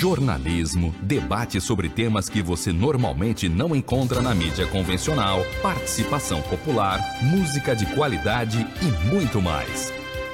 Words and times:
jornalismo, 0.00 0.94
debate 1.02 1.60
sobre 1.60 1.86
temas 1.86 2.26
que 2.26 2.40
você 2.40 2.72
normalmente 2.72 3.50
não 3.50 3.76
encontra 3.76 4.22
na 4.22 4.34
mídia 4.34 4.66
convencional, 4.66 5.40
participação 5.60 6.40
popular, 6.40 6.98
música 7.22 7.76
de 7.76 7.84
qualidade 7.94 8.66
e 8.80 9.12
muito 9.14 9.42
mais. 9.42 9.92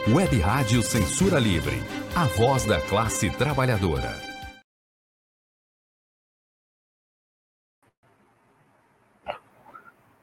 Web 0.09 0.39
Rádio 0.39 0.83
Censura 0.83 1.41
Livre, 1.41 1.75
a 2.15 2.27
voz 2.27 2.65
da 2.65 2.81
classe 2.81 3.29
trabalhadora. 3.29 4.13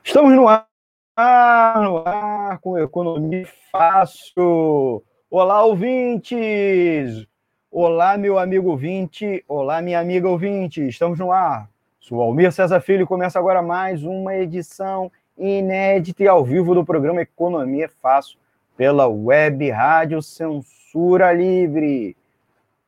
Estamos 0.06 0.34
no 0.34 0.48
ar, 0.48 1.82
no 1.82 1.98
ar 2.08 2.60
com 2.60 2.78
Economia 2.78 3.46
Fácil. 3.70 5.04
Olá, 5.30 5.66
ouvintes! 5.66 7.33
Olá, 7.76 8.20
meu 8.20 8.38
amigo 8.38 8.70
ouvinte. 8.70 9.44
Olá, 9.48 9.82
minha 9.82 10.00
amiga 10.00 10.30
ouvinte. 10.30 10.88
Estamos 10.88 11.18
no 11.18 11.32
ar. 11.32 11.68
Sou 12.00 12.22
Almir 12.22 12.52
César 12.52 12.80
Filho 12.82 13.08
começa 13.08 13.40
agora 13.40 13.64
mais 13.64 14.04
uma 14.04 14.36
edição 14.36 15.12
inédita 15.36 16.22
e 16.22 16.28
ao 16.28 16.46
vivo 16.46 16.76
do 16.76 16.86
programa 16.86 17.24
Economia 17.24 17.90
Fácil 18.00 18.38
pela 18.78 19.08
Web 19.08 19.72
Rádio 19.72 20.22
Censura 20.22 21.34
Livre. 21.34 22.16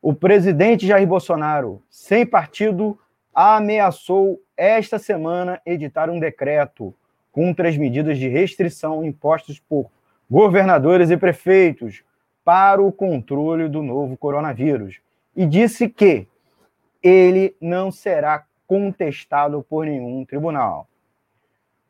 O 0.03 0.13
presidente 0.13 0.85
Jair 0.85 1.07
Bolsonaro, 1.07 1.81
sem 1.89 2.23
partido, 2.23 2.95
ameaçou 3.33 4.39
esta 4.55 4.99
semana 4.99 5.59
editar 5.65 6.11
um 6.11 6.19
decreto 6.19 6.93
contra 7.31 7.67
as 7.67 7.75
medidas 7.75 8.19
de 8.19 8.27
restrição 8.27 9.03
impostas 9.03 9.59
por 9.59 9.89
governadores 10.29 11.09
e 11.09 11.17
prefeitos 11.17 12.03
para 12.45 12.81
o 12.81 12.91
controle 12.91 13.67
do 13.67 13.81
novo 13.81 14.15
coronavírus 14.15 14.99
e 15.35 15.47
disse 15.47 15.89
que 15.89 16.27
ele 17.03 17.55
não 17.59 17.91
será 17.91 18.45
contestado 18.67 19.65
por 19.67 19.85
nenhum 19.85 20.23
tribunal. 20.23 20.87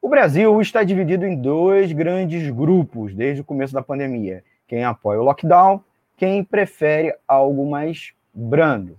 O 0.02 0.08
Brasil 0.08 0.60
está 0.62 0.84
dividido 0.84 1.26
em 1.26 1.36
dois 1.36 1.92
grandes 1.92 2.50
grupos 2.50 3.14
desde 3.14 3.42
o 3.42 3.46
começo 3.46 3.74
da 3.74 3.82
pandemia: 3.82 4.44
quem 4.68 4.84
apoia 4.84 5.20
o 5.20 5.24
lockdown, 5.24 5.84
quem 6.16 6.44
prefere 6.44 7.14
algo 7.28 7.70
mais 7.70 8.14
brando. 8.34 8.98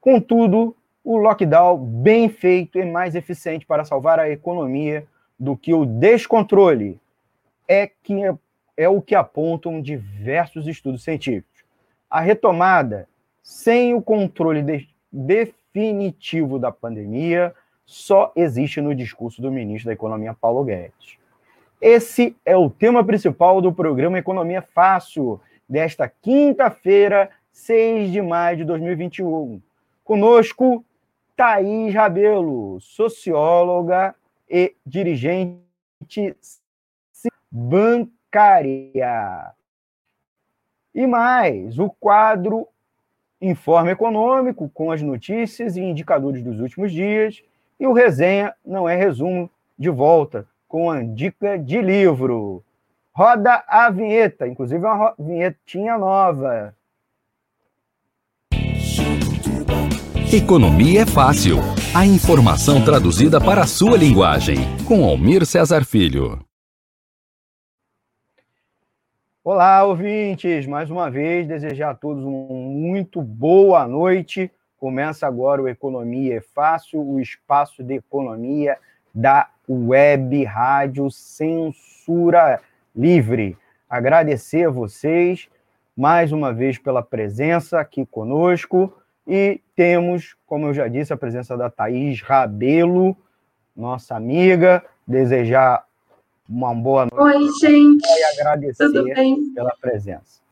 Contudo, 0.00 0.76
o 1.02 1.16
lockdown 1.16 1.78
bem 1.78 2.28
feito 2.28 2.78
é 2.78 2.84
mais 2.84 3.14
eficiente 3.14 3.66
para 3.66 3.84
salvar 3.84 4.18
a 4.20 4.30
economia 4.30 5.06
do 5.38 5.56
que 5.56 5.74
o 5.74 5.84
descontrole 5.84 7.00
é 7.66 7.90
que 8.02 8.14
é 8.76 8.88
o 8.88 9.00
que 9.00 9.14
apontam 9.14 9.80
diversos 9.80 10.66
estudos 10.66 11.04
científicos. 11.04 11.64
A 12.10 12.20
retomada 12.20 13.08
sem 13.42 13.94
o 13.94 14.02
controle 14.02 14.62
de, 14.62 14.88
definitivo 15.12 16.58
da 16.58 16.72
pandemia 16.72 17.54
só 17.84 18.32
existe 18.34 18.80
no 18.80 18.94
discurso 18.94 19.42
do 19.42 19.50
ministro 19.50 19.88
da 19.88 19.92
Economia, 19.92 20.34
Paulo 20.34 20.64
Guedes. 20.64 21.18
Esse 21.80 22.34
é 22.44 22.56
o 22.56 22.70
tema 22.70 23.04
principal 23.04 23.60
do 23.60 23.72
programa 23.72 24.18
Economia 24.18 24.62
Fácil, 24.62 25.40
desta 25.68 26.08
quinta-feira, 26.08 27.30
6 27.52 28.10
de 28.10 28.22
maio 28.22 28.58
de 28.58 28.64
2021. 28.64 29.60
Conosco, 30.02 30.84
Thaís 31.36 31.94
Rabelo, 31.94 32.80
socióloga 32.80 34.14
e 34.48 34.74
dirigente 34.86 36.34
bancária 37.50 38.13
bancária. 38.34 39.52
E 40.92 41.06
mais, 41.06 41.78
o 41.78 41.88
quadro 41.88 42.66
Informe 43.40 43.90
Econômico, 43.90 44.70
com 44.72 44.90
as 44.90 45.02
notícias 45.02 45.76
e 45.76 45.80
indicadores 45.80 46.42
dos 46.42 46.60
últimos 46.60 46.92
dias, 46.92 47.42
e 47.78 47.86
o 47.86 47.92
Resenha 47.92 48.54
Não 48.64 48.88
é 48.88 48.96
Resumo, 48.96 49.50
de 49.78 49.90
volta, 49.90 50.46
com 50.66 50.90
a 50.90 51.02
dica 51.02 51.58
de 51.58 51.80
livro. 51.80 52.62
Roda 53.12 53.62
a 53.68 53.90
vinheta, 53.90 54.48
inclusive 54.48 54.84
uma 54.84 55.14
vinhetinha 55.18 55.98
nova. 55.98 56.74
Economia 60.32 61.02
é 61.02 61.06
fácil. 61.06 61.58
A 61.94 62.04
informação 62.06 62.84
traduzida 62.84 63.40
para 63.40 63.62
a 63.62 63.66
sua 63.66 63.96
linguagem. 63.96 64.56
Com 64.84 65.04
Almir 65.04 65.44
Cesar 65.44 65.84
Filho. 65.84 66.40
Olá, 69.46 69.84
ouvintes! 69.84 70.66
Mais 70.66 70.90
uma 70.90 71.10
vez, 71.10 71.46
desejar 71.46 71.90
a 71.90 71.94
todos 71.94 72.24
uma 72.24 72.48
muito 72.48 73.20
boa 73.20 73.86
noite. 73.86 74.50
Começa 74.78 75.26
agora 75.26 75.60
o 75.60 75.68
Economia 75.68 76.38
é 76.38 76.40
Fácil, 76.40 77.06
o 77.06 77.20
espaço 77.20 77.84
de 77.84 77.96
economia 77.96 78.78
da 79.14 79.50
Web 79.68 80.44
Rádio 80.44 81.10
Censura 81.10 82.58
Livre. 82.96 83.54
Agradecer 83.86 84.68
a 84.68 84.70
vocês 84.70 85.46
mais 85.94 86.32
uma 86.32 86.50
vez 86.50 86.78
pela 86.78 87.02
presença 87.02 87.78
aqui 87.78 88.06
conosco 88.06 88.96
e 89.28 89.60
temos, 89.76 90.34
como 90.46 90.68
eu 90.68 90.72
já 90.72 90.88
disse, 90.88 91.12
a 91.12 91.18
presença 91.18 91.54
da 91.54 91.68
Thaís 91.68 92.22
Rabelo, 92.22 93.14
nossa 93.76 94.16
amiga. 94.16 94.82
Desejar 95.06 95.84
uma 96.48 96.74
boa 96.74 97.06
noite. 97.12 97.36
Oi, 97.36 97.50
gente. 97.60 98.06
E 98.06 98.40
agradecer 98.40 98.86
Tudo 98.86 99.04
bem? 99.04 99.52
pela 99.54 99.74
presença. 99.80 100.42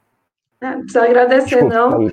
Não 0.61 0.81
precisa 0.81 1.05
agradecer, 1.05 1.65
Desculpa, 1.65 1.75
não. 1.75 2.13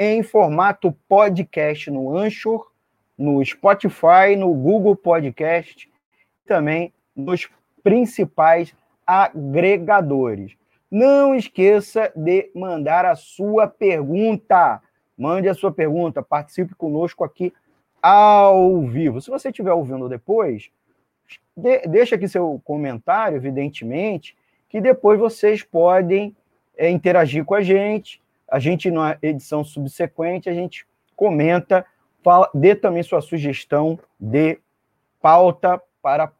em 0.01 0.24
formato 0.24 0.96
podcast 1.10 1.92
no 1.92 2.18
Anchor, 2.18 2.72
no 3.18 3.44
Spotify, 3.44 4.34
no 4.38 4.54
Google 4.54 4.96
Podcast, 4.96 5.92
também 6.46 6.94
nos 7.13 7.50
principais 7.84 8.74
agregadores. 9.06 10.56
Não 10.90 11.36
esqueça 11.36 12.13
de 12.16 12.50
mandar 12.56 13.06
a 13.06 13.13
sua 13.13 13.68
pergunta. 13.68 14.81
Mande 15.18 15.50
a 15.50 15.54
sua 15.54 15.72
pergunta, 15.72 16.24
participe 16.24 16.74
conosco 16.75 17.25
aqui 17.25 17.54
ao 18.02 18.81
vivo. 18.88 19.19
Se 19.19 19.30
você 19.30 19.50
estiver 19.50 19.74
ouvindo 19.74 20.07
depois, 20.07 20.72
de, 21.57 21.80
deixa 21.80 22.16
aqui 22.16 22.25
seu 22.25 22.62
comentário, 22.63 23.36
evidentemente, 23.36 24.34
que 24.69 24.80
depois 24.80 25.19
vocês 25.19 25.62
podem 25.62 26.34
é, 26.78 26.90
interagir 26.90 27.44
com 27.44 27.54
a 27.54 27.62
gente, 27.62 28.22
a 28.51 28.60
gente, 28.60 28.92
na 28.92 29.18
edição 29.22 29.63
subsequente, 29.63 30.50
a 30.50 30.54
gente 30.54 30.86
comenta, 31.16 31.86
fala, 32.24 32.50
dê 32.54 32.75
também 32.75 33.04
sua 33.04 33.22
sugestão 33.22 33.98
de 34.19 34.60
pauta 35.22 35.81
para 36.01 36.31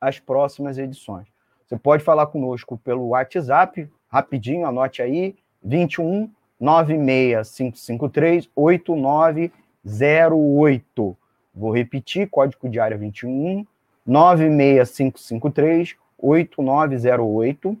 as 0.00 0.18
próximas 0.18 0.78
edições. 0.78 1.28
Você 1.66 1.76
pode 1.76 2.02
falar 2.02 2.28
conosco 2.28 2.78
pelo 2.78 3.08
WhatsApp, 3.08 3.86
rapidinho, 4.08 4.66
anote 4.66 5.02
aí, 5.02 5.36
21 5.62 6.30
96553 6.58 8.48
8908. 8.54 11.16
Vou 11.54 11.74
repetir, 11.74 12.30
código 12.30 12.66
de 12.68 12.80
área 12.80 12.96
21 12.96 13.66
96553 14.06 15.96
8908 16.18 17.76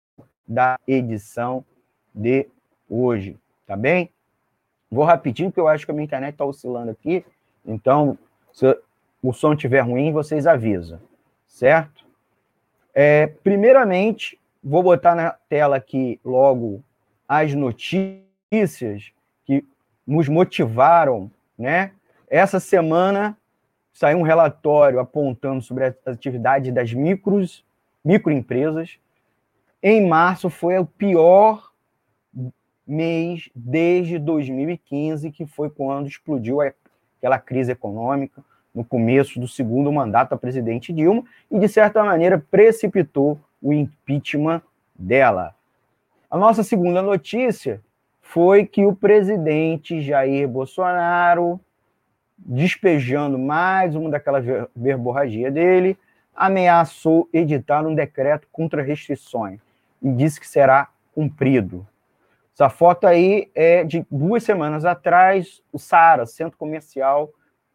da 0.47 0.79
edição 0.87 1.65
de 2.15 2.49
hoje, 2.89 3.39
tá 3.67 3.77
bem? 3.77 4.11
Vou 4.91 5.05
rapidinho, 5.05 5.51
porque 5.51 5.61
eu 5.61 5.69
acho 5.69 5.85
que 5.85 5.91
a 5.91 5.95
minha 5.95 6.05
internet 6.05 6.35
está 6.35 6.45
oscilando 6.45 6.91
aqui. 6.91 7.25
Então, 7.65 8.19
se 8.53 8.79
o 9.29 9.33
som 9.33 9.55
estiver 9.55 9.81
ruim, 9.81 10.13
vocês 10.13 10.47
avisam, 10.47 11.01
certo? 11.47 12.05
É, 12.95 13.27
primeiramente, 13.27 14.39
vou 14.63 14.83
botar 14.83 15.15
na 15.15 15.31
tela 15.49 15.77
aqui 15.77 16.21
logo 16.25 16.83
as 17.27 17.55
notícias 17.55 19.13
que 19.45 19.65
nos 20.07 20.29
motivaram 20.29 21.31
né? 21.59 21.93
Essa 22.29 22.59
semana 22.59 23.37
saiu 23.93 24.19
um 24.19 24.23
relatório 24.23 24.99
apontando 24.99 25.63
sobre 25.63 25.87
a 25.87 25.95
atividade 26.07 26.73
das 26.73 26.93
micros, 26.93 27.65
microempresas. 28.05 28.99
Em 29.83 30.07
março 30.07 30.51
foi 30.51 30.79
o 30.79 30.87
pior 30.87 31.71
mês 32.87 33.49
desde 33.55 34.19
2015, 34.19 35.31
que 35.31 35.47
foi 35.47 35.71
quando 35.71 36.09
explodiu 36.09 36.61
aquela 36.61 37.39
crise 37.39 37.73
econômica 37.73 38.45
no 38.75 38.85
começo 38.85 39.39
do 39.39 39.47
segundo 39.47 39.93
mandato 39.93 40.31
da 40.31 40.37
presidente 40.37 40.93
Dilma 40.93 41.23
e, 41.51 41.59
de 41.59 41.69
certa 41.69 42.03
maneira, 42.03 42.43
precipitou 42.51 43.39
o 43.63 43.73
impeachment 43.73 44.61
dela. 44.95 45.55
A 46.31 46.37
nossa 46.37 46.65
segunda 46.65 47.01
notícia 47.01 47.81
foi 48.21 48.67
que 48.67 48.85
o 48.85 48.95
presidente 48.95 50.01
Jair 50.01 50.49
Bolsonaro, 50.49 51.61
despejando 52.37 53.39
mais 53.39 53.95
uma 53.95 54.11
daquelas 54.11 54.45
verborragia 54.75 55.51
dele, 55.51 55.97
ameaçou 56.35 57.29
editar 57.33 57.87
um 57.87 57.95
decreto 57.95 58.49
contra 58.51 58.83
restrições 58.83 59.61
e 60.03 60.11
disse 60.11 60.41
que 60.41 60.49
será 60.49 60.89
cumprido. 61.15 61.87
Essa 62.53 62.69
foto 62.69 63.07
aí 63.07 63.49
é 63.55 63.85
de 63.85 64.05
duas 64.11 64.43
semanas 64.43 64.85
atrás, 64.85 65.63
o 65.73 65.79
Sara, 65.79 66.27
centro 66.27 66.59
comercial 66.59 67.31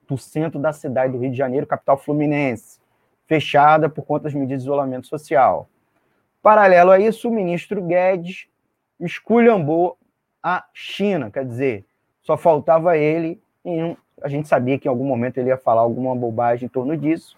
do 0.09 0.17
centro 0.17 0.59
da 0.59 0.73
cidade 0.73 1.13
do 1.13 1.19
Rio 1.19 1.31
de 1.31 1.37
Janeiro, 1.37 1.67
capital 1.67 1.97
fluminense, 1.97 2.79
fechada 3.27 3.87
por 3.87 4.03
conta 4.03 4.23
das 4.23 4.33
medidas 4.33 4.63
de 4.63 4.63
isolamento 4.63 5.07
social. 5.07 5.69
Paralelo 6.41 6.89
a 6.89 6.99
isso, 6.99 7.29
o 7.29 7.31
ministro 7.31 7.81
Guedes 7.81 8.47
esculhambou 8.99 9.97
a 10.41 10.65
China. 10.73 11.29
Quer 11.29 11.45
dizer, 11.45 11.85
só 12.21 12.35
faltava 12.35 12.97
ele, 12.97 13.39
e 13.63 13.95
a 14.21 14.27
gente 14.27 14.47
sabia 14.47 14.79
que 14.79 14.87
em 14.87 14.89
algum 14.89 15.05
momento 15.05 15.37
ele 15.37 15.49
ia 15.49 15.57
falar 15.57 15.81
alguma 15.81 16.15
bobagem 16.15 16.65
em 16.65 16.69
torno 16.69 16.97
disso. 16.97 17.37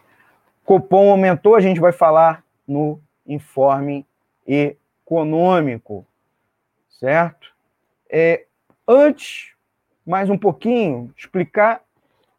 Copom 0.63 1.11
aumentou, 1.11 1.55
a 1.55 1.59
gente 1.59 1.79
vai 1.79 1.91
falar 1.91 2.43
no 2.65 3.01
informe 3.25 4.05
econômico, 4.47 6.05
certo? 6.89 7.53
É, 8.09 8.45
antes, 8.87 9.53
mais 10.05 10.29
um 10.29 10.37
pouquinho, 10.37 11.13
explicar 11.17 11.81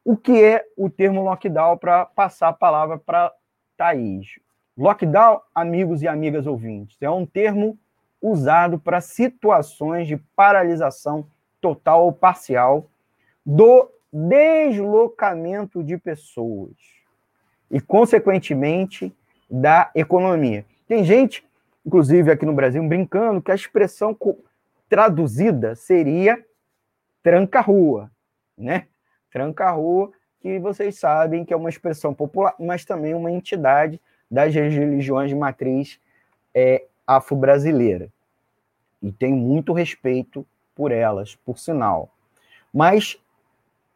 o 0.04 0.16
que 0.16 0.42
é 0.42 0.64
o 0.76 0.90
termo 0.90 1.22
lockdown 1.22 1.76
para 1.78 2.06
passar 2.06 2.48
a 2.48 2.52
palavra 2.52 2.98
para 2.98 3.32
Thaís. 3.76 4.38
Lockdown, 4.76 5.40
amigos 5.54 6.02
e 6.02 6.08
amigas 6.08 6.46
ouvintes, 6.46 6.96
é 7.00 7.10
um 7.10 7.26
termo 7.26 7.78
usado 8.20 8.78
para 8.78 9.00
situações 9.00 10.06
de 10.06 10.16
paralisação 10.36 11.26
total 11.60 12.04
ou 12.04 12.12
parcial 12.12 12.88
do 13.44 13.90
deslocamento 14.12 15.82
de 15.82 15.98
pessoas 15.98 16.72
e, 17.70 17.80
consequentemente, 17.80 19.14
da 19.50 19.90
economia. 19.94 20.64
Tem 20.86 21.04
gente, 21.04 21.44
inclusive 21.84 22.30
aqui 22.30 22.46
no 22.46 22.52
Brasil, 22.52 22.82
brincando 22.86 23.42
que 23.42 23.50
a 23.50 23.54
expressão 23.54 24.16
traduzida 24.88 25.74
seria 25.74 26.44
tranca-rua, 27.22 28.10
né? 28.56 28.86
Tranca-rua, 29.32 30.12
que 30.40 30.58
vocês 30.58 30.98
sabem 30.98 31.44
que 31.44 31.54
é 31.54 31.56
uma 31.56 31.70
expressão 31.70 32.12
popular, 32.12 32.54
mas 32.58 32.84
também 32.84 33.14
uma 33.14 33.30
entidade 33.30 34.00
das 34.30 34.54
religiões 34.54 35.28
de 35.28 35.36
matriz 35.36 36.00
é, 36.54 36.84
afro-brasileira. 37.06 38.08
E 39.02 39.10
tenho 39.12 39.36
muito 39.36 39.72
respeito 39.72 40.46
por 40.74 40.90
elas, 40.90 41.34
por 41.34 41.58
sinal. 41.58 42.10
Mas 42.72 43.18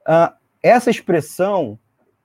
uh, 0.02 0.34
essa 0.62 0.90
expressão 0.90 1.78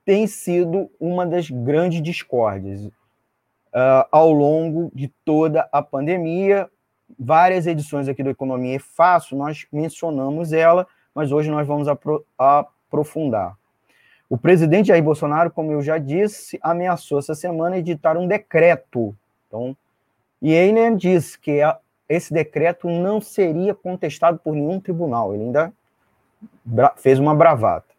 tem 0.04 0.26
sido 0.26 0.90
uma 1.00 1.24
das 1.24 1.48
grandes 1.48 2.02
discórdias 2.02 2.84
uh, 2.86 4.06
ao 4.10 4.32
longo 4.32 4.90
de 4.94 5.08
toda 5.24 5.68
a 5.72 5.80
pandemia. 5.80 6.68
Várias 7.18 7.66
edições 7.66 8.08
aqui 8.08 8.22
do 8.22 8.30
Economia 8.30 8.76
é 8.76 8.78
Fácil, 8.78 9.36
nós 9.36 9.66
mencionamos 9.72 10.52
ela, 10.52 10.86
mas 11.14 11.30
hoje 11.30 11.50
nós 11.50 11.66
vamos 11.66 11.88
apro 11.88 12.24
aprofundar. 12.92 13.56
O 14.28 14.36
presidente 14.36 14.88
Jair 14.88 15.02
Bolsonaro, 15.02 15.50
como 15.50 15.72
eu 15.72 15.82
já 15.82 15.96
disse, 15.96 16.58
ameaçou 16.62 17.18
essa 17.18 17.34
semana 17.34 17.78
editar 17.78 18.16
um 18.16 18.26
decreto. 18.26 19.14
Então, 19.46 19.76
e 20.40 20.52
ele 20.52 20.96
disse 20.96 21.38
que 21.38 21.60
esse 22.08 22.32
decreto 22.32 22.88
não 22.88 23.20
seria 23.20 23.74
contestado 23.74 24.38
por 24.38 24.54
nenhum 24.54 24.80
tribunal. 24.80 25.34
Ele 25.34 25.44
ainda 25.44 25.72
fez 26.96 27.18
uma 27.18 27.34
bravata. 27.34 27.92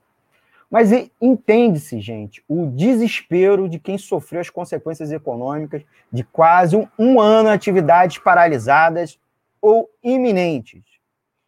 Mas 0.69 0.89
entende-se, 1.21 2.01
gente, 2.01 2.43
o 2.47 2.65
desespero 2.65 3.69
de 3.69 3.77
quem 3.77 3.95
sofreu 3.97 4.41
as 4.41 4.49
consequências 4.49 5.11
econômicas 5.11 5.83
de 6.11 6.23
quase 6.23 6.75
um, 6.75 6.87
um 6.97 7.21
ano 7.21 7.49
de 7.49 7.53
atividades 7.53 8.17
paralisadas 8.17 9.19
ou 9.61 9.87
iminentes. 10.03 10.81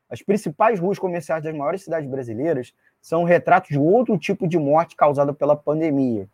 As 0.08 0.22
principais 0.22 0.80
ruas 0.80 1.00
comerciais 1.00 1.44
das 1.44 1.56
maiores 1.56 1.84
cidades 1.84 2.08
brasileiras 2.08 2.72
são 3.06 3.22
um 3.22 3.26
retrato 3.26 3.70
de 3.70 3.78
outro 3.78 4.18
tipo 4.18 4.48
de 4.48 4.58
morte 4.58 4.96
causada 4.96 5.32
pela 5.32 5.56
pandemia 5.56 6.28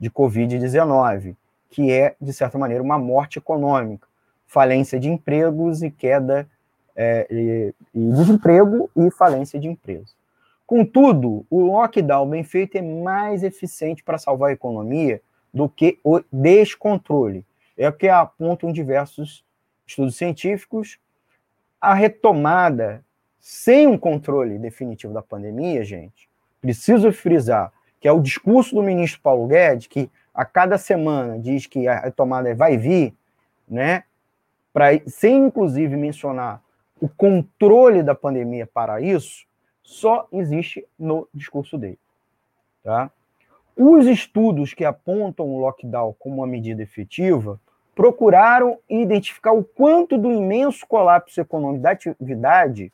de 0.00 0.10
Covid-19 0.10 1.36
que 1.70 1.92
é, 1.92 2.16
de 2.20 2.32
certa 2.32 2.58
maneira, 2.58 2.82
uma 2.82 2.98
morte 2.98 3.38
econômica, 3.38 4.08
falência 4.46 4.98
de 4.98 5.08
empregos 5.08 5.82
e 5.82 5.90
queda 5.90 6.48
é, 6.96 7.26
e, 7.30 7.74
e 7.94 8.12
desemprego 8.12 8.90
e 8.96 9.10
falência 9.10 9.60
de 9.60 9.68
empresas. 9.68 10.16
Contudo, 10.66 11.44
o 11.50 11.60
lockdown 11.60 12.28
bem 12.28 12.42
feito 12.42 12.76
é 12.76 12.82
mais 12.82 13.42
eficiente 13.42 14.02
para 14.02 14.18
salvar 14.18 14.50
a 14.50 14.52
economia 14.54 15.20
do 15.52 15.68
que 15.68 15.98
o 16.02 16.20
descontrole. 16.32 17.44
É 17.76 17.88
o 17.88 17.92
que 17.92 18.08
apontam 18.08 18.72
diversos 18.72 19.44
estudos 19.86 20.16
científicos. 20.16 20.98
A 21.78 21.94
retomada 21.94 23.04
sem 23.38 23.86
um 23.86 23.98
controle 23.98 24.58
definitivo 24.58 25.12
da 25.12 25.22
pandemia, 25.22 25.84
gente, 25.84 26.28
preciso 26.60 27.12
frisar 27.12 27.72
que 28.00 28.08
é 28.08 28.12
o 28.12 28.20
discurso 28.20 28.74
do 28.74 28.82
ministro 28.82 29.20
Paulo 29.20 29.46
Guedes, 29.46 29.86
que 29.86 30.10
a 30.32 30.44
cada 30.44 30.78
semana 30.78 31.38
diz 31.38 31.66
que 31.66 31.88
a 31.88 32.00
retomada 32.00 32.54
vai 32.54 32.76
vir, 32.76 33.14
né? 33.68 34.04
Pra, 34.72 34.90
sem 35.06 35.46
inclusive 35.46 35.96
mencionar 35.96 36.62
o 37.00 37.08
controle 37.08 38.02
da 38.02 38.14
pandemia 38.14 38.64
para 38.64 39.00
isso, 39.00 39.46
só 39.82 40.28
existe 40.30 40.86
no 40.98 41.26
discurso 41.32 41.78
dele. 41.78 41.98
Tá? 42.84 43.10
Os 43.76 44.06
estudos 44.06 44.72
que 44.74 44.84
apontam 44.84 45.46
o 45.46 45.58
lockdown 45.58 46.14
como 46.18 46.36
uma 46.36 46.46
medida 46.46 46.82
efetiva 46.82 47.60
procuraram 47.94 48.78
identificar 48.88 49.52
o 49.52 49.64
quanto 49.64 50.18
do 50.18 50.30
imenso 50.30 50.86
colapso 50.86 51.40
econômico 51.40 51.82
da 51.82 51.90
atividade, 51.90 52.92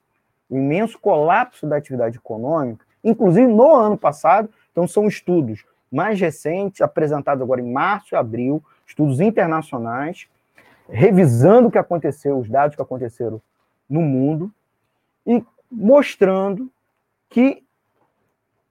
o 0.53 0.59
imenso 0.59 0.99
colapso 0.99 1.67
da 1.67 1.77
atividade 1.77 2.19
econômica, 2.19 2.85
inclusive 3.03 3.47
no 3.47 3.75
ano 3.75 3.97
passado, 3.97 4.51
então 4.71 4.87
são 4.87 5.09
estudos 5.09 5.65
mais 5.91 6.21
recentes, 6.21 6.83
apresentados 6.83 7.43
agora 7.43 7.63
em 7.63 7.73
março 7.73 8.15
e 8.15 8.17
abril, 8.17 8.63
estudos 8.87 9.19
internacionais, 9.19 10.29
revisando 10.91 11.69
o 11.69 11.71
que 11.71 11.79
aconteceu, 11.79 12.39
os 12.39 12.51
dados 12.51 12.77
que 12.77 12.83
aconteceram 12.83 13.41
no 13.89 14.03
mundo, 14.03 14.53
e 15.27 15.43
mostrando 15.71 16.71
que 17.31 17.65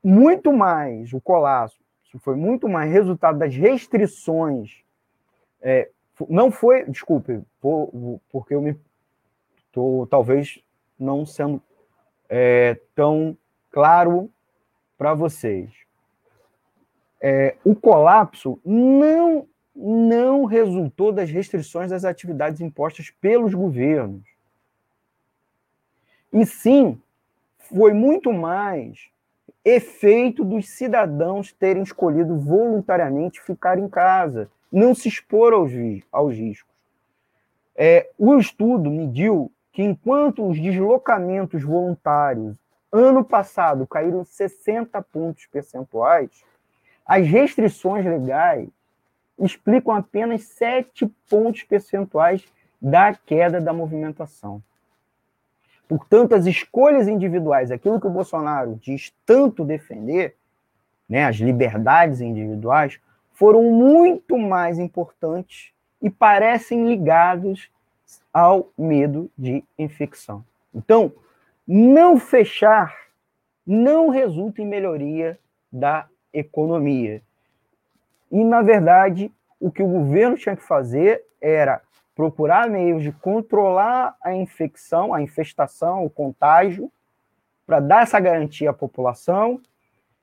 muito 0.04 0.54
mais 0.54 1.14
o 1.14 1.20
colapso 1.20 1.78
foi 2.20 2.36
muito 2.36 2.70
mais 2.70 2.92
resultado 2.92 3.40
das 3.40 3.56
restrições. 3.56 4.84
É, 5.60 5.90
não 6.30 6.52
foi, 6.52 6.86
desculpe, 6.86 7.42
por, 7.60 8.20
porque 8.30 8.54
eu 8.54 8.62
me 8.62 8.78
estou 9.66 10.06
talvez 10.06 10.60
não 11.00 11.26
sendo 11.26 11.60
é, 12.34 12.80
tão 12.96 13.38
claro 13.70 14.32
para 14.98 15.14
vocês. 15.14 15.70
É, 17.22 17.56
o 17.66 17.76
colapso 17.76 18.58
não 18.66 19.46
não 19.74 20.44
resultou 20.44 21.14
das 21.14 21.30
restrições 21.30 21.90
das 21.90 22.04
atividades 22.04 22.60
impostas 22.60 23.10
pelos 23.10 23.54
governos. 23.54 24.22
E 26.32 26.46
sim, 26.46 27.02
foi 27.58 27.94
muito 27.94 28.34
mais 28.34 29.10
efeito 29.64 30.44
dos 30.44 30.68
cidadãos 30.70 31.54
terem 31.54 31.84
escolhido 31.84 32.38
voluntariamente 32.38 33.42
ficar 33.42 33.80
em 33.80 33.88
casa, 33.88 34.52
não 34.70 34.94
se 34.94 35.08
expor 35.08 35.54
aos, 35.54 35.72
aos 36.12 36.36
riscos. 36.36 36.72
É, 37.74 38.10
o 38.18 38.38
estudo 38.38 38.92
mediu 38.92 39.50
que 39.72 39.82
enquanto 39.82 40.48
os 40.48 40.60
deslocamentos 40.60 41.64
voluntários 41.64 42.56
ano 42.92 43.24
passado 43.24 43.88
caíram 43.88 44.26
60 44.26 45.02
pontos 45.04 45.46
percentuais, 45.46 46.44
as 47.06 47.26
restrições 47.26 48.06
legais 48.06 48.68
explicam 49.40 49.96
apenas 49.96 50.44
7 50.44 51.08
pontos 51.30 51.64
percentuais 51.64 52.46
da 52.82 53.14
queda 53.14 53.62
da 53.62 53.72
movimentação. 53.72 54.62
Portanto, 55.88 56.34
as 56.34 56.46
escolhas 56.46 57.08
individuais, 57.08 57.72
aquilo 57.72 58.00
que 58.00 58.08
o 58.08 58.12
Bolsonaro 58.12 58.80
diz 58.82 59.14
tanto 59.26 59.66
defender, 59.66 60.36
né, 61.08 61.26
as 61.26 61.36
liberdades 61.36 62.22
individuais, 62.22 63.00
foram 63.34 63.64
muito 63.64 64.38
mais 64.38 64.80
importantes 64.80 65.74
e 66.02 66.10
parecem 66.10 66.88
ligados 66.88 67.70
ao 68.34 68.70
medo 68.78 69.30
de 69.38 69.64
infecção. 69.78 70.44
Então, 70.74 71.12
não 71.68 72.20
fechar 72.20 72.96
não 73.66 74.10
resulta 74.10 74.62
em 74.62 74.68
melhoria 74.68 75.40
da 75.72 76.08
economia. 76.34 77.22
E, 78.32 78.44
na 78.44 78.62
verdade, 78.62 79.32
o 79.60 79.72
que 79.72 79.84
o 79.84 79.88
governo 79.88 80.38
tinha 80.38 80.56
que 80.56 80.64
fazer 80.64 81.24
era 81.40 81.82
procurar 82.16 82.70
meios 82.70 83.04
de 83.04 83.12
controlar 83.12 84.16
a 84.22 84.34
infecção, 84.34 85.14
a 85.14 85.22
infestação, 85.22 86.06
o 86.06 86.10
contágio, 86.10 86.92
para 87.66 87.80
dar 87.80 88.04
essa 88.04 88.20
garantia 88.20 88.70
à 88.72 88.74
população 88.74 89.62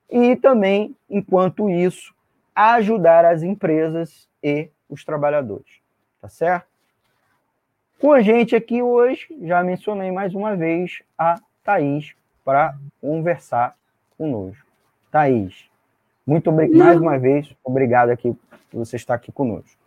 e 0.09 0.35
também, 0.35 0.95
enquanto 1.09 1.69
isso, 1.69 2.13
ajudar 2.53 3.25
as 3.25 3.41
empresas 3.41 4.27
e 4.43 4.69
os 4.87 5.03
trabalhadores. 5.03 5.81
Tá 6.21 6.29
certo? 6.29 6.68
Com 7.99 8.13
a 8.13 8.21
gente 8.21 8.55
aqui 8.55 8.81
hoje, 8.81 9.27
já 9.41 9.61
mencionei 9.61 10.09
mais 10.09 10.33
uma 10.33 10.55
vez 10.55 11.01
a 11.17 11.35
Thaís 11.65 12.13
para 12.45 12.73
conversar 13.01 13.75
conosco. 14.17 14.65
Thaís, 15.11 15.65
muito 16.25 16.49
obrigado, 16.49 16.77
mais 16.77 17.01
uma 17.01 17.19
vez, 17.19 17.53
obrigado 17.61 18.09
aqui 18.09 18.33
por 18.71 18.85
você 18.85 18.95
estar 18.95 19.15
aqui 19.15 19.33
conosco. 19.33 19.77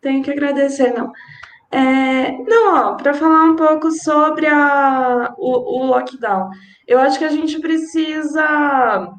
Tenho 0.00 0.22
que 0.22 0.30
agradecer, 0.30 0.94
não. 0.94 1.12
É, 1.70 2.32
não, 2.44 2.96
para 2.96 3.12
falar 3.12 3.44
um 3.44 3.56
pouco 3.56 3.90
sobre 3.90 4.46
a, 4.46 5.34
o, 5.36 5.82
o 5.82 5.86
lockdown, 5.86 6.48
eu 6.88 6.98
acho 6.98 7.18
que 7.18 7.24
a 7.26 7.30
gente 7.30 7.60
precisa. 7.60 9.12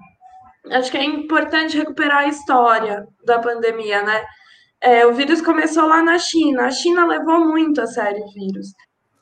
Acho 0.72 0.90
que 0.90 0.98
é 0.98 1.04
importante 1.04 1.78
recuperar 1.78 2.20
a 2.20 2.28
história 2.28 3.08
da 3.24 3.38
pandemia, 3.38 4.02
né? 4.02 4.26
É, 4.82 5.06
o 5.06 5.14
vírus 5.14 5.42
começou 5.42 5.86
lá 5.86 6.02
na 6.02 6.18
China. 6.18 6.66
A 6.66 6.72
China 6.72 7.06
levou 7.06 7.46
muito 7.48 7.80
a 7.82 7.88
sério 7.88 8.24
o 8.24 8.34
vírus. 8.34 8.74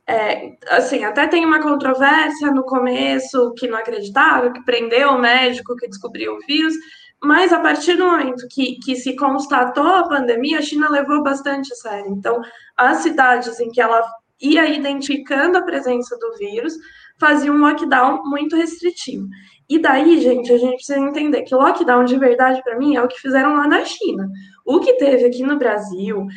É, 0.07 0.57
assim, 0.69 1.03
até 1.03 1.27
tem 1.27 1.45
uma 1.45 1.61
controvérsia 1.61 2.49
no 2.51 2.63
começo 2.63 3.53
que 3.55 3.67
não 3.67 3.77
acreditava, 3.77 4.51
que 4.51 4.63
prendeu 4.63 5.09
o 5.09 5.19
médico 5.19 5.75
que 5.75 5.87
descobriu 5.87 6.33
o 6.33 6.39
vírus, 6.47 6.73
mas 7.21 7.53
a 7.53 7.59
partir 7.59 7.95
do 7.95 8.05
momento 8.05 8.47
que, 8.49 8.79
que 8.79 8.95
se 8.95 9.15
constatou 9.15 9.85
a 9.85 10.07
pandemia, 10.07 10.59
a 10.59 10.63
China 10.63 10.89
levou 10.89 11.21
bastante 11.21 11.71
a 11.73 11.75
sério. 11.75 12.11
Então, 12.11 12.41
as 12.75 12.99
cidades 12.99 13.59
em 13.59 13.69
que 13.69 13.81
ela 13.81 14.01
ia 14.41 14.65
identificando 14.67 15.57
a 15.57 15.61
presença 15.61 16.17
do 16.17 16.37
vírus 16.37 16.73
faziam 17.19 17.55
um 17.55 17.59
lockdown 17.59 18.23
muito 18.23 18.55
restritivo. 18.55 19.27
E 19.69 19.77
daí, 19.77 20.19
gente, 20.21 20.51
a 20.51 20.57
gente 20.57 20.75
precisa 20.77 20.97
entender 20.97 21.43
que 21.43 21.53
lockdown 21.53 22.05
de 22.05 22.17
verdade, 22.17 22.63
para 22.63 22.77
mim, 22.77 22.95
é 22.95 23.03
o 23.03 23.07
que 23.07 23.19
fizeram 23.19 23.55
lá 23.55 23.67
na 23.67 23.85
China. 23.85 24.27
O 24.69 24.79
que 24.79 24.93
teve 24.93 25.25
aqui 25.25 25.41
no 25.41 25.57
Brasil, 25.57 26.27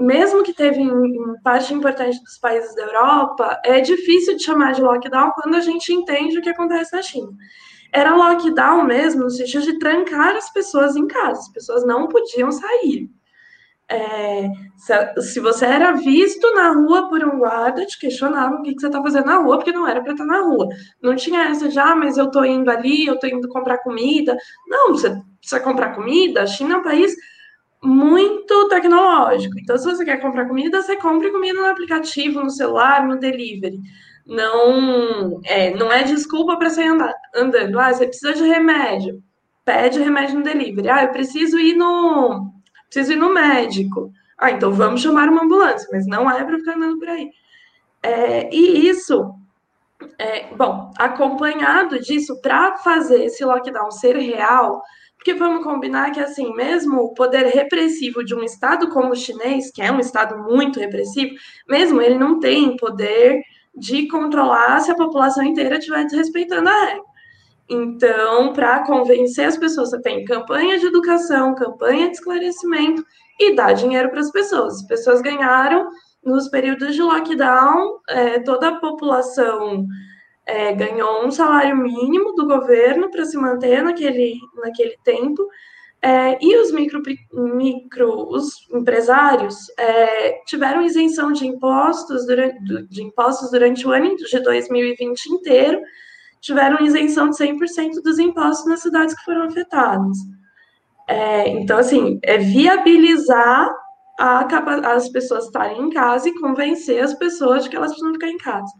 mesmo 0.00 0.42
que 0.42 0.54
teve 0.54 0.80
em 0.80 1.42
parte 1.42 1.74
importante 1.74 2.18
dos 2.22 2.38
países 2.38 2.74
da 2.74 2.82
Europa, 2.82 3.60
é 3.64 3.80
difícil 3.80 4.36
de 4.36 4.42
chamar 4.42 4.72
de 4.72 4.80
lockdown 4.80 5.32
quando 5.32 5.56
a 5.56 5.60
gente 5.60 5.92
entende 5.92 6.38
o 6.38 6.42
que 6.42 6.48
acontece 6.48 6.96
na 6.96 7.02
China 7.02 7.32
era 7.94 8.16
lockdown 8.16 8.84
mesmo, 8.84 9.24
no 9.24 9.30
sentido 9.30 9.64
de 9.64 9.78
trancar 9.78 10.34
as 10.34 10.50
pessoas 10.50 10.96
em 10.96 11.06
casa, 11.06 11.40
as 11.40 11.52
pessoas 11.52 11.86
não 11.86 12.08
podiam 12.08 12.50
sair. 12.50 13.10
É, 13.86 14.48
se, 15.20 15.38
você 15.38 15.66
era 15.66 15.92
visto 15.92 16.54
na 16.54 16.72
rua 16.72 17.10
por 17.10 17.22
um 17.22 17.38
guarda, 17.38 17.84
te 17.84 17.98
questionava 17.98 18.54
o 18.54 18.62
que, 18.62 18.74
que 18.74 18.80
você 18.80 18.86
está 18.86 19.02
fazendo 19.02 19.26
na 19.26 19.36
rua, 19.36 19.58
porque 19.58 19.72
não 19.72 19.86
era 19.86 20.00
para 20.00 20.12
estar 20.12 20.24
na 20.24 20.40
rua. 20.40 20.66
Não 21.02 21.14
tinha 21.14 21.42
essa 21.50 21.68
de, 21.68 21.78
ah, 21.78 21.94
mas 21.94 22.16
eu 22.16 22.24
estou 22.24 22.46
indo 22.46 22.70
ali, 22.70 23.04
eu 23.04 23.14
estou 23.14 23.28
indo 23.28 23.46
comprar 23.48 23.78
comida. 23.78 24.34
Não, 24.66 24.92
você 24.92 25.20
precisa 25.42 25.60
comprar 25.60 25.94
comida. 25.94 26.42
A 26.42 26.46
China 26.46 26.74
é 26.74 26.78
um 26.78 26.82
país 26.82 27.14
muito 27.82 28.68
tecnológico. 28.68 29.58
Então, 29.58 29.76
se 29.76 29.84
você 29.84 30.04
quer 30.04 30.22
comprar 30.22 30.48
comida, 30.48 30.80
você 30.80 30.96
compre 30.96 31.30
comida 31.30 31.60
no 31.60 31.66
aplicativo, 31.66 32.42
no 32.42 32.50
celular, 32.50 33.06
no 33.06 33.18
delivery 33.18 33.78
não 34.26 35.40
é, 35.44 35.74
não 35.74 35.92
é 35.92 36.02
desculpa 36.04 36.56
para 36.56 36.70
sair 36.70 36.88
andar, 36.88 37.14
andando. 37.34 37.78
Ah, 37.78 37.92
você 37.92 38.06
precisa 38.06 38.34
de 38.34 38.44
remédio, 38.44 39.22
pede 39.64 40.00
remédio 40.00 40.36
no 40.36 40.44
delivery. 40.44 40.88
Ah, 40.88 41.04
eu 41.04 41.10
preciso 41.10 41.58
ir 41.58 41.74
no 41.74 42.52
preciso 42.84 43.12
ir 43.12 43.16
no 43.16 43.32
médico. 43.32 44.12
Ah, 44.38 44.50
então 44.50 44.72
vamos 44.72 45.00
chamar 45.00 45.28
uma 45.28 45.44
ambulância, 45.44 45.88
mas 45.92 46.06
não 46.06 46.30
é 46.30 46.44
para 46.44 46.58
ficar 46.58 46.76
andando 46.76 46.98
por 46.98 47.08
aí. 47.08 47.30
É, 48.02 48.52
e 48.54 48.88
isso, 48.88 49.34
é, 50.18 50.52
bom, 50.54 50.90
acompanhado 50.98 52.00
disso, 52.00 52.40
para 52.42 52.76
fazer 52.78 53.24
esse 53.24 53.44
lockdown 53.44 53.90
ser 53.92 54.16
real, 54.16 54.82
porque 55.22 55.34
vamos 55.34 55.62
combinar 55.62 56.10
que, 56.10 56.18
assim, 56.18 56.52
mesmo 56.52 57.00
o 57.00 57.14
poder 57.14 57.46
repressivo 57.46 58.24
de 58.24 58.34
um 58.34 58.42
Estado 58.42 58.88
como 58.88 59.12
o 59.12 59.16
chinês, 59.16 59.70
que 59.70 59.80
é 59.80 59.92
um 59.92 60.00
Estado 60.00 60.36
muito 60.36 60.80
repressivo, 60.80 61.32
mesmo 61.68 62.02
ele 62.02 62.18
não 62.18 62.40
tem 62.40 62.76
poder 62.76 63.40
de 63.72 64.08
controlar 64.08 64.80
se 64.80 64.90
a 64.90 64.96
população 64.96 65.44
inteira 65.44 65.78
estiver 65.78 66.04
desrespeitando 66.06 66.68
a 66.68 66.84
regra. 66.86 67.02
Então, 67.70 68.52
para 68.52 68.84
convencer 68.84 69.46
as 69.46 69.56
pessoas, 69.56 69.90
você 69.90 70.02
tem 70.02 70.24
campanha 70.24 70.76
de 70.76 70.86
educação, 70.86 71.54
campanha 71.54 72.08
de 72.08 72.16
esclarecimento 72.16 73.04
e 73.38 73.54
dar 73.54 73.74
dinheiro 73.74 74.10
para 74.10 74.20
as 74.20 74.32
pessoas. 74.32 74.74
As 74.74 74.86
pessoas 74.88 75.22
ganharam 75.22 75.88
nos 76.24 76.48
períodos 76.48 76.96
de 76.96 77.00
lockdown, 77.00 78.00
é, 78.08 78.40
toda 78.40 78.70
a 78.70 78.80
população 78.80 79.86
é, 80.46 80.72
ganhou 80.72 81.24
um 81.24 81.30
salário 81.30 81.76
mínimo 81.76 82.34
do 82.34 82.46
governo 82.46 83.10
para 83.10 83.24
se 83.24 83.36
manter 83.36 83.82
naquele, 83.82 84.34
naquele 84.56 84.96
tempo, 85.04 85.46
é, 86.04 86.36
e 86.44 86.56
os 86.56 86.72
micro, 86.72 87.00
micro 87.32 88.28
os 88.28 88.68
empresários 88.72 89.56
é, 89.78 90.32
tiveram 90.46 90.82
isenção 90.82 91.30
de 91.30 91.46
impostos, 91.46 92.26
durante, 92.26 92.58
de 92.88 93.04
impostos 93.04 93.52
durante 93.52 93.86
o 93.86 93.92
ano 93.92 94.16
de 94.16 94.40
2020 94.40 95.26
inteiro, 95.26 95.80
tiveram 96.40 96.84
isenção 96.84 97.30
de 97.30 97.36
100% 97.36 98.02
dos 98.02 98.18
impostos 98.18 98.66
nas 98.66 98.82
cidades 98.82 99.14
que 99.14 99.24
foram 99.24 99.44
afetadas. 99.44 100.18
É, 101.06 101.48
então, 101.50 101.78
assim, 101.78 102.18
é 102.24 102.36
viabilizar 102.36 103.70
a, 104.18 104.44
as 104.94 105.08
pessoas 105.08 105.44
estarem 105.44 105.80
em 105.82 105.90
casa 105.90 106.28
e 106.28 106.34
convencer 106.40 107.02
as 107.02 107.14
pessoas 107.14 107.62
de 107.62 107.70
que 107.70 107.76
elas 107.76 107.92
precisam 107.92 108.12
ficar 108.12 108.28
em 108.28 108.38
casa. 108.38 108.72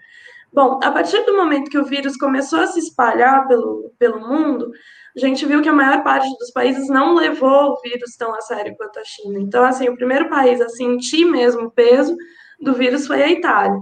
Bom, 0.53 0.79
a 0.83 0.91
partir 0.91 1.25
do 1.25 1.37
momento 1.37 1.71
que 1.71 1.79
o 1.79 1.85
vírus 1.85 2.17
começou 2.17 2.61
a 2.61 2.67
se 2.67 2.79
espalhar 2.79 3.49
pelo, 3.49 3.93
pelo 3.99 4.21
mundo, 4.21 4.71
a 5.17 5.21
gente 5.21 5.47
viu 5.47 5.63
que 5.63 5.69
a 5.69 5.73
maior 5.73 6.03
parte 6.03 6.29
dos 6.39 6.51
países 6.51 6.89
não 6.89 7.15
levou 7.15 7.71
o 7.71 7.81
vírus 7.81 8.17
tão 8.19 8.35
a 8.35 8.41
sério 8.41 8.77
quanto 8.77 8.99
a 8.99 9.05
China. 9.05 9.39
Então, 9.41 9.65
assim, 9.65 9.89
o 9.89 9.97
primeiro 9.97 10.29
país 10.29 10.61
a 10.61 10.69
sentir 10.69 11.25
mesmo 11.25 11.63
o 11.67 11.71
peso 11.71 12.15
do 12.61 12.75
vírus 12.75 13.07
foi 13.07 13.23
a 13.23 13.31
Itália. 13.31 13.79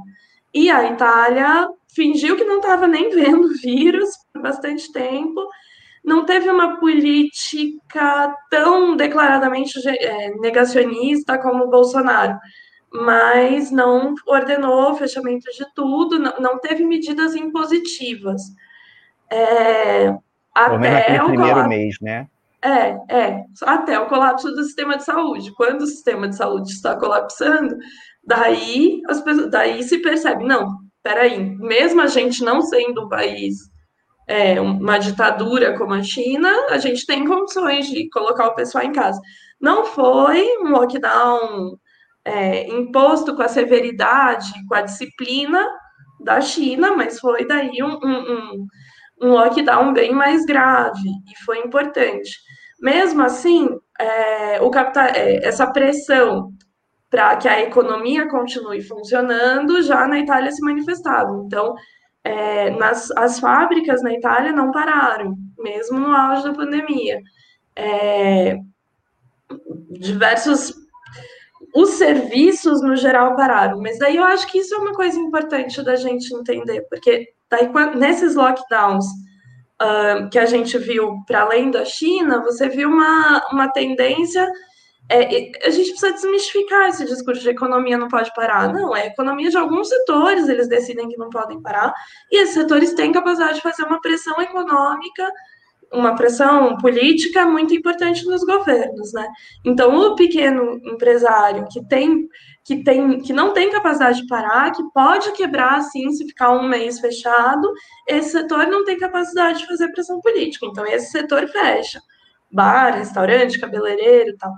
E 0.55 0.71
a 0.71 0.93
Itália 0.93 1.69
fingiu 1.95 2.37
que 2.37 2.45
não 2.45 2.57
estava 2.57 2.87
nem 2.87 3.11
vendo 3.11 3.47
o 3.47 3.55
vírus 3.55 4.09
por 4.33 4.43
bastante 4.43 4.93
tempo 4.93 5.41
não 6.05 6.25
teve 6.25 6.51
uma 6.51 6.79
política 6.79 8.35
tão 8.51 8.97
declaradamente 8.97 9.79
é, 9.87 10.31
negacionista 10.37 11.39
como 11.39 11.65
o 11.65 11.71
Bolsonaro, 11.71 12.39
mas 12.93 13.71
não 13.71 14.15
ordenou 14.27 14.93
o 14.93 14.97
fechamento 14.97 15.51
de 15.53 15.65
tudo, 15.75 16.19
não, 16.19 16.35
não 16.41 16.59
teve 16.59 16.85
medidas 16.85 17.35
impositivas. 17.35 18.43
É, 19.31 20.09
até 20.55 21.23
o 21.23 21.27
primeiro 21.27 21.53
colapso, 21.53 21.69
mês, 21.69 21.97
né? 22.01 22.27
É, 22.63 22.99
é, 23.09 23.45
até 23.63 23.99
o 23.99 24.07
colapso 24.07 24.51
do 24.51 24.65
sistema 24.65 24.97
de 24.97 25.05
saúde. 25.05 25.53
Quando 25.55 25.83
o 25.83 25.87
sistema 25.87 26.29
de 26.29 26.37
saúde 26.37 26.73
está 26.73 26.97
colapsando, 26.97 27.77
daí, 28.25 29.01
as 29.09 29.21
pessoas, 29.21 29.51
daí 29.51 29.83
se 29.83 29.99
percebe, 29.99 30.45
não, 30.45 30.79
peraí, 31.03 31.39
mesmo 31.57 32.01
a 32.01 32.07
gente 32.07 32.45
não 32.45 32.61
sendo 32.61 33.05
um 33.05 33.09
país 33.09 33.71
é, 34.27 34.61
uma 34.61 34.99
ditadura 34.99 35.77
como 35.77 35.95
a 35.95 36.03
China, 36.03 36.49
a 36.71 36.79
gente 36.79 37.05
tem 37.07 37.27
condições 37.27 37.89
de 37.89 38.09
colocar 38.11 38.47
o 38.49 38.55
pessoal 38.55 38.85
em 38.85 38.93
casa. 38.93 39.21
Não 39.61 39.85
foi 39.85 40.59
um 40.59 40.71
lockdown 40.71 41.77
é, 42.25 42.69
imposto 42.69 43.35
com 43.35 43.43
a 43.43 43.49
severidade, 43.49 44.53
com 44.69 44.75
a 44.75 44.83
disciplina 44.83 45.67
da 46.23 46.41
China, 46.41 46.95
mas 46.97 47.19
foi 47.19 47.47
daí 47.47 47.83
um, 47.83 47.99
um, 48.05 48.67
um 49.23 49.29
lockdown 49.33 49.93
bem 49.93 50.13
mais 50.13 50.45
grave 50.45 51.09
e 51.31 51.45
foi 51.45 51.59
importante. 51.61 52.31
Mesmo 52.81 53.23
assim, 53.23 53.69
é, 53.99 54.61
o 54.61 54.71
capital, 54.71 55.05
é, 55.05 55.47
essa 55.47 55.71
pressão 55.71 56.53
para 57.11 57.37
que 57.37 57.49
a 57.49 57.61
economia 57.61 58.29
continue 58.29 58.81
funcionando 58.83 59.83
já 59.83 60.07
na 60.07 60.21
Itália 60.21 60.53
se 60.53 60.63
manifestava. 60.63 61.43
Então, 61.45 61.75
é, 62.23 62.71
nas, 62.71 63.11
as 63.13 63.41
fábricas 63.41 64.03
na 64.03 64.13
Itália 64.13 64.53
não 64.53 64.71
pararam, 64.71 65.35
mesmo 65.59 65.99
no 65.99 66.15
auge 66.15 66.45
da 66.45 66.53
pandemia. 66.53 67.21
É, 67.75 68.57
diversos. 69.91 70.73
Os 71.75 71.91
serviços, 71.91 72.83
no 72.83 72.97
geral, 72.97 73.37
pararam, 73.37 73.81
mas 73.81 73.99
daí 73.99 74.17
eu 74.17 74.25
acho 74.25 74.47
que 74.47 74.59
isso 74.59 74.75
é 74.75 74.79
uma 74.79 74.93
coisa 74.93 75.19
importante 75.19 75.83
da 75.83 75.97
gente 75.97 76.35
entender, 76.35 76.87
porque 76.89 77.29
daí, 77.49 77.71
nesses 77.97 78.35
lockdowns 78.35 79.07
uh, 79.07 80.29
que 80.31 80.39
a 80.39 80.47
gente 80.47 80.77
viu 80.79 81.17
para 81.27 81.43
além 81.43 81.71
da 81.71 81.85
China, 81.85 82.43
você 82.43 82.69
viu 82.69 82.89
uma, 82.89 83.47
uma 83.53 83.69
tendência 83.69 84.51
é, 85.11 85.51
a 85.67 85.71
gente 85.71 85.91
precisa 85.91 86.13
desmistificar 86.13 86.89
esse 86.89 87.05
discurso 87.05 87.43
de 87.43 87.51
economia 87.51 87.99
não 87.99 88.07
pode 88.07 88.33
parar. 88.33 88.73
Não, 88.73 88.95
é 88.95 89.09
economia 89.09 89.51
de 89.51 89.59
alguns 89.59 89.89
setores, 89.89 90.49
eles 90.49 90.69
decidem 90.69 91.09
que 91.09 91.17
não 91.17 91.29
podem 91.29 91.61
parar, 91.61 91.93
e 92.31 92.41
esses 92.41 92.55
setores 92.55 92.95
têm 92.95 93.11
capacidade 93.11 93.57
de 93.57 93.61
fazer 93.61 93.83
uma 93.83 94.01
pressão 94.01 94.41
econômica, 94.41 95.29
uma 95.93 96.15
pressão 96.15 96.77
política 96.77 97.45
muito 97.45 97.75
importante 97.75 98.25
nos 98.27 98.45
governos, 98.45 99.13
né? 99.13 99.29
Então, 99.65 99.95
o 99.95 100.15
pequeno 100.15 100.81
empresário 100.85 101.67
que 101.71 101.85
tem 101.87 102.29
que, 102.63 102.85
tem, 102.85 103.21
que 103.21 103.33
não 103.33 103.53
tem 103.53 103.71
capacidade 103.71 104.21
de 104.21 104.29
parar, 104.29 104.71
que 104.71 104.83
pode 104.93 105.33
quebrar 105.33 105.79
assim 105.79 106.13
se 106.13 106.27
ficar 106.27 106.53
um 106.53 106.69
mês 106.69 107.01
fechado, 107.01 107.69
esse 108.07 108.31
setor 108.31 108.67
não 108.67 108.85
tem 108.85 108.99
capacidade 108.99 109.61
de 109.61 109.67
fazer 109.67 109.89
pressão 109.89 110.21
política. 110.21 110.67
Então, 110.67 110.87
esse 110.87 111.11
setor 111.11 111.49
fecha. 111.49 112.01
Bar, 112.53 112.97
restaurante, 112.97 113.59
cabeleireiro 113.59 114.37
tal 114.39 114.53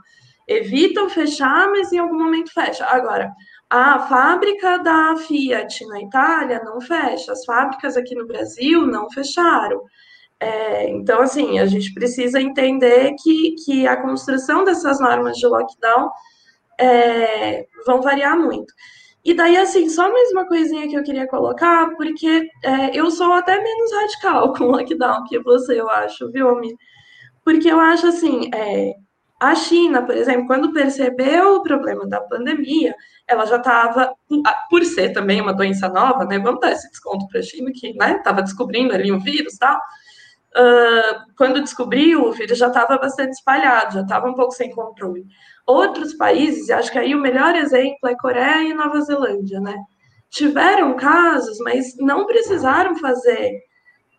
evitam 0.47 1.09
fechar, 1.09 1.69
mas 1.69 1.93
em 1.93 1.99
algum 1.99 2.19
momento 2.19 2.53
fecha. 2.53 2.85
Agora, 2.87 3.33
a 3.71 4.01
fábrica 4.01 4.79
da 4.79 5.17
Fiat 5.17 5.87
na 5.87 6.03
Itália 6.03 6.61
não 6.65 6.81
fecha, 6.81 7.33
as 7.33 7.45
fábricas 7.45 7.97
aqui 7.97 8.15
no 8.15 8.27
Brasil 8.27 8.87
não 8.87 9.11
fecharam. 9.11 9.83
É, 10.43 10.91
então, 10.91 11.23
assim, 11.23 11.61
a 11.61 11.67
gente 11.67 11.95
precisa 11.95 12.41
entender 12.41 13.15
que, 13.23 13.55
que 13.65 13.87
a 13.87 13.97
construção 13.97 14.65
dessas 14.65 14.99
normas 14.99 15.37
de 15.37 15.47
lockdown 15.47 16.11
é, 16.81 17.65
vão 17.87 18.03
variar 18.03 18.37
muito. 18.37 18.75
E 19.25 19.35
daí, 19.35 19.57
assim, 19.57 19.89
só 19.89 20.11
mais 20.11 20.33
uma 20.33 20.45
coisinha 20.45 20.89
que 20.89 20.97
eu 20.97 21.05
queria 21.05 21.29
colocar, 21.29 21.95
porque 21.95 22.49
é, 22.65 22.91
eu 22.93 23.09
sou 23.13 23.33
até 23.33 23.57
menos 23.63 23.93
radical 23.93 24.53
com 24.59 24.65
o 24.65 24.73
lockdown 24.73 25.23
que 25.29 25.39
você, 25.39 25.81
eu 25.81 25.89
acho, 25.89 26.29
viu, 26.33 26.49
Ami? 26.49 26.75
Porque 27.45 27.71
eu 27.71 27.79
acho 27.79 28.09
assim, 28.09 28.51
é, 28.53 28.95
a 29.39 29.55
China, 29.55 30.03
por 30.03 30.17
exemplo, 30.17 30.49
quando 30.49 30.73
percebeu 30.73 31.55
o 31.55 31.63
problema 31.63 32.05
da 32.05 32.21
pandemia, 32.21 32.97
ela 33.29 33.47
já 33.47 33.59
estava, 33.59 34.13
por 34.69 34.85
ser 34.85 35.13
também 35.13 35.41
uma 35.41 35.55
doença 35.55 35.89
nova, 35.89 36.25
né? 36.25 36.41
Vamos 36.41 36.61
dar 36.61 36.73
esse 36.73 36.91
desconto 36.91 37.29
para 37.29 37.39
a 37.39 37.45
China, 37.45 37.71
que 37.73 37.91
estava 37.91 38.39
né, 38.39 38.43
descobrindo 38.43 38.93
ali 38.93 39.13
o 39.13 39.21
vírus 39.21 39.55
e 39.55 39.59
tal. 39.61 39.79
Uh, 40.55 41.33
quando 41.37 41.63
descobriu, 41.63 42.25
o 42.25 42.33
vírus 42.33 42.59
já 42.59 42.67
estava 42.67 42.99
bastante 42.99 43.33
espalhado, 43.33 43.95
já 43.95 44.03
estava 44.03 44.29
um 44.29 44.35
pouco 44.35 44.53
sem 44.53 44.71
controle. 44.71 45.25
Outros 45.67 46.13
países, 46.15 46.69
acho 46.69 46.93
que 46.93 46.99
aí 46.99 47.15
o 47.15 47.21
melhor 47.21 47.55
exemplo 47.57 48.07
é 48.07 48.15
Coreia 48.17 48.69
e 48.69 48.75
Nova 48.75 49.01
Zelândia, 49.01 49.61
né? 49.61 49.75
Tiveram 50.31 50.95
casos, 50.95 51.59
mas 51.61 51.97
não 51.99 52.27
precisaram 52.27 52.97
fazer 52.97 53.51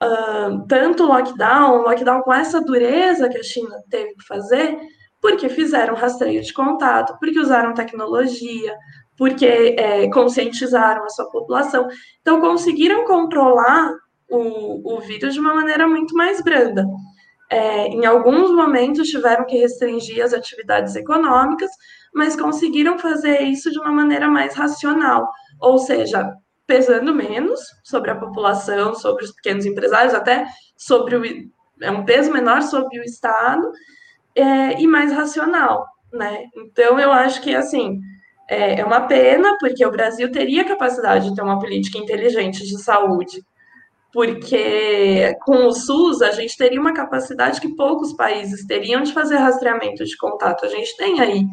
uh, 0.02 0.66
tanto 0.68 1.06
lockdown, 1.06 1.84
lockdown 1.84 2.22
com 2.24 2.34
essa 2.34 2.62
dureza 2.62 3.30
que 3.30 3.38
a 3.38 3.44
China 3.44 3.76
teve 3.90 4.16
que 4.16 4.26
fazer, 4.26 4.80
porque 5.22 5.48
fizeram 5.50 5.96
rastreio 5.96 6.42
de 6.42 6.52
contato, 6.52 7.16
porque 7.20 7.40
usaram 7.40 7.74
tecnologia, 7.74 8.76
porque 9.18 9.76
é, 9.78 10.10
conscientizaram 10.10 11.06
a 11.06 11.10
sua 11.10 11.30
população. 11.30 11.88
Então, 12.22 12.42
conseguiram 12.42 13.06
controlar 13.06 13.94
o, 14.30 14.96
o 14.96 15.00
vírus 15.02 15.34
de 15.34 15.40
uma 15.40 15.54
maneira 15.54 15.88
muito 15.88 16.16
mais 16.16 16.42
branda. 16.42 16.86
É, 17.50 17.88
em 17.88 18.06
alguns 18.06 18.52
momentos 18.52 19.10
tiveram 19.10 19.46
que 19.46 19.58
restringir 19.58 20.24
as 20.24 20.34
atividades 20.34 20.96
econômicas, 20.96 21.70
mas 22.14 22.36
conseguiram 22.36 22.98
fazer 22.98 23.42
isso 23.42 23.72
de 23.72 23.80
uma 23.80 23.92
maneira 23.92 24.28
mais 24.28 24.56
racional, 24.56 25.30
ou 25.60 25.78
seja, 25.78 26.34
pesando 26.66 27.14
menos 27.14 27.60
sobre 27.84 28.12
a 28.12 28.16
população, 28.16 28.96
sobre 28.96 29.26
os 29.26 29.32
pequenos 29.32 29.66
empresários, 29.66 30.14
até 30.14 30.46
sobre 30.76 31.16
o 31.16 31.24
é 31.82 31.92
um 31.92 32.06
peso 32.06 32.32
menor 32.32 32.62
sobre 32.62 33.00
o 33.00 33.04
Estado, 33.04 33.70
é, 34.36 34.82
e 34.82 34.88
mais 34.88 35.12
racional, 35.12 35.86
né? 36.12 36.46
Então, 36.56 37.00
eu 37.00 37.12
acho 37.12 37.42
que, 37.42 37.54
assim, 37.54 38.00
é, 38.50 38.80
é 38.80 38.86
uma 38.86 39.02
pena, 39.02 39.58
porque 39.60 39.86
o 39.86 39.92
Brasil 39.92 40.32
teria 40.32 40.64
capacidade 40.64 41.30
de 41.30 41.36
ter 41.36 41.42
uma 41.42 41.60
política 41.60 41.98
inteligente 41.98 42.66
de 42.66 42.82
saúde, 42.82 43.44
porque 44.14 45.36
com 45.42 45.68
o 45.68 45.74
SUS 45.74 46.22
a 46.22 46.32
gente 46.32 46.56
teria 46.56 46.80
uma 46.80 46.94
capacidade 46.94 47.60
que 47.60 47.76
poucos 47.76 48.14
países 48.14 48.66
teriam 48.66 49.02
de 49.02 49.12
fazer 49.12 49.38
rastreamento 49.38 50.06
de 50.06 50.16
contato. 50.16 50.66
A 50.66 50.70
gente 50.70 50.96
tem 50.96 51.20
aí 51.20 51.46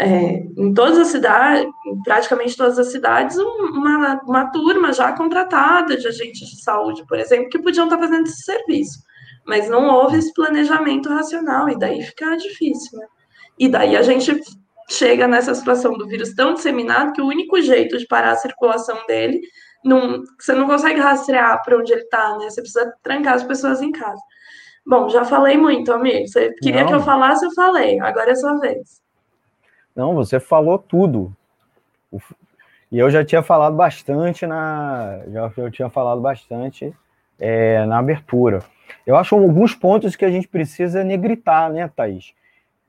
é, 0.00 0.42
em 0.56 0.72
todas 0.72 0.98
as 0.98 1.08
cidades, 1.08 1.70
praticamente 2.02 2.56
todas 2.56 2.78
as 2.78 2.90
cidades, 2.90 3.36
uma, 3.36 4.20
uma 4.26 4.50
turma 4.50 4.92
já 4.92 5.12
contratada 5.12 5.96
de 5.96 6.08
agentes 6.08 6.48
de 6.48 6.62
saúde, 6.62 7.04
por 7.06 7.18
exemplo, 7.18 7.50
que 7.50 7.58
podiam 7.58 7.84
estar 7.84 7.98
fazendo 7.98 8.26
esse 8.26 8.42
serviço 8.42 8.98
mas 9.44 9.68
não 9.68 9.88
houve 9.88 10.18
esse 10.18 10.32
planejamento 10.32 11.08
racional, 11.08 11.68
e 11.68 11.78
daí 11.78 12.02
fica 12.02 12.36
difícil, 12.36 12.98
né? 12.98 13.06
E 13.58 13.68
daí 13.68 13.96
a 13.96 14.02
gente 14.02 14.40
chega 14.88 15.26
nessa 15.26 15.54
situação 15.54 15.96
do 15.96 16.06
vírus 16.06 16.34
tão 16.34 16.54
disseminado 16.54 17.12
que 17.12 17.20
o 17.20 17.26
único 17.26 17.60
jeito 17.60 17.98
de 17.98 18.06
parar 18.06 18.32
a 18.32 18.36
circulação 18.36 19.04
dele, 19.06 19.40
não, 19.84 20.22
você 20.38 20.52
não 20.52 20.66
consegue 20.66 21.00
rastrear 21.00 21.62
para 21.64 21.78
onde 21.78 21.92
ele 21.92 22.02
está, 22.02 22.36
né? 22.38 22.50
Você 22.50 22.60
precisa 22.60 22.92
trancar 23.02 23.34
as 23.34 23.42
pessoas 23.42 23.82
em 23.82 23.92
casa. 23.92 24.20
Bom, 24.86 25.08
já 25.08 25.24
falei 25.24 25.56
muito, 25.56 25.92
amigo. 25.92 26.26
Você 26.26 26.52
queria 26.54 26.82
não. 26.82 26.88
que 26.88 26.94
eu 26.94 27.02
falasse, 27.02 27.44
eu 27.44 27.52
falei. 27.52 28.00
Agora 28.00 28.30
é 28.30 28.34
sua 28.34 28.58
vez. 28.58 29.00
Não, 29.94 30.14
você 30.14 30.40
falou 30.40 30.78
tudo. 30.78 31.34
E 32.90 32.98
eu 32.98 33.10
já 33.10 33.24
tinha 33.24 33.42
falado 33.42 33.76
bastante 33.76 34.46
na. 34.46 35.20
Já 35.28 35.52
eu 35.56 35.70
tinha 35.70 35.88
falado 35.88 36.20
bastante 36.20 36.94
é, 37.38 37.84
na 37.86 37.98
abertura. 37.98 38.62
Eu 39.06 39.16
acho 39.16 39.34
alguns 39.34 39.74
pontos 39.74 40.14
que 40.16 40.24
a 40.24 40.30
gente 40.30 40.48
precisa 40.48 41.02
negritar, 41.02 41.70
né, 41.70 41.88
Thaís? 41.88 42.34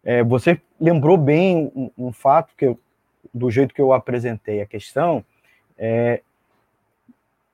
É, 0.03 0.23
você 0.23 0.59
lembrou 0.79 1.17
bem 1.17 1.71
um, 1.75 1.89
um 1.97 2.11
fato 2.11 2.53
que 2.57 2.65
eu, 2.65 2.79
do 3.33 3.49
jeito 3.49 3.73
que 3.73 3.81
eu 3.81 3.93
apresentei 3.93 4.61
a 4.61 4.65
questão, 4.65 5.23
é, 5.77 6.21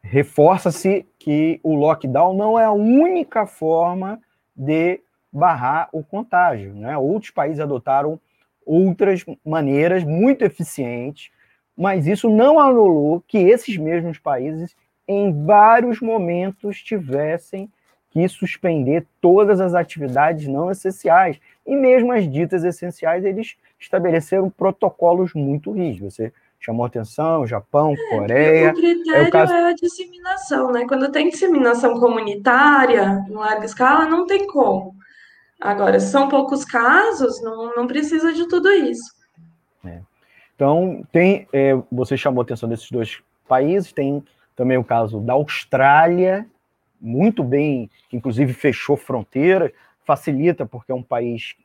reforça-se 0.01 1.05
que 1.17 1.59
o 1.63 1.75
lockdown 1.75 2.33
não 2.33 2.59
é 2.59 2.65
a 2.65 2.71
única 2.71 3.45
forma 3.45 4.19
de 4.55 5.01
barrar 5.31 5.89
o 5.91 6.03
contágio. 6.03 6.73
Né? 6.73 6.97
Outros 6.97 7.31
países 7.31 7.59
adotaram 7.59 8.19
outras 8.65 9.25
maneiras 9.45 10.03
muito 10.03 10.43
eficientes, 10.43 11.31
mas 11.75 12.07
isso 12.07 12.29
não 12.29 12.59
anulou 12.59 13.23
que 13.27 13.37
esses 13.37 13.77
mesmos 13.77 14.17
países, 14.19 14.75
em 15.07 15.45
vários 15.45 16.01
momentos, 16.01 16.81
tivessem 16.81 17.69
que 18.11 18.27
suspender 18.27 19.05
todas 19.21 19.61
as 19.61 19.73
atividades 19.73 20.47
não 20.47 20.71
essenciais. 20.71 21.39
E 21.65 21.75
mesmo 21.75 22.11
as 22.11 22.29
ditas 22.29 22.63
essenciais, 22.63 23.23
eles 23.23 23.55
estabeleceram 23.79 24.49
protocolos 24.49 25.33
muito 25.33 25.71
rígidos. 25.71 26.15
Você 26.15 26.33
chamou 26.59 26.85
atenção, 26.85 27.47
Japão, 27.47 27.93
é, 27.93 28.09
Coreia. 28.09 28.71
O 28.71 28.75
critério 28.75 29.25
é, 29.25 29.27
o 29.27 29.31
caso... 29.31 29.53
é, 29.53 29.69
a 29.69 29.73
disseminação, 29.73 30.71
né? 30.71 30.85
Quando 30.87 31.11
tem 31.11 31.29
disseminação 31.29 31.99
comunitária, 31.99 33.25
em 33.29 33.33
larga 33.33 33.65
escala, 33.65 34.05
não 34.05 34.25
tem 34.25 34.45
como. 34.45 34.95
Agora, 35.59 35.99
se 35.99 36.11
são 36.11 36.29
poucos 36.29 36.63
casos, 36.63 37.41
não, 37.41 37.75
não 37.75 37.87
precisa 37.87 38.33
de 38.33 38.47
tudo 38.47 38.69
isso. 38.71 39.13
É. 39.85 39.99
Então, 40.55 41.03
tem, 41.11 41.47
é, 41.51 41.77
você 41.91 42.15
chamou 42.17 42.41
atenção 42.41 42.67
desses 42.67 42.89
dois 42.91 43.21
países, 43.47 43.91
tem 43.91 44.23
também 44.55 44.77
o 44.77 44.83
caso 44.83 45.19
da 45.19 45.33
Austrália, 45.33 46.45
muito 46.99 47.43
bem, 47.43 47.89
inclusive 48.11 48.53
fechou 48.53 48.97
fronteiras, 48.97 49.71
facilita 50.05 50.65
porque 50.65 50.91
é 50.91 50.95
um 50.95 51.03
país 51.03 51.55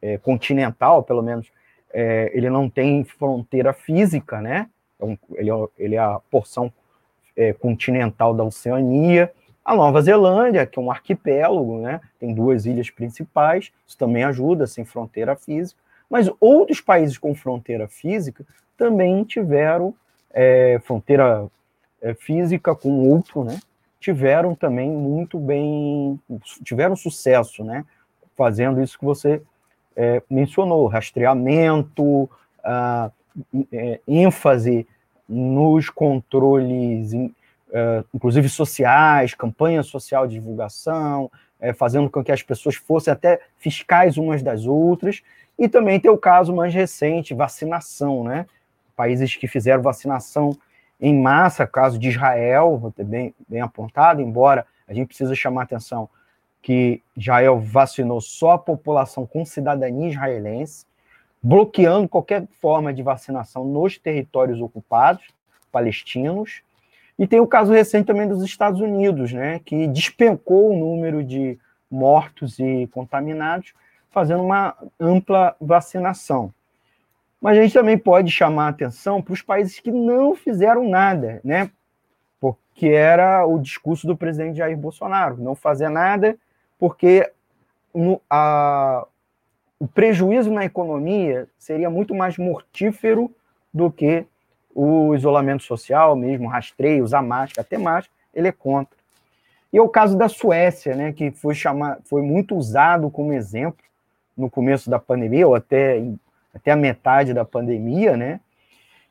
é, 0.00 0.16
continental, 0.18 1.02
pelo 1.02 1.22
menos 1.22 1.50
é, 1.92 2.30
ele 2.34 2.50
não 2.50 2.68
tem 2.68 3.04
fronteira 3.04 3.72
física, 3.72 4.40
né? 4.40 4.68
É 5.00 5.18
ele, 5.34 5.50
é, 5.50 5.54
ele, 5.78 5.94
é 5.94 5.98
a 5.98 6.20
porção 6.30 6.72
é, 7.36 7.52
continental 7.52 8.34
da 8.34 8.44
Oceania. 8.44 9.32
A 9.64 9.74
Nova 9.74 10.00
Zelândia, 10.00 10.64
que 10.66 10.78
é 10.78 10.82
um 10.82 10.90
arquipélago, 10.90 11.78
né? 11.80 12.00
Tem 12.18 12.32
duas 12.32 12.66
ilhas 12.66 12.88
principais, 12.90 13.72
isso 13.86 13.98
também 13.98 14.24
ajuda, 14.24 14.66
sem 14.66 14.84
fronteira 14.84 15.34
física. 15.34 15.80
Mas 16.08 16.30
outros 16.40 16.80
países 16.80 17.18
com 17.18 17.34
fronteira 17.34 17.88
física 17.88 18.46
também 18.76 19.24
tiveram 19.24 19.94
é, 20.32 20.78
fronteira 20.84 21.48
é, 22.00 22.14
física 22.14 22.74
com 22.74 23.08
outro, 23.08 23.42
né? 23.42 23.58
Tiveram 23.98 24.54
também 24.54 24.90
muito 24.90 25.38
bem, 25.38 26.20
tiveram 26.62 26.94
sucesso, 26.94 27.64
né? 27.64 27.84
Fazendo 28.36 28.80
isso 28.80 28.98
que 28.98 29.04
você 29.04 29.42
é, 29.96 30.22
mencionou, 30.28 30.86
rastreamento, 30.86 32.28
a, 32.62 33.10
é, 33.72 34.00
ênfase 34.06 34.86
nos 35.28 35.88
controles, 35.88 37.12
é, 37.72 38.04
inclusive 38.14 38.48
sociais, 38.48 39.34
campanha 39.34 39.82
social 39.82 40.26
de 40.26 40.34
divulgação, 40.34 41.30
é, 41.60 41.72
fazendo 41.72 42.10
com 42.10 42.22
que 42.22 42.30
as 42.30 42.42
pessoas 42.42 42.76
fossem 42.76 43.12
até 43.12 43.40
fiscais 43.56 44.18
umas 44.18 44.42
das 44.42 44.66
outras, 44.66 45.22
e 45.58 45.68
também 45.68 45.98
tem 45.98 46.10
o 46.10 46.18
caso 46.18 46.54
mais 46.54 46.74
recente, 46.74 47.32
vacinação, 47.32 48.22
né? 48.22 48.46
Países 48.94 49.34
que 49.34 49.48
fizeram 49.48 49.82
vacinação 49.82 50.56
em 51.00 51.18
massa, 51.18 51.66
caso 51.66 51.98
de 51.98 52.08
Israel, 52.08 52.92
bem, 52.98 53.34
bem 53.48 53.60
apontado, 53.60 54.20
embora 54.20 54.66
a 54.86 54.94
gente 54.94 55.08
precisa 55.08 55.34
chamar 55.34 55.62
atenção 55.62 56.08
que 56.66 57.00
Israel 57.16 57.60
vacinou 57.60 58.20
só 58.20 58.50
a 58.50 58.58
população 58.58 59.24
com 59.24 59.44
cidadania 59.44 60.08
israelense, 60.08 60.84
bloqueando 61.40 62.08
qualquer 62.08 62.44
forma 62.60 62.92
de 62.92 63.04
vacinação 63.04 63.64
nos 63.64 63.96
territórios 63.98 64.60
ocupados 64.60 65.24
palestinos. 65.70 66.62
E 67.16 67.24
tem 67.24 67.38
o 67.38 67.46
caso 67.46 67.72
recente 67.72 68.06
também 68.06 68.26
dos 68.26 68.42
Estados 68.42 68.80
Unidos, 68.80 69.32
né, 69.32 69.60
que 69.64 69.86
despencou 69.86 70.72
o 70.72 70.76
número 70.76 71.22
de 71.22 71.56
mortos 71.88 72.58
e 72.58 72.88
contaminados, 72.88 73.72
fazendo 74.10 74.42
uma 74.42 74.76
ampla 74.98 75.54
vacinação. 75.60 76.52
Mas 77.40 77.58
a 77.58 77.62
gente 77.62 77.74
também 77.74 77.96
pode 77.96 78.28
chamar 78.28 78.66
atenção 78.66 79.22
para 79.22 79.34
os 79.34 79.40
países 79.40 79.78
que 79.78 79.92
não 79.92 80.34
fizeram 80.34 80.88
nada, 80.88 81.40
né? 81.44 81.70
Porque 82.40 82.88
era 82.88 83.46
o 83.46 83.56
discurso 83.56 84.04
do 84.04 84.16
presidente 84.16 84.58
Jair 84.58 84.76
Bolsonaro, 84.76 85.36
não 85.36 85.54
fazer 85.54 85.88
nada 85.88 86.36
porque 86.78 87.30
no, 87.94 88.20
a, 88.28 89.06
o 89.78 89.86
prejuízo 89.86 90.50
na 90.50 90.64
economia 90.64 91.48
seria 91.58 91.90
muito 91.90 92.14
mais 92.14 92.36
mortífero 92.38 93.30
do 93.72 93.90
que 93.90 94.24
o 94.74 95.14
isolamento 95.14 95.62
social, 95.62 96.14
mesmo 96.14 96.48
rastreio, 96.48 97.02
usar 97.02 97.22
máscara, 97.22 97.62
até 97.66 97.78
máscara, 97.78 98.14
ele 98.34 98.48
é 98.48 98.52
contra. 98.52 98.96
E 99.72 99.78
é 99.78 99.82
o 99.82 99.88
caso 99.88 100.16
da 100.16 100.28
Suécia, 100.28 100.94
né, 100.94 101.12
que 101.12 101.30
foi, 101.30 101.54
chamar, 101.54 101.98
foi 102.04 102.22
muito 102.22 102.54
usado 102.54 103.10
como 103.10 103.32
exemplo 103.32 103.84
no 104.36 104.50
começo 104.50 104.90
da 104.90 104.98
pandemia, 104.98 105.48
ou 105.48 105.54
até, 105.54 106.02
até 106.54 106.70
a 106.70 106.76
metade 106.76 107.32
da 107.32 107.44
pandemia, 107.44 108.16
né? 108.16 108.40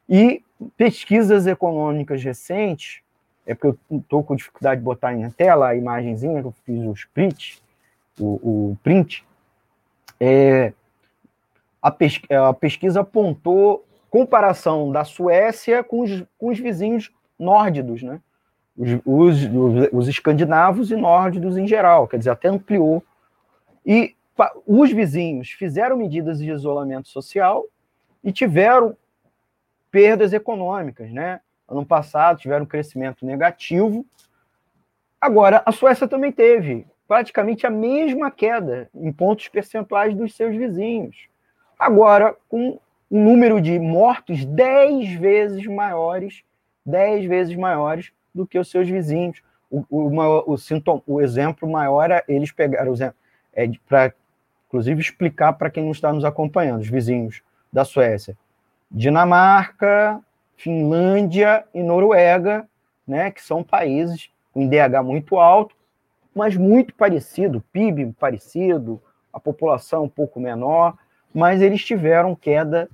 E 0.08 0.43
pesquisas 0.78 1.47
econômicas 1.47 2.23
recentes 2.23 3.01
é 3.45 3.53
porque 3.53 3.77
eu 3.89 3.97
estou 3.99 4.23
com 4.23 4.36
dificuldade 4.36 4.81
de 4.81 4.86
botar 4.86 5.13
em 5.13 5.29
tela 5.29 5.69
a 5.69 5.75
imagenzinha 5.75 6.41
que 6.41 6.47
eu 6.47 6.51
fiz 6.65 6.84
o 6.84 6.91
split, 6.93 7.58
o, 8.19 8.71
o 8.71 8.77
print, 8.81 9.25
é, 10.19 10.73
a, 11.81 11.91
pes, 11.91 12.19
a, 12.29 12.53
pesquisa 12.53 13.01
apontou 13.01 13.86
comparação 14.10 14.91
da 14.91 15.03
Suécia 15.03 15.84
com 15.84 16.01
os, 16.01 16.23
com 16.38 16.49
os 16.49 16.60
vizinhos 16.60 17.12
nórdidos, 17.38 18.01
né? 18.01 18.21
Os, 18.77 18.89
os, 19.05 19.38
os, 19.91 20.08
escandinavos 20.08 20.91
e 20.91 20.95
nórdidos 20.95 21.58
em 21.58 21.67
geral, 21.67 22.08
quer 22.08 22.17
dizer, 22.17 22.31
até 22.31 22.49
ampliou. 22.49 23.03
E 23.86 24.15
os 24.65 24.91
vizinhos 24.91 25.51
fizeram 25.51 25.95
medidas 25.95 26.39
de 26.39 26.51
isolamento 26.51 27.08
social 27.08 27.65
e 28.23 28.34
tiveram 28.34 28.97
perdas 29.89 30.34
econômicas, 30.34 31.12
né? 31.12 31.39
Ano 31.67 31.86
passado 31.86 32.39
tiveram 32.39 32.63
um 32.63 32.67
crescimento 32.67 33.25
negativo. 33.25 34.06
Agora, 35.19 35.63
a 35.65 35.71
Suécia 35.71 36.08
também 36.08 36.32
teve 36.32 36.86
praticamente 37.08 37.65
a 37.65 37.69
mesma 37.69 38.32
queda 38.32 38.89
em 38.93 39.12
pontos 39.12 39.47
percentuais 39.47 40.15
dos 40.15 40.36
seus 40.36 40.56
vizinhos. 40.56 41.28
Agora, 41.78 42.36
com 42.47 42.80
um 43.12 43.23
número 43.23 43.62
de 43.62 43.78
mortos 43.80 44.45
10 44.45 45.13
vezes 45.13 45.65
maiores, 45.65 46.43
10 46.86 47.25
vezes 47.25 47.56
maiores 47.56 48.12
do 48.34 48.45
que 48.45 48.60
os 48.60 48.69
seus 48.69 48.89
vizinhos. 48.89 49.41
O, 49.69 49.84
o, 49.89 50.54
o, 50.54 50.58
sintoma, 50.58 51.01
o 51.08 51.21
exemplo 51.21 51.69
maior, 51.69 52.12
é 52.12 52.23
eles 52.28 52.51
pegaram, 52.51 52.93
é 53.54 53.71
para, 53.88 54.13
inclusive, 54.67 55.01
explicar 55.01 55.54
para 55.54 55.69
quem 55.69 55.84
não 55.84 55.91
está 55.91 56.13
nos 56.13 56.23
acompanhando, 56.23 56.82
os 56.82 56.89
vizinhos 56.89 57.41
da 57.73 57.84
Suécia. 57.84 58.38
Dinamarca, 58.91 60.21
Finlândia 60.57 61.65
e 61.73 61.81
Noruega, 61.83 62.67
né, 63.07 63.31
que 63.31 63.41
são 63.41 63.63
países 63.63 64.29
com 64.53 64.61
IDH 64.61 65.03
muito 65.03 65.37
alto, 65.37 65.75
mas 66.33 66.55
muito 66.55 66.93
parecido, 66.93 67.63
PIB 67.71 68.13
parecido, 68.19 69.01
a 69.31 69.39
população 69.39 70.05
um 70.05 70.09
pouco 70.09 70.39
menor, 70.39 70.97
mas 71.33 71.61
eles 71.61 71.83
tiveram 71.83 72.35
queda 72.35 72.89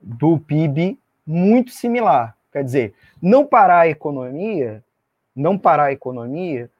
do 0.00 0.38
PIB 0.38 0.98
muito 1.26 1.70
similar. 1.70 2.36
Quer 2.52 2.64
dizer, 2.64 2.94
não 3.20 3.46
parar 3.46 3.80
a 3.80 3.88
economia, 3.88 4.82
não 5.34 5.56
parar 5.56 5.84
a 5.84 5.92
economia, 5.92 6.70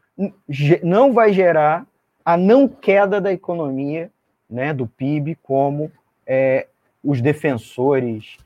não 0.83 1.13
vai 1.13 1.33
gerar 1.33 1.87
a 2.25 2.37
não 2.37 2.69
queda 2.69 3.21
da 3.21 3.33
economia, 3.33 4.11
né, 4.49 4.73
do 4.73 4.87
PIB, 4.87 5.37
como 5.43 5.91
é, 6.27 6.67
os 7.03 7.21
defensores 7.21 8.37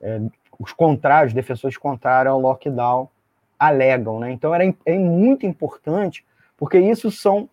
é, 0.00 0.20
os 0.58 0.72
contrários, 0.72 1.30
os 1.30 1.34
defensores 1.34 1.76
contrários 1.76 2.32
ao 2.32 2.40
lockdown 2.40 3.08
alegam. 3.58 4.18
Né? 4.18 4.32
Então, 4.32 4.54
era, 4.54 4.64
é 4.84 4.98
muito 4.98 5.46
importante, 5.46 6.24
porque 6.56 6.78
isso 6.78 7.10
são 7.10 7.48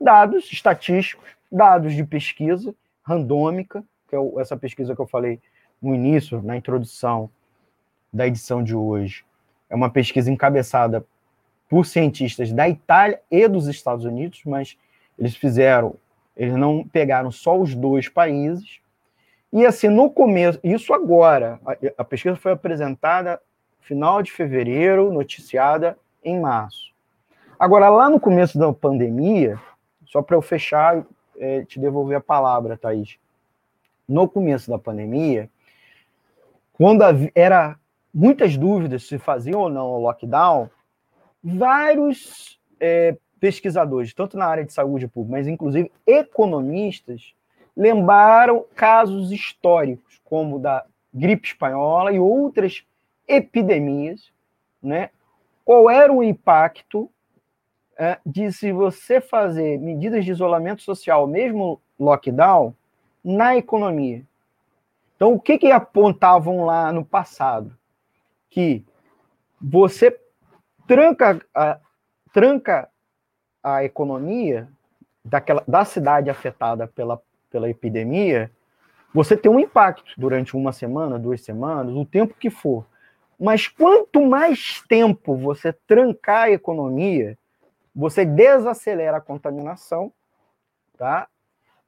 dados 0.00 0.50
estatísticos, 0.52 1.28
dados 1.50 1.94
de 1.94 2.04
pesquisa 2.04 2.74
randômica, 3.02 3.84
que 4.08 4.16
é 4.16 4.18
essa 4.38 4.56
pesquisa 4.56 4.94
que 4.94 5.00
eu 5.00 5.06
falei 5.06 5.40
no 5.80 5.94
início, 5.94 6.42
na 6.42 6.56
introdução 6.56 7.30
da 8.12 8.26
edição 8.26 8.62
de 8.62 8.74
hoje. 8.74 9.24
É 9.68 9.74
uma 9.74 9.90
pesquisa 9.90 10.30
encabeçada 10.30 11.04
por 11.68 11.86
cientistas 11.86 12.52
da 12.52 12.68
Itália 12.68 13.20
e 13.30 13.46
dos 13.46 13.68
Estados 13.68 14.04
Unidos, 14.04 14.42
mas 14.44 14.76
eles 15.16 15.36
fizeram, 15.36 15.94
eles 16.36 16.56
não 16.56 16.84
pegaram 16.84 17.30
só 17.30 17.56
os 17.58 17.74
dois 17.74 18.08
países, 18.08 18.80
e 19.52 19.66
assim, 19.66 19.88
no 19.88 20.10
começo, 20.10 20.60
isso 20.62 20.94
agora, 20.94 21.60
a, 21.66 21.76
a 21.98 22.04
pesquisa 22.04 22.36
foi 22.36 22.52
apresentada 22.52 23.40
final 23.80 24.22
de 24.22 24.30
fevereiro, 24.30 25.12
noticiada 25.12 25.98
em 26.22 26.38
março. 26.38 26.92
Agora, 27.58 27.88
lá 27.88 28.08
no 28.08 28.20
começo 28.20 28.58
da 28.58 28.72
pandemia, 28.72 29.60
só 30.06 30.22
para 30.22 30.36
eu 30.36 30.42
fechar, 30.42 31.04
é, 31.38 31.64
te 31.64 31.80
devolver 31.80 32.16
a 32.16 32.20
palavra, 32.20 32.76
Thaís. 32.76 33.18
No 34.08 34.28
começo 34.28 34.70
da 34.70 34.78
pandemia, 34.78 35.48
quando 36.72 37.02
era 37.34 37.76
muitas 38.12 38.56
dúvidas 38.56 39.04
se 39.04 39.18
faziam 39.18 39.60
ou 39.60 39.68
não 39.68 39.86
o 39.88 40.00
lockdown, 40.00 40.70
vários 41.42 42.58
é, 42.78 43.16
pesquisadores, 43.38 44.14
tanto 44.14 44.36
na 44.36 44.46
área 44.46 44.64
de 44.64 44.72
saúde 44.72 45.08
pública, 45.08 45.38
mas 45.38 45.46
inclusive 45.46 45.90
economistas, 46.06 47.34
lembraram 47.76 48.64
casos 48.74 49.32
históricos, 49.32 50.20
como 50.24 50.58
da 50.58 50.84
gripe 51.12 51.48
espanhola 51.48 52.12
e 52.12 52.18
outras 52.18 52.84
epidemias, 53.26 54.30
né? 54.82 55.10
Qual 55.64 55.88
era 55.88 56.12
o 56.12 56.22
impacto 56.22 57.10
é, 57.98 58.18
de 58.24 58.52
se 58.52 58.72
você 58.72 59.20
fazer 59.20 59.78
medidas 59.78 60.24
de 60.24 60.30
isolamento 60.30 60.82
social, 60.82 61.26
mesmo 61.26 61.80
lockdown, 61.98 62.74
na 63.22 63.56
economia? 63.56 64.24
Então, 65.16 65.34
o 65.34 65.40
que, 65.40 65.58
que 65.58 65.70
apontavam 65.70 66.64
lá 66.64 66.92
no 66.92 67.04
passado? 67.04 67.76
Que 68.48 68.82
você 69.60 70.18
tranca 70.86 71.40
a, 71.54 71.78
tranca 72.32 72.88
a 73.62 73.84
economia 73.84 74.68
daquela, 75.24 75.62
da 75.68 75.84
cidade 75.84 76.30
afetada 76.30 76.86
pela, 76.86 77.20
pela 77.50 77.68
epidemia, 77.68 78.50
você 79.12 79.36
tem 79.36 79.50
um 79.50 79.58
impacto 79.58 80.12
durante 80.16 80.56
uma 80.56 80.72
semana, 80.72 81.18
duas 81.18 81.42
semanas, 81.42 81.94
o 81.94 82.04
tempo 82.04 82.34
que 82.38 82.48
for. 82.48 82.86
Mas 83.38 83.66
quanto 83.66 84.24
mais 84.24 84.82
tempo 84.88 85.36
você 85.36 85.72
trancar 85.72 86.44
a 86.44 86.50
economia, 86.50 87.36
você 87.94 88.24
desacelera 88.24 89.16
a 89.16 89.20
contaminação, 89.20 90.12
tá? 90.96 91.26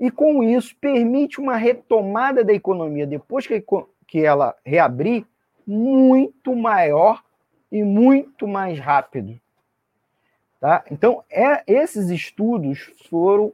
E 0.01 0.11
com 0.11 0.43
isso 0.43 0.75
permite 0.81 1.41
uma 1.41 1.57
retomada 1.57 2.43
da 2.43 2.53
economia 2.53 3.07
depois 3.07 3.47
que, 3.47 3.65
que 4.09 4.25
ela 4.25 4.57
reabrir 4.65 5.25
muito 5.67 6.57
maior 6.57 7.23
e 7.71 7.85
muito 7.85 8.49
mais 8.49 8.79
rápido. 8.81 9.41
Tá? 10.59 10.85
Então, 10.91 11.23
é, 11.31 11.63
esses 11.67 12.09
estudos 12.11 12.93
foram, 13.09 13.53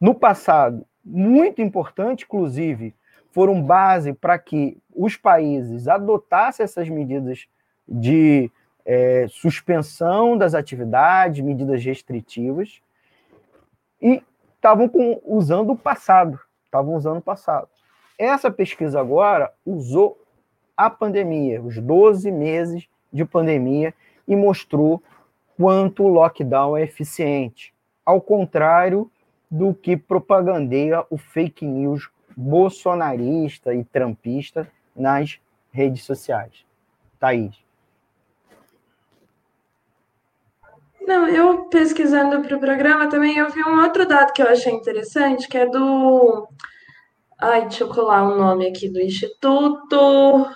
no 0.00 0.14
passado, 0.14 0.86
muito 1.04 1.60
importantes, 1.60 2.24
inclusive, 2.24 2.94
foram 3.30 3.60
base 3.60 4.12
para 4.12 4.38
que 4.38 4.78
os 4.94 5.16
países 5.16 5.88
adotassem 5.88 6.64
essas 6.64 6.88
medidas 6.88 7.46
de 7.86 8.50
é, 8.84 9.26
suspensão 9.28 10.38
das 10.38 10.54
atividades, 10.54 11.44
medidas 11.44 11.84
restritivas, 11.84 12.80
e 14.00 14.22
estavam 14.54 14.90
usando 15.24 15.72
o 15.72 15.76
passado, 15.76 16.38
estavam 16.64 16.94
usando 16.94 17.18
o 17.18 17.22
passado. 17.22 17.68
Essa 18.18 18.50
pesquisa 18.50 19.00
agora 19.00 19.52
usou 19.66 20.18
a 20.76 20.88
pandemia, 20.88 21.60
os 21.60 21.78
12 21.78 22.30
meses 22.30 22.88
de 23.12 23.24
pandemia, 23.24 23.92
e 24.26 24.34
mostrou 24.34 25.02
quanto 25.56 26.04
o 26.04 26.08
lockdown 26.08 26.76
é 26.76 26.82
eficiente, 26.82 27.74
ao 28.04 28.20
contrário 28.20 29.10
do 29.54 29.72
que 29.72 29.96
propagandeia 29.96 31.06
o 31.08 31.16
fake 31.16 31.64
news 31.64 32.10
bolsonarista 32.36 33.72
e 33.72 33.84
trampista 33.84 34.68
nas 34.96 35.38
redes 35.70 36.02
sociais. 36.02 36.66
Thaís. 37.20 37.54
Não, 41.06 41.28
eu 41.28 41.66
pesquisando 41.66 42.42
para 42.42 42.56
o 42.56 42.58
programa 42.60 43.08
também 43.08 43.38
eu 43.38 43.48
vi 43.48 43.62
um 43.62 43.80
outro 43.82 44.08
dado 44.08 44.32
que 44.32 44.42
eu 44.42 44.48
achei 44.48 44.72
interessante, 44.72 45.46
que 45.46 45.56
é 45.56 45.66
do. 45.66 46.48
Ai, 47.38 47.62
deixa 47.62 47.84
eu 47.84 47.88
colar 47.88 48.24
o 48.24 48.36
nome 48.36 48.66
aqui 48.66 48.88
do 48.88 49.00
Instituto. 49.00 50.48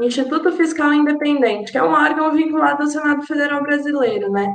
Instituto 0.00 0.50
Fiscal 0.50 0.92
Independente, 0.92 1.70
que 1.70 1.78
é 1.78 1.84
um 1.84 1.92
órgão 1.92 2.32
vinculado 2.32 2.82
ao 2.82 2.88
Senado 2.88 3.22
Federal 3.22 3.62
Brasileiro, 3.62 4.32
né? 4.32 4.52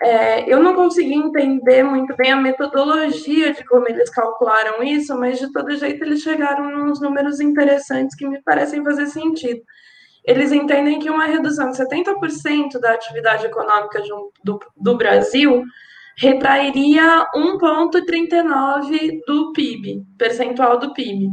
É, 0.00 0.52
eu 0.52 0.62
não 0.62 0.74
consegui 0.74 1.14
entender 1.14 1.82
muito 1.82 2.14
bem 2.16 2.32
a 2.32 2.36
metodologia 2.36 3.52
de 3.54 3.64
como 3.64 3.88
eles 3.88 4.10
calcularam 4.10 4.82
isso, 4.82 5.18
mas 5.18 5.38
de 5.38 5.50
todo 5.52 5.74
jeito 5.74 6.04
eles 6.04 6.20
chegaram 6.20 6.70
nos 6.70 7.00
números 7.00 7.40
interessantes 7.40 8.14
que 8.14 8.28
me 8.28 8.42
parecem 8.42 8.84
fazer 8.84 9.06
sentido 9.06 9.62
eles 10.26 10.52
entendem 10.52 10.98
que 10.98 11.08
uma 11.08 11.24
redução 11.24 11.70
de 11.70 11.78
70% 11.78 12.80
da 12.80 12.92
atividade 12.92 13.46
econômica 13.46 14.02
do, 14.42 14.58
do 14.76 14.96
Brasil 14.96 15.62
retrairia 16.18 17.28
1,39% 17.34 19.20
do 19.26 19.52
PIB, 19.52 20.02
percentual 20.18 20.78
do 20.78 20.92
PIB. 20.92 21.28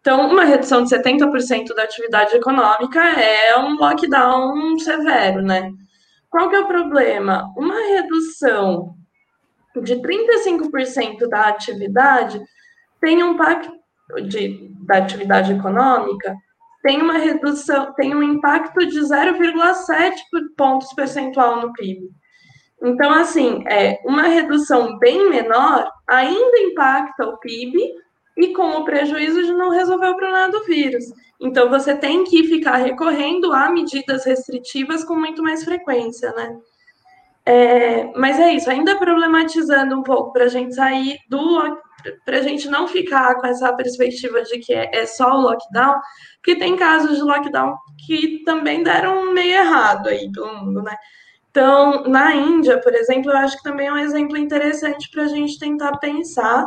Então, 0.00 0.30
uma 0.30 0.44
redução 0.44 0.82
de 0.82 0.88
70% 0.90 1.74
da 1.74 1.82
atividade 1.82 2.34
econômica 2.34 3.00
é 3.00 3.56
um 3.58 3.74
lockdown 3.74 4.78
severo, 4.78 5.42
né? 5.42 5.70
Qual 6.32 6.50
que 6.50 6.56
é 6.56 6.60
o 6.60 6.66
problema? 6.66 7.52
Uma 7.56 7.78
redução 7.94 8.96
de 9.80 9.96
35% 9.96 11.28
da 11.28 11.46
atividade 11.46 12.42
tem 13.00 13.22
um 13.22 13.34
impacto 13.34 13.72
de, 14.26 14.74
da 14.84 14.98
atividade 14.98 15.52
econômica 15.52 16.34
tem 16.82 17.00
uma 17.00 17.16
redução, 17.16 17.94
tem 17.94 18.14
um 18.14 18.22
impacto 18.22 18.84
de 18.86 18.98
0,7 19.00 20.14
pontos 20.56 20.92
percentual 20.94 21.60
no 21.62 21.72
PIB. 21.72 22.10
Então, 22.82 23.12
assim, 23.12 23.62
é, 23.68 24.00
uma 24.04 24.24
redução 24.24 24.98
bem 24.98 25.30
menor 25.30 25.88
ainda 26.08 26.58
impacta 26.58 27.24
o 27.24 27.38
PIB 27.38 27.78
e 28.36 28.52
com 28.52 28.70
o 28.70 28.84
prejuízo 28.84 29.42
de 29.42 29.52
não 29.52 29.70
resolver 29.70 30.08
o 30.08 30.16
problema 30.16 30.50
do 30.50 30.64
vírus. 30.64 31.04
Então, 31.40 31.68
você 31.68 31.94
tem 31.94 32.24
que 32.24 32.44
ficar 32.44 32.76
recorrendo 32.76 33.52
a 33.52 33.70
medidas 33.70 34.24
restritivas 34.24 35.04
com 35.04 35.16
muito 35.16 35.42
mais 35.42 35.64
frequência, 35.64 36.32
né? 36.32 36.56
É, 37.44 38.04
mas 38.16 38.38
é 38.38 38.52
isso, 38.52 38.70
ainda 38.70 38.96
problematizando 38.96 39.98
um 39.98 40.02
pouco 40.02 40.32
para 40.32 40.44
a 40.44 40.48
gente 40.48 40.74
sair 40.74 41.18
do. 41.28 41.76
para 42.24 42.38
a 42.38 42.42
gente 42.42 42.68
não 42.68 42.86
ficar 42.86 43.34
com 43.40 43.46
essa 43.46 43.72
perspectiva 43.72 44.42
de 44.42 44.60
que 44.60 44.72
é, 44.72 44.88
é 44.94 45.06
só 45.06 45.32
o 45.32 45.40
lockdown, 45.40 45.96
porque 46.36 46.56
tem 46.56 46.76
casos 46.76 47.16
de 47.16 47.22
lockdown 47.22 47.76
que 48.06 48.42
também 48.44 48.84
deram 48.84 49.32
meio 49.32 49.54
errado 49.54 50.08
aí 50.08 50.30
pelo 50.30 50.54
mundo, 50.54 50.82
né? 50.82 50.96
Então, 51.50 52.04
na 52.04 52.34
Índia, 52.34 52.80
por 52.80 52.94
exemplo, 52.94 53.30
eu 53.30 53.36
acho 53.36 53.58
que 53.58 53.62
também 53.62 53.88
é 53.88 53.92
um 53.92 53.98
exemplo 53.98 54.38
interessante 54.38 55.10
para 55.10 55.24
a 55.24 55.28
gente 55.28 55.58
tentar 55.58 55.98
pensar. 55.98 56.66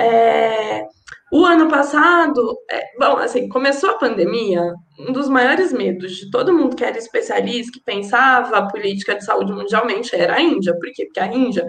É, 0.00 0.86
o 1.30 1.44
ano 1.44 1.68
passado, 1.68 2.56
é, 2.70 2.80
bom, 2.98 3.18
assim, 3.18 3.48
começou 3.48 3.90
a 3.90 3.98
pandemia, 3.98 4.62
um 4.98 5.12
dos 5.12 5.28
maiores 5.28 5.72
medos 5.72 6.12
de 6.16 6.30
todo 6.30 6.52
mundo 6.52 6.74
que 6.74 6.84
era 6.84 6.98
especialista, 6.98 7.72
que 7.72 7.84
pensava 7.84 8.56
a 8.56 8.66
política 8.66 9.14
de 9.14 9.24
saúde 9.24 9.52
mundialmente, 9.52 10.16
era 10.16 10.36
a 10.36 10.40
Índia. 10.40 10.72
Por 10.72 10.90
quê? 10.92 11.04
Porque 11.04 11.20
a 11.20 11.26
Índia 11.26 11.66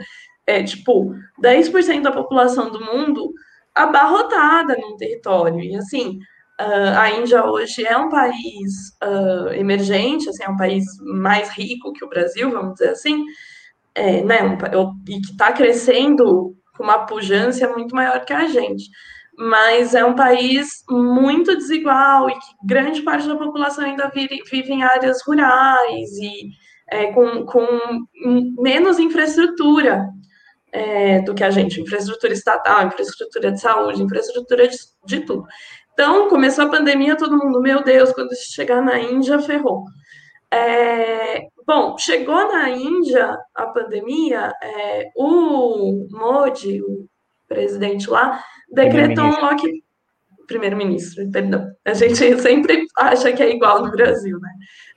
é, 0.48 0.64
tipo, 0.64 1.14
10% 1.44 2.02
da 2.02 2.12
população 2.12 2.72
do 2.72 2.80
mundo 2.84 3.32
abarrotada 3.76 4.78
num 4.78 4.96
território. 4.98 5.60
E, 5.60 5.76
assim, 5.76 6.20
Uh, 6.60 6.96
a 6.96 7.10
Índia 7.10 7.44
hoje 7.44 7.84
é 7.84 7.98
um 7.98 8.08
país 8.08 8.96
uh, 9.04 9.52
emergente, 9.54 10.30
assim, 10.30 10.44
é 10.44 10.50
um 10.50 10.58
país 10.58 10.86
mais 11.02 11.50
rico 11.50 11.92
que 11.92 12.06
o 12.06 12.10
Brasil, 12.10 12.52
vamos 12.52 12.74
dizer 12.74 12.90
assim, 12.90 13.26
é, 13.96 14.24
né, 14.24 14.44
um, 14.44 14.94
e 15.10 15.20
que 15.22 15.32
está 15.32 15.52
crescendo 15.52 16.56
com 16.82 16.84
uma 16.84 17.06
pujança 17.06 17.70
muito 17.70 17.96
maior 17.96 18.26
que 18.26 18.34
a 18.34 18.48
gente. 18.48 18.90
Mas 19.38 19.94
é 19.94 20.04
um 20.04 20.16
país 20.16 20.84
muito 20.90 21.56
desigual 21.56 22.30
e 22.30 22.34
que 22.34 22.48
grande 22.66 23.02
parte 23.04 23.28
da 23.28 23.36
população 23.36 23.86
ainda 23.86 24.10
vive, 24.10 24.42
vive 24.50 24.74
em 24.74 24.84
áreas 24.84 25.22
rurais 25.26 26.10
e 26.18 26.50
é, 26.90 27.14
com, 27.14 27.46
com 27.46 27.66
menos 28.60 29.00
infraestrutura 29.00 30.10
é, 30.74 31.22
do 31.22 31.34
que 31.34 31.44
a 31.44 31.50
gente, 31.50 31.80
infraestrutura 31.80 32.34
estatal, 32.34 32.88
infraestrutura 32.88 33.52
de 33.52 33.62
saúde, 33.62 34.04
infraestrutura 34.04 34.68
de, 34.68 34.78
de 35.06 35.20
tudo. 35.22 35.46
Então, 35.94 36.28
começou 36.30 36.66
a 36.66 36.70
pandemia, 36.70 37.16
todo 37.16 37.38
mundo, 37.38 37.62
meu 37.62 37.84
Deus, 37.84 38.12
quando 38.12 38.36
chegar 38.36 38.82
na 38.82 39.00
Índia, 39.00 39.40
ferrou. 39.40 39.86
É, 40.52 41.48
bom, 41.66 41.98
chegou 41.98 42.52
na 42.52 42.70
Índia 42.70 43.38
a 43.56 43.68
pandemia, 43.68 44.54
é, 44.62 45.10
o 45.16 46.08
Modi, 46.12 46.82
o 46.82 47.08
presidente 47.48 48.10
lá, 48.10 48.44
decretou 48.72 49.26
um 49.26 49.42
lockdown. 49.42 49.82
Primeiro-ministro, 50.48 51.30
perdão. 51.32 51.72
A 51.86 51.94
gente 51.94 52.16
sempre 52.42 52.86
acha 52.98 53.32
que 53.32 53.42
é 53.42 53.52
igual 53.52 53.86
no 53.86 53.92
Brasil, 53.92 54.38
né? 54.40 54.50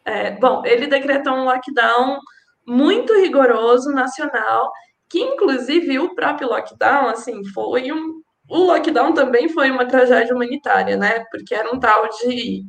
É, 0.04 0.30
bom, 0.32 0.62
ele 0.64 0.86
decretou 0.86 1.32
um 1.32 1.44
lockdown 1.44 2.18
muito 2.66 3.14
rigoroso, 3.14 3.90
nacional, 3.92 4.70
que 5.08 5.20
inclusive 5.20 5.98
o 5.98 6.14
próprio 6.14 6.48
lockdown, 6.48 7.08
assim, 7.08 7.44
foi 7.52 7.92
um, 7.92 8.20
o 8.48 8.58
lockdown 8.64 9.14
também 9.14 9.48
foi 9.48 9.70
uma 9.70 9.86
tragédia 9.86 10.34
humanitária, 10.34 10.96
né? 10.96 11.24
Porque 11.30 11.54
era 11.54 11.72
um 11.74 11.78
tal 11.78 12.08
de. 12.08 12.64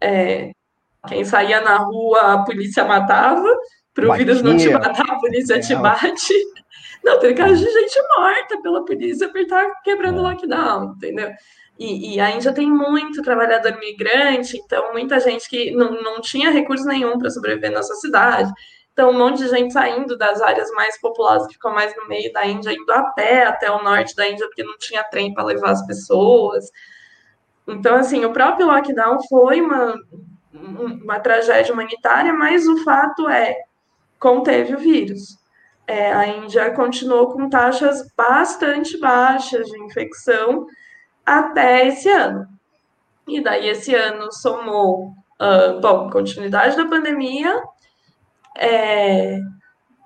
É, 0.00 0.50
quem 1.08 1.24
saía 1.24 1.60
na 1.60 1.76
rua, 1.78 2.34
a 2.34 2.44
polícia 2.44 2.84
matava, 2.84 3.48
para 3.94 4.10
o 4.10 4.14
vírus 4.14 4.42
não 4.42 4.56
te 4.56 4.68
matar, 4.68 5.10
a 5.10 5.18
polícia 5.18 5.54
é. 5.54 5.60
te 5.60 5.74
bate. 5.74 6.34
Não, 7.02 7.18
tem 7.18 7.34
casos 7.34 7.60
de 7.60 7.72
gente 7.72 7.98
morta 8.18 8.60
pela 8.60 8.84
polícia 8.84 9.26
por 9.30 9.40
estar 9.40 9.80
quebrando 9.82 10.20
o 10.20 10.26
é. 10.26 10.32
lockdown, 10.32 10.92
entendeu? 10.96 11.30
E, 11.78 12.14
e, 12.14 12.20
a 12.20 12.30
Índia 12.30 12.52
tem 12.52 12.70
muito 12.70 13.22
trabalhador 13.22 13.78
migrante, 13.78 14.58
então 14.58 14.92
muita 14.92 15.18
gente 15.18 15.48
que 15.48 15.70
não, 15.70 15.92
não 16.02 16.20
tinha 16.20 16.50
recurso 16.50 16.84
nenhum 16.84 17.18
para 17.18 17.30
sobreviver 17.30 17.72
na 17.72 17.82
sua 17.82 17.96
cidade. 17.96 18.52
Então, 18.92 19.12
um 19.12 19.18
monte 19.18 19.38
de 19.38 19.48
gente 19.48 19.72
saindo 19.72 20.18
das 20.18 20.42
áreas 20.42 20.70
mais 20.72 21.00
populosas, 21.00 21.46
que 21.46 21.54
ficam 21.54 21.72
mais 21.72 21.96
no 21.96 22.06
meio 22.06 22.30
da 22.34 22.46
Índia, 22.46 22.70
indo 22.70 22.92
a 22.92 23.04
pé 23.12 23.44
até 23.44 23.70
o 23.70 23.82
norte 23.82 24.14
da 24.14 24.28
Índia, 24.28 24.46
porque 24.46 24.62
não 24.62 24.76
tinha 24.76 25.02
trem 25.04 25.32
para 25.32 25.44
levar 25.44 25.70
as 25.70 25.86
pessoas. 25.86 26.66
Então, 27.66 27.94
assim, 27.94 28.26
o 28.26 28.32
próprio 28.32 28.66
lockdown 28.66 29.16
foi 29.26 29.62
uma, 29.62 29.94
uma 30.52 31.20
tragédia 31.20 31.72
humanitária, 31.72 32.32
mas 32.32 32.66
o 32.66 32.78
fato 32.78 33.28
é, 33.28 33.56
conteve 34.18 34.74
o 34.74 34.78
vírus. 34.78 35.38
É, 35.86 36.12
a 36.12 36.26
Índia 36.26 36.70
continuou 36.72 37.32
com 37.32 37.48
taxas 37.48 38.06
bastante 38.16 38.98
baixas 38.98 39.66
de 39.66 39.82
infecção 39.82 40.66
até 41.24 41.88
esse 41.88 42.08
ano. 42.08 42.46
E 43.26 43.40
daí 43.40 43.68
esse 43.68 43.94
ano 43.94 44.32
somou, 44.32 45.12
uh, 45.40 45.80
bom, 45.80 46.10
continuidade 46.10 46.76
da 46.76 46.86
pandemia, 46.86 47.62
é, 48.56 49.38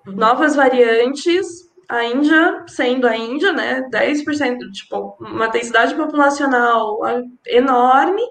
novas 0.06 0.54
variantes, 0.54 1.46
a 1.88 2.04
Índia, 2.04 2.64
sendo 2.66 3.06
a 3.06 3.16
Índia, 3.16 3.52
né, 3.52 3.82
10%, 3.90 4.58
tipo, 4.72 5.16
uma 5.20 5.48
densidade 5.48 5.94
populacional 5.94 6.98
enorme, 7.46 8.22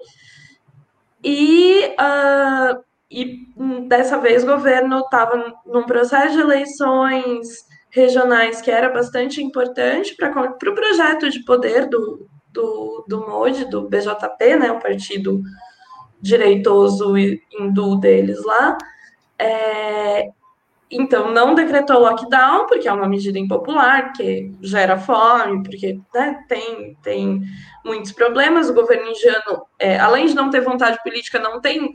e, 1.24 1.86
uh, 1.98 2.84
e 3.10 3.48
dessa 3.88 4.18
vez 4.18 4.44
o 4.44 4.46
governo 4.46 5.00
estava 5.00 5.54
num 5.64 5.84
processo 5.84 6.34
de 6.34 6.40
eleições 6.40 7.64
regionais 7.90 8.60
que 8.60 8.70
era 8.70 8.90
bastante 8.90 9.42
importante 9.42 10.14
para 10.16 10.28
o 10.30 10.58
pro 10.58 10.74
projeto 10.74 11.30
de 11.30 11.44
poder 11.44 11.88
do, 11.88 12.28
do, 12.52 13.04
do 13.08 13.20
MOD, 13.26 13.64
do 13.66 13.88
BJP, 13.88 14.56
né, 14.56 14.70
o 14.70 14.80
partido 14.80 15.42
direitoso 16.20 17.16
hindu 17.16 17.96
deles 17.96 18.42
lá, 18.44 18.76
é, 19.38 20.28
então, 20.90 21.32
não 21.32 21.54
decretou 21.54 22.00
lockdown, 22.00 22.66
porque 22.66 22.86
é 22.86 22.92
uma 22.92 23.08
medida 23.08 23.38
impopular, 23.38 24.12
que 24.12 24.52
gera 24.62 24.98
fome, 24.98 25.62
porque 25.62 25.98
né, 26.14 26.44
tem, 26.48 26.96
tem 27.02 27.42
muitos 27.84 28.12
problemas. 28.12 28.68
O 28.68 28.74
governo 28.74 29.08
indiano, 29.08 29.66
é, 29.78 29.98
além 29.98 30.26
de 30.26 30.34
não 30.34 30.50
ter 30.50 30.60
vontade 30.60 31.02
política, 31.02 31.38
não 31.38 31.60
tem, 31.60 31.92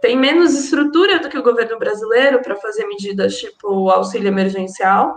tem 0.00 0.16
menos 0.16 0.54
estrutura 0.54 1.18
do 1.18 1.28
que 1.28 1.38
o 1.38 1.42
governo 1.42 1.78
brasileiro 1.78 2.40
para 2.40 2.56
fazer 2.56 2.86
medidas 2.86 3.36
tipo 3.36 3.90
auxílio 3.90 4.28
emergencial, 4.28 5.14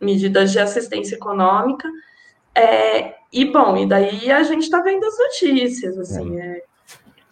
medidas 0.00 0.52
de 0.52 0.58
assistência 0.58 1.16
econômica. 1.16 1.88
É, 2.54 3.14
e, 3.32 3.46
bom, 3.46 3.76
e 3.76 3.86
daí 3.86 4.30
a 4.30 4.42
gente 4.42 4.64
está 4.64 4.82
vendo 4.82 5.04
as 5.06 5.18
notícias, 5.18 5.98
assim, 5.98 6.38
é. 6.38 6.62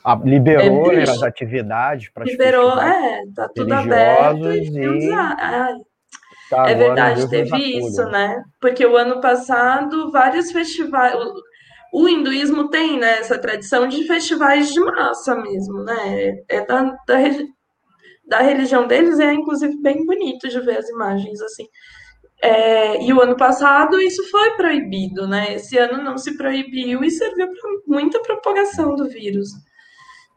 A, 0.05 0.15
liberou 0.15 0.93
é, 0.93 1.03
as 1.03 1.23
atividades 1.23 2.11
para 2.11 2.25
Liberou, 2.25 2.81
é, 2.81 3.23
tá 3.35 3.49
tudo 3.55 3.73
aberto. 3.73 4.51
E, 4.53 5.07
e... 5.07 5.11
tá 6.51 6.69
é 6.69 6.75
verdade, 6.75 7.29
teve 7.29 7.57
isso, 7.79 8.03
né? 8.07 8.43
Porque 8.61 8.85
o 8.85 8.97
ano 8.97 9.21
passado, 9.21 10.11
vários 10.11 10.51
festivais. 10.51 11.15
O, 11.15 11.35
o 11.93 12.09
hinduísmo 12.09 12.71
tem 12.71 12.99
né, 12.99 13.19
essa 13.19 13.39
tradição 13.39 13.89
de 13.89 14.07
festivais 14.07 14.73
de 14.73 14.81
massa 14.81 15.35
mesmo, 15.35 15.83
né? 15.83 16.39
É 16.49 16.65
da, 16.65 16.83
da, 17.07 17.17
da 18.27 18.39
religião 18.41 18.87
deles, 18.87 19.19
é 19.19 19.33
inclusive 19.35 19.77
bem 19.83 20.07
bonito 20.07 20.49
de 20.49 20.61
ver 20.61 20.79
as 20.79 20.89
imagens 20.89 21.41
assim. 21.43 21.67
É, 22.43 23.03
e 23.03 23.13
o 23.13 23.21
ano 23.21 23.37
passado 23.37 24.01
isso 24.01 24.29
foi 24.31 24.53
proibido, 24.53 25.29
né? 25.29 25.55
Esse 25.55 25.77
ano 25.77 26.03
não 26.03 26.17
se 26.17 26.37
proibiu 26.39 27.05
e 27.05 27.11
serviu 27.11 27.49
para 27.49 27.71
muita 27.87 28.23
propagação 28.23 28.95
do 28.95 29.09
vírus. 29.09 29.51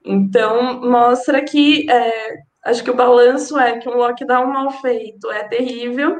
Então, 0.05 0.81
mostra 0.81 1.43
que 1.43 1.89
é, 1.89 2.35
acho 2.65 2.83
que 2.83 2.91
o 2.91 2.95
balanço 2.95 3.57
é 3.57 3.79
que 3.79 3.87
um 3.87 3.95
lockdown 3.95 4.47
mal 4.47 4.71
feito 4.81 5.31
é 5.31 5.47
terrível 5.47 6.19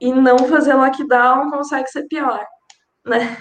e 0.00 0.12
não 0.12 0.38
fazer 0.38 0.74
lockdown 0.74 1.50
consegue 1.50 1.88
ser 1.88 2.04
pior, 2.08 2.44
né? 3.06 3.36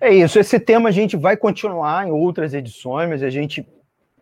É 0.00 0.14
isso, 0.14 0.38
esse 0.38 0.60
tema 0.60 0.88
a 0.88 0.92
gente 0.92 1.16
vai 1.16 1.36
continuar 1.36 2.06
em 2.06 2.10
outras 2.12 2.54
edições, 2.54 3.08
mas 3.08 3.22
a 3.22 3.30
gente 3.30 3.68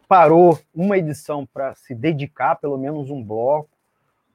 parou 0.08 0.58
uma 0.74 0.96
edição 0.96 1.44
para 1.46 1.74
se 1.74 1.94
dedicar, 1.94 2.56
pelo 2.56 2.78
menos 2.78 3.10
um 3.10 3.22
bloco, 3.22 3.68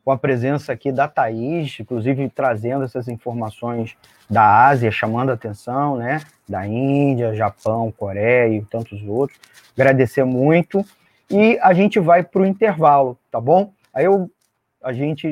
com 0.04 0.12
a 0.12 0.18
presença 0.18 0.74
aqui 0.74 0.92
da 0.92 1.08
Thaís, 1.08 1.80
inclusive 1.80 2.28
trazendo 2.30 2.84
essas 2.84 3.08
informações 3.08 3.96
da 4.30 4.68
Ásia, 4.68 4.92
chamando 4.92 5.30
a 5.30 5.34
atenção, 5.34 5.98
né? 5.98 6.22
Da 6.48 6.66
Índia, 6.66 7.36
Japão, 7.36 7.92
Coreia 7.92 8.58
e 8.58 8.66
tantos 8.66 9.02
outros. 9.04 9.40
Agradecer 9.78 10.24
muito. 10.24 10.84
E 11.30 11.58
a 11.62 11.74
gente 11.74 12.00
vai 12.00 12.24
para 12.24 12.42
o 12.42 12.46
intervalo, 12.46 13.18
tá 13.32 13.40
bom? 13.40 13.72
Aí 13.94 14.06
eu, 14.06 14.30
a 14.84 14.92
gente, 14.92 15.28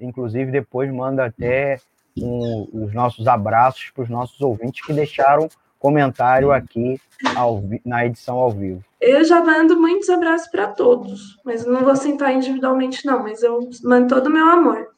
inclusive, 0.00 0.50
depois 0.50 0.92
manda 0.92 1.26
até 1.26 1.78
um, 2.18 2.68
os 2.72 2.92
nossos 2.92 3.26
abraços 3.26 3.90
para 3.90 4.04
os 4.04 4.08
nossos 4.08 4.40
ouvintes 4.40 4.84
que 4.84 4.92
deixaram 4.92 5.48
comentário 5.84 6.50
aqui 6.50 6.98
ao, 7.36 7.62
na 7.84 8.06
edição 8.06 8.36
ao 8.36 8.50
vivo. 8.50 8.82
Eu 8.98 9.22
já 9.22 9.44
mando 9.44 9.78
muitos 9.78 10.08
abraços 10.08 10.48
para 10.48 10.68
todos, 10.68 11.38
mas 11.44 11.66
não 11.66 11.84
vou 11.84 11.94
sentar 11.94 12.32
individualmente, 12.32 13.04
não, 13.04 13.22
mas 13.22 13.42
eu 13.42 13.68
mando 13.82 14.08
todo 14.08 14.28
o 14.28 14.30
meu 14.30 14.46
amor. 14.46 14.88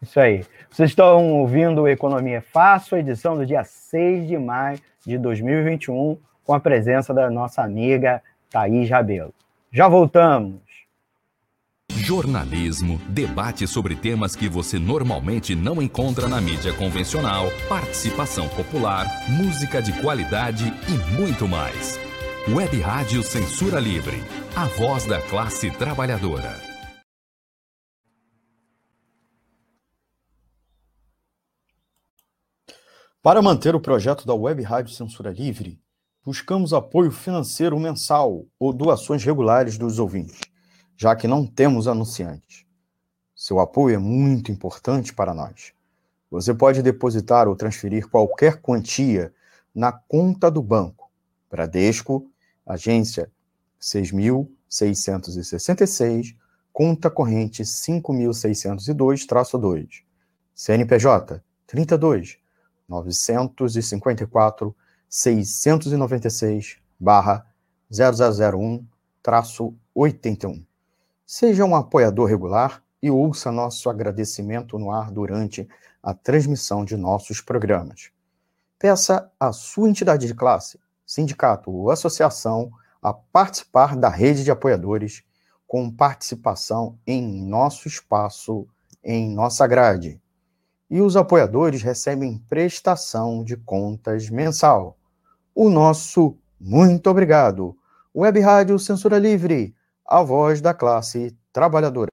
Isso 0.00 0.18
aí. 0.18 0.42
Vocês 0.70 0.88
estão 0.88 1.34
ouvindo 1.34 1.86
Economia 1.86 2.40
Fácil, 2.40 2.96
edição 2.96 3.36
do 3.36 3.44
dia 3.44 3.62
6 3.62 4.26
de 4.26 4.38
maio 4.38 4.80
de 5.04 5.18
2021, 5.18 6.16
com 6.44 6.54
a 6.54 6.58
presença 6.58 7.12
da 7.12 7.30
nossa 7.30 7.62
amiga 7.62 8.22
Thaís 8.50 8.88
Rabelo. 8.88 9.34
Já 9.70 9.86
voltamos. 9.86 10.62
Jornalismo, 11.96 12.98
debate 13.08 13.66
sobre 13.66 13.94
temas 13.94 14.34
que 14.34 14.48
você 14.48 14.78
normalmente 14.78 15.54
não 15.54 15.80
encontra 15.80 16.26
na 16.26 16.40
mídia 16.40 16.72
convencional, 16.72 17.46
participação 17.68 18.48
popular, 18.48 19.06
música 19.28 19.80
de 19.80 19.92
qualidade 20.00 20.72
e 20.88 21.16
muito 21.20 21.46
mais. 21.46 22.00
Web 22.48 22.80
Rádio 22.80 23.22
Censura 23.22 23.78
Livre, 23.78 24.16
a 24.56 24.64
voz 24.64 25.04
da 25.06 25.20
classe 25.20 25.70
trabalhadora. 25.70 26.58
Para 33.22 33.40
manter 33.40 33.76
o 33.76 33.80
projeto 33.80 34.26
da 34.26 34.34
Web 34.34 34.62
Rádio 34.62 34.92
Censura 34.92 35.30
Livre, 35.30 35.78
buscamos 36.24 36.72
apoio 36.72 37.12
financeiro 37.12 37.78
mensal 37.78 38.46
ou 38.58 38.72
doações 38.72 39.22
regulares 39.22 39.78
dos 39.78 39.98
ouvintes 39.98 40.51
já 41.02 41.14
que 41.16 41.26
não 41.26 41.44
temos 41.44 41.88
anunciantes. 41.88 42.64
Seu 43.34 43.58
apoio 43.58 43.96
é 43.96 43.98
muito 43.98 44.52
importante 44.52 45.12
para 45.12 45.34
nós. 45.34 45.72
Você 46.30 46.54
pode 46.54 46.80
depositar 46.80 47.48
ou 47.48 47.56
transferir 47.56 48.08
qualquer 48.08 48.62
quantia 48.62 49.34
na 49.74 49.90
conta 49.90 50.48
do 50.48 50.62
banco. 50.62 51.10
Bradesco, 51.50 52.30
agência 52.64 53.28
6.666, 53.80 56.36
conta 56.72 57.10
corrente 57.10 57.64
5.602-2, 57.64 60.04
CNPJ 60.54 61.42
32 61.66 62.38
954 62.88 64.72
696 65.08 66.76
barra 67.00 67.44
0001 67.90 68.86
81. 69.92 70.71
Seja 71.34 71.64
um 71.64 71.74
apoiador 71.74 72.28
regular 72.28 72.82
e 73.02 73.10
ouça 73.10 73.50
nosso 73.50 73.88
agradecimento 73.88 74.78
no 74.78 74.90
ar 74.90 75.10
durante 75.10 75.66
a 76.02 76.12
transmissão 76.12 76.84
de 76.84 76.94
nossos 76.94 77.40
programas. 77.40 78.10
Peça 78.78 79.32
à 79.40 79.50
sua 79.50 79.88
entidade 79.88 80.26
de 80.26 80.34
classe, 80.34 80.78
sindicato 81.06 81.70
ou 81.70 81.90
associação 81.90 82.70
a 83.00 83.14
participar 83.14 83.96
da 83.96 84.10
rede 84.10 84.44
de 84.44 84.50
apoiadores 84.50 85.22
com 85.66 85.90
participação 85.90 86.98
em 87.06 87.42
nosso 87.46 87.88
espaço, 87.88 88.68
em 89.02 89.34
nossa 89.34 89.66
grade. 89.66 90.20
E 90.90 91.00
os 91.00 91.16
apoiadores 91.16 91.80
recebem 91.80 92.44
prestação 92.46 93.42
de 93.42 93.56
contas 93.56 94.28
mensal. 94.28 94.98
O 95.54 95.70
nosso 95.70 96.36
muito 96.60 97.08
obrigado. 97.08 97.74
Web 98.14 98.38
Rádio 98.38 98.78
Censura 98.78 99.18
Livre 99.18 99.74
a 100.12 100.22
voz 100.22 100.60
da 100.60 100.74
classe 100.74 101.34
trabalhadora. 101.54 102.10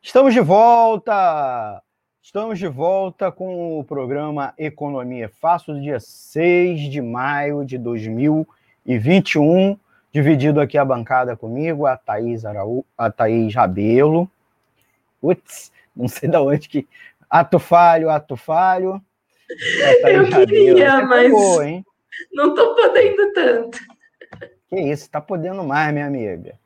Estamos 0.00 0.32
de 0.32 0.40
volta! 0.40 1.82
Estamos 2.22 2.60
de 2.60 2.68
volta 2.68 3.32
com 3.32 3.80
o 3.80 3.82
programa 3.82 4.54
Economia 4.56 5.28
Fácil, 5.28 5.80
dia 5.80 5.98
6 5.98 6.92
de 6.92 7.02
maio 7.02 7.64
de 7.64 7.76
2021. 7.76 9.76
Dividido 10.12 10.60
aqui 10.60 10.78
a 10.78 10.84
bancada 10.84 11.36
comigo, 11.36 11.86
a 11.86 11.96
Thaís, 11.96 12.44
Araú, 12.44 12.84
a 12.96 13.10
Thaís 13.10 13.52
Rabelo. 13.52 14.30
Putz, 15.20 15.72
não 15.94 16.06
sei 16.06 16.28
de 16.28 16.36
onde 16.36 16.68
que. 16.68 16.86
Ato 17.32 17.58
falho, 17.58 18.10
ato 18.10 18.36
falho. 18.36 19.00
Eu 20.04 20.28
queria, 20.28 21.02
mas 21.06 21.32
hein? 21.62 21.82
não 22.30 22.50
estou 22.50 22.74
podendo 22.74 23.32
tanto. 23.32 23.78
Que 24.68 24.78
isso, 24.78 25.04
está 25.04 25.18
podendo 25.18 25.64
mais, 25.64 25.94
minha 25.94 26.06
amiga. 26.06 26.58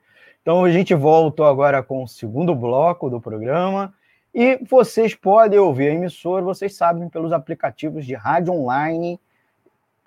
Então 0.43 0.65
a 0.65 0.71
gente 0.73 0.93
voltou 0.93 1.47
agora 1.47 1.85
com 1.85 2.03
o 2.03 2.09
segundo 2.09 2.53
bloco 2.53 3.09
do 3.09 3.21
programa 3.21 3.95
e 4.35 4.59
vocês 4.69 5.15
podem 5.15 5.57
ouvir 5.57 5.91
a 5.91 5.95
emissora, 5.95 6.43
vocês 6.43 6.75
sabem, 6.75 7.09
pelos 7.09 7.33
aplicativos 7.33 8.05
de 8.05 8.15
rádio 8.15 8.53
online, 8.53 9.21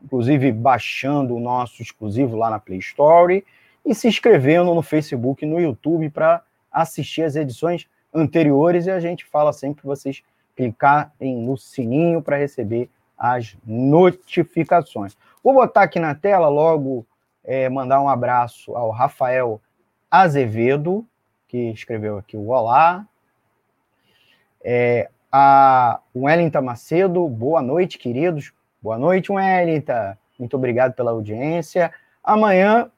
inclusive 0.04 0.52
baixando 0.52 1.38
o 1.38 1.40
nosso 1.40 1.82
exclusivo 1.82 2.36
lá 2.36 2.50
na 2.50 2.60
Play 2.60 2.80
Store 2.80 3.46
e 3.86 3.96
se 3.96 4.10
inscrevendo 4.10 4.76
no 4.76 4.82
Facebook 4.82 5.46
e 5.46 5.48
no 5.48 5.58
YouTube 5.58 6.10
para 6.10 6.44
assistir 6.70 7.24
as 7.24 7.38
edições 7.38 7.88
anteriores 8.14 8.88
e 8.88 8.92
a 8.92 9.00
gente 9.00 9.24
fala 9.24 9.54
sempre 9.54 9.84
para 9.84 9.96
vocês 9.96 10.22
clicarem 10.60 11.38
no 11.38 11.58
sininho 11.58 12.22
para 12.22 12.36
receber 12.36 12.90
as 13.18 13.56
notificações. 13.66 15.16
Vou 15.42 15.54
botar 15.54 15.84
aqui 15.84 16.02
na 16.02 16.14
tela 16.14 16.50
logo, 16.50 17.06
é, 17.46 17.70
mandar 17.70 18.02
um 18.02 18.10
abraço 18.10 18.76
ao 18.76 18.90
Rafael 18.90 19.62
Azevedo, 20.12 21.08
que 21.48 21.72
escreveu 21.72 22.18
aqui 22.18 22.36
o 22.36 22.50
Olá. 22.50 23.08
É, 24.62 25.10
a 25.32 26.02
Wellington 26.14 26.62
Macedo, 26.62 27.26
boa 27.30 27.62
noite, 27.62 27.98
queridos. 27.98 28.52
Boa 28.82 28.98
noite, 28.98 29.32
Wellington. 29.32 30.14
Muito 30.38 30.58
obrigado 30.58 30.94
pela 30.94 31.12
audiência. 31.12 31.94
Amanhã, 32.22 32.92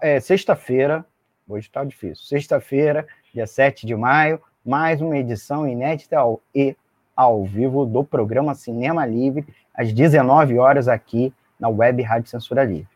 é, 0.00 0.18
sexta-feira, 0.18 1.06
hoje 1.48 1.68
está 1.68 1.84
difícil, 1.84 2.24
sexta-feira, 2.24 3.06
dia 3.32 3.46
7 3.46 3.86
de 3.86 3.94
maio, 3.94 4.40
mais 4.64 5.00
uma 5.00 5.16
edição 5.16 5.66
inédita 5.66 6.18
ao, 6.18 6.40
e 6.54 6.76
ao 7.20 7.44
vivo 7.44 7.84
do 7.84 8.02
programa 8.02 8.54
Cinema 8.54 9.04
Livre, 9.04 9.46
às 9.74 9.92
19 9.92 10.58
horas 10.58 10.88
aqui 10.88 11.30
na 11.58 11.68
Web 11.68 12.02
Rádio 12.02 12.30
Censura 12.30 12.64
Livre. 12.64 12.88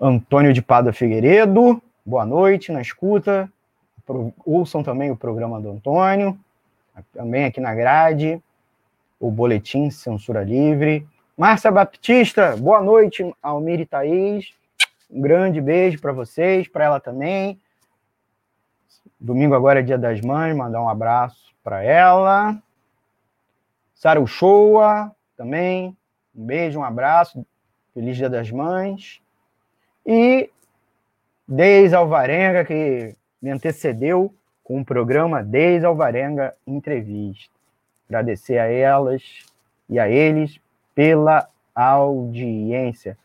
Antônio 0.00 0.54
de 0.54 0.62
Pada 0.62 0.90
Figueiredo, 0.90 1.82
boa 2.02 2.24
noite 2.24 2.72
na 2.72 2.80
escuta. 2.80 3.46
Ouçam 4.46 4.82
também 4.82 5.10
o 5.10 5.16
programa 5.16 5.60
do 5.60 5.70
Antônio, 5.70 6.38
também 7.12 7.44
aqui 7.44 7.60
na 7.60 7.74
grade, 7.74 8.42
o 9.20 9.30
Boletim 9.30 9.90
Censura 9.90 10.42
Livre. 10.42 11.06
Márcia 11.36 11.70
Baptista, 11.70 12.56
boa 12.56 12.80
noite, 12.80 13.34
Almir 13.42 13.80
e 13.80 13.86
Thaís. 13.86 14.54
Um 15.10 15.20
grande 15.20 15.60
beijo 15.60 16.00
para 16.00 16.12
vocês, 16.12 16.66
para 16.68 16.84
ela 16.84 16.98
também. 16.98 17.60
Domingo 19.20 19.54
agora 19.54 19.80
é 19.80 19.82
dia 19.82 19.98
das 19.98 20.20
mães, 20.20 20.56
mandar 20.56 20.82
um 20.82 20.88
abraço 20.88 21.54
para 21.62 21.82
ela. 21.82 22.60
Sara 23.94 24.20
Uchoa, 24.20 25.14
também. 25.36 25.96
Um 26.34 26.44
beijo, 26.44 26.80
um 26.80 26.84
abraço. 26.84 27.46
Feliz 27.94 28.16
Dia 28.16 28.28
das 28.28 28.50
Mães. 28.50 29.20
E 30.04 30.50
Deis 31.46 31.92
Alvarenga, 31.92 32.64
que 32.64 33.14
me 33.40 33.50
antecedeu 33.50 34.34
com 34.64 34.80
o 34.80 34.84
programa 34.84 35.42
Deis 35.42 35.84
Alvarenga 35.84 36.54
Entrevista. 36.66 37.52
Agradecer 38.08 38.58
a 38.58 38.66
elas 38.66 39.46
e 39.88 39.98
a 39.98 40.08
eles 40.08 40.60
pela 40.94 41.48
audiência. 41.74 43.16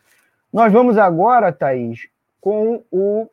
Nós 0.52 0.72
vamos 0.72 0.96
agora, 0.96 1.52
Thaís, 1.52 2.08
com 2.40 2.82
o, 2.90 3.28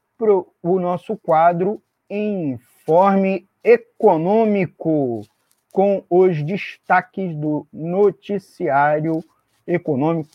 o 0.61 0.79
nosso 0.79 1.15
quadro 1.17 1.81
Informe 2.09 3.47
Econômico, 3.63 5.25
com 5.71 6.03
os 6.09 6.41
destaques 6.43 7.35
do 7.35 7.67
noticiário 7.73 9.23
econômico 9.67 10.29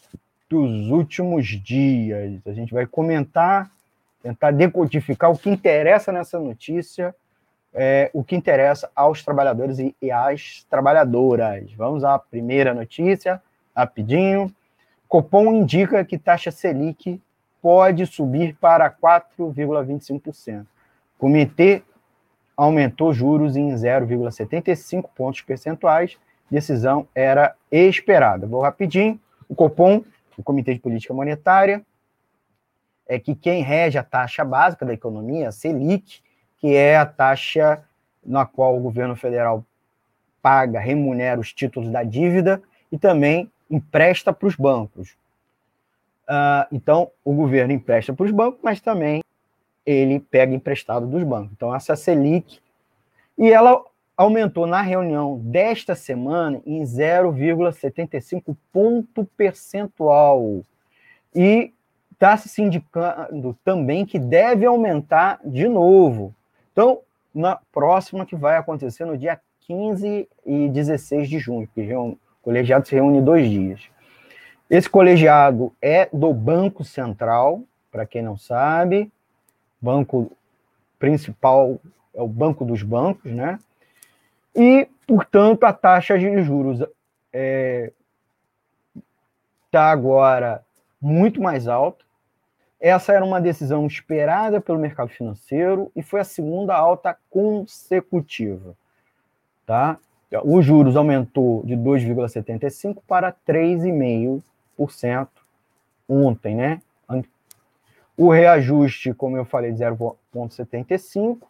dos 0.49 0.91
últimos 0.91 1.47
dias. 1.47 2.41
A 2.45 2.53
gente 2.53 2.75
vai 2.75 2.85
comentar, 2.85 3.71
tentar 4.23 4.51
decodificar 4.51 5.31
o 5.31 5.39
que 5.39 5.49
interessa 5.49 6.11
nessa 6.11 6.39
notícia, 6.41 7.15
é, 7.73 8.11
o 8.13 8.25
que 8.25 8.35
interessa 8.35 8.91
aos 8.95 9.25
trabalhadores 9.25 9.79
e, 9.79 9.95
e 10.03 10.11
às 10.11 10.67
trabalhadoras. 10.69 11.73
Vamos 11.73 12.03
à 12.03 12.19
primeira 12.19 12.75
notícia, 12.75 13.41
rapidinho. 13.75 14.53
Copom 15.09 15.55
indica 15.55 16.05
que 16.05 16.19
taxa 16.19 16.51
Selic 16.51 17.21
pode 17.63 18.07
subir 18.07 18.57
para 18.57 18.91
4,25%. 18.91 20.67
Comitê 21.21 21.83
aumentou 22.57 23.13
juros 23.13 23.57
em 23.57 23.71
0,75 23.71 25.09
pontos 25.15 25.43
percentuais. 25.43 26.19
Decisão 26.51 27.07
era 27.15 27.55
esperada. 27.71 28.47
Vou 28.47 28.63
rapidinho. 28.63 29.21
O 29.49 29.55
Copom 29.55 30.03
o 30.41 30.43
Comitê 30.43 30.75
de 30.75 30.81
Política 30.81 31.15
Monetária, 31.15 31.83
é 33.07 33.19
que 33.19 33.35
quem 33.35 33.63
rege 33.63 33.99
a 33.99 34.03
taxa 34.03 34.45
básica 34.45 34.85
da 34.87 34.93
economia, 34.93 35.49
a 35.49 35.53
Selic, 35.53 36.21
que 36.59 36.75
é 36.75 36.97
a 36.97 37.07
taxa 37.07 37.83
na 38.25 38.45
qual 38.47 38.77
o 38.77 38.81
governo 38.81 39.17
federal 39.17 39.65
paga, 40.43 40.81
remunera 40.81 41.41
os 41.41 41.53
títulos 41.53 41.91
da 41.91 42.03
dívida 42.03 42.63
e 42.91 42.99
também 42.99 43.51
empresta 43.71 44.33
para 44.33 44.49
os 44.49 44.57
bancos. 44.57 45.11
Uh, 46.23 46.67
então, 46.71 47.11
o 47.25 47.35
governo 47.35 47.73
empresta 47.73 48.13
para 48.13 48.25
os 48.25 48.31
bancos, 48.31 48.61
mas 48.63 48.81
também 48.81 49.23
ele 49.91 50.21
pega 50.21 50.55
emprestado 50.55 51.07
dos 51.07 51.23
bancos. 51.23 51.53
Então, 51.53 51.75
essa 51.75 51.97
Selic, 51.97 52.61
e 53.37 53.51
ela 53.51 53.83
aumentou 54.17 54.67
na 54.67 54.83
reunião 54.83 55.39
desta 55.39 55.95
semana 55.95 56.61
em 56.67 56.83
0,75 56.83 58.55
ponto 58.71 59.25
percentual. 59.37 60.61
E 61.35 61.73
está 62.13 62.37
se 62.37 62.61
indicando 62.61 63.57
também 63.65 64.05
que 64.05 64.19
deve 64.19 64.67
aumentar 64.67 65.41
de 65.43 65.67
novo. 65.67 66.35
Então, 66.71 67.01
na 67.35 67.59
próxima 67.73 68.27
que 68.27 68.37
vai 68.37 68.59
acontecer 68.59 69.07
no 69.07 69.17
dia 69.17 69.41
15 69.61 70.29
e 70.45 70.69
16 70.69 71.29
de 71.29 71.39
junho, 71.39 71.69
que 71.75 71.95
o 71.95 72.19
colegiado 72.43 72.87
se 72.87 72.95
reúne 72.95 73.23
dois 73.23 73.49
dias. 73.49 73.81
Esse 74.69 74.89
colegiado 74.89 75.73
é 75.81 76.09
do 76.13 76.33
Banco 76.35 76.85
Central, 76.85 77.63
para 77.91 78.05
quem 78.05 78.21
não 78.21 78.37
sabe, 78.37 79.11
banco 79.81 80.33
principal 80.99 81.81
é 82.15 82.21
o 82.21 82.29
Banco 82.29 82.65
dos 82.65 82.83
Bancos, 82.83 83.33
né? 83.33 83.59
e, 84.55 84.89
portanto, 85.07 85.65
a 85.65 85.73
taxa 85.73 86.19
de 86.19 86.43
juros 86.43 86.81
está 86.81 86.93
é, 87.33 87.93
tá 89.71 89.91
agora 89.91 90.65
muito 91.01 91.41
mais 91.41 91.67
alta. 91.69 92.05
Essa 92.81 93.13
era 93.13 93.25
uma 93.25 93.41
decisão 93.41 93.87
esperada 93.87 94.61
pelo 94.61 94.79
mercado 94.79 95.09
financeiro 95.11 95.91
e 95.95 96.03
foi 96.03 96.21
a 96.21 96.25
segunda 96.25 96.75
alta 96.75 97.17
consecutiva. 97.31 98.75
Tá? 99.67 99.99
Os 100.45 100.65
juros 100.65 100.97
aumentou 100.97 101.63
de 101.65 101.77
2,75% 101.77 102.99
para 103.07 103.33
3,5% 103.33 105.29
ontem, 106.09 106.55
né? 106.55 106.81
O 108.21 108.29
reajuste, 108.29 109.15
como 109.15 109.39
eu 109.39 109.47
falei, 109.47 109.73
de 109.73 109.83
0,75%. 109.83 111.39
Uh, 111.41 111.47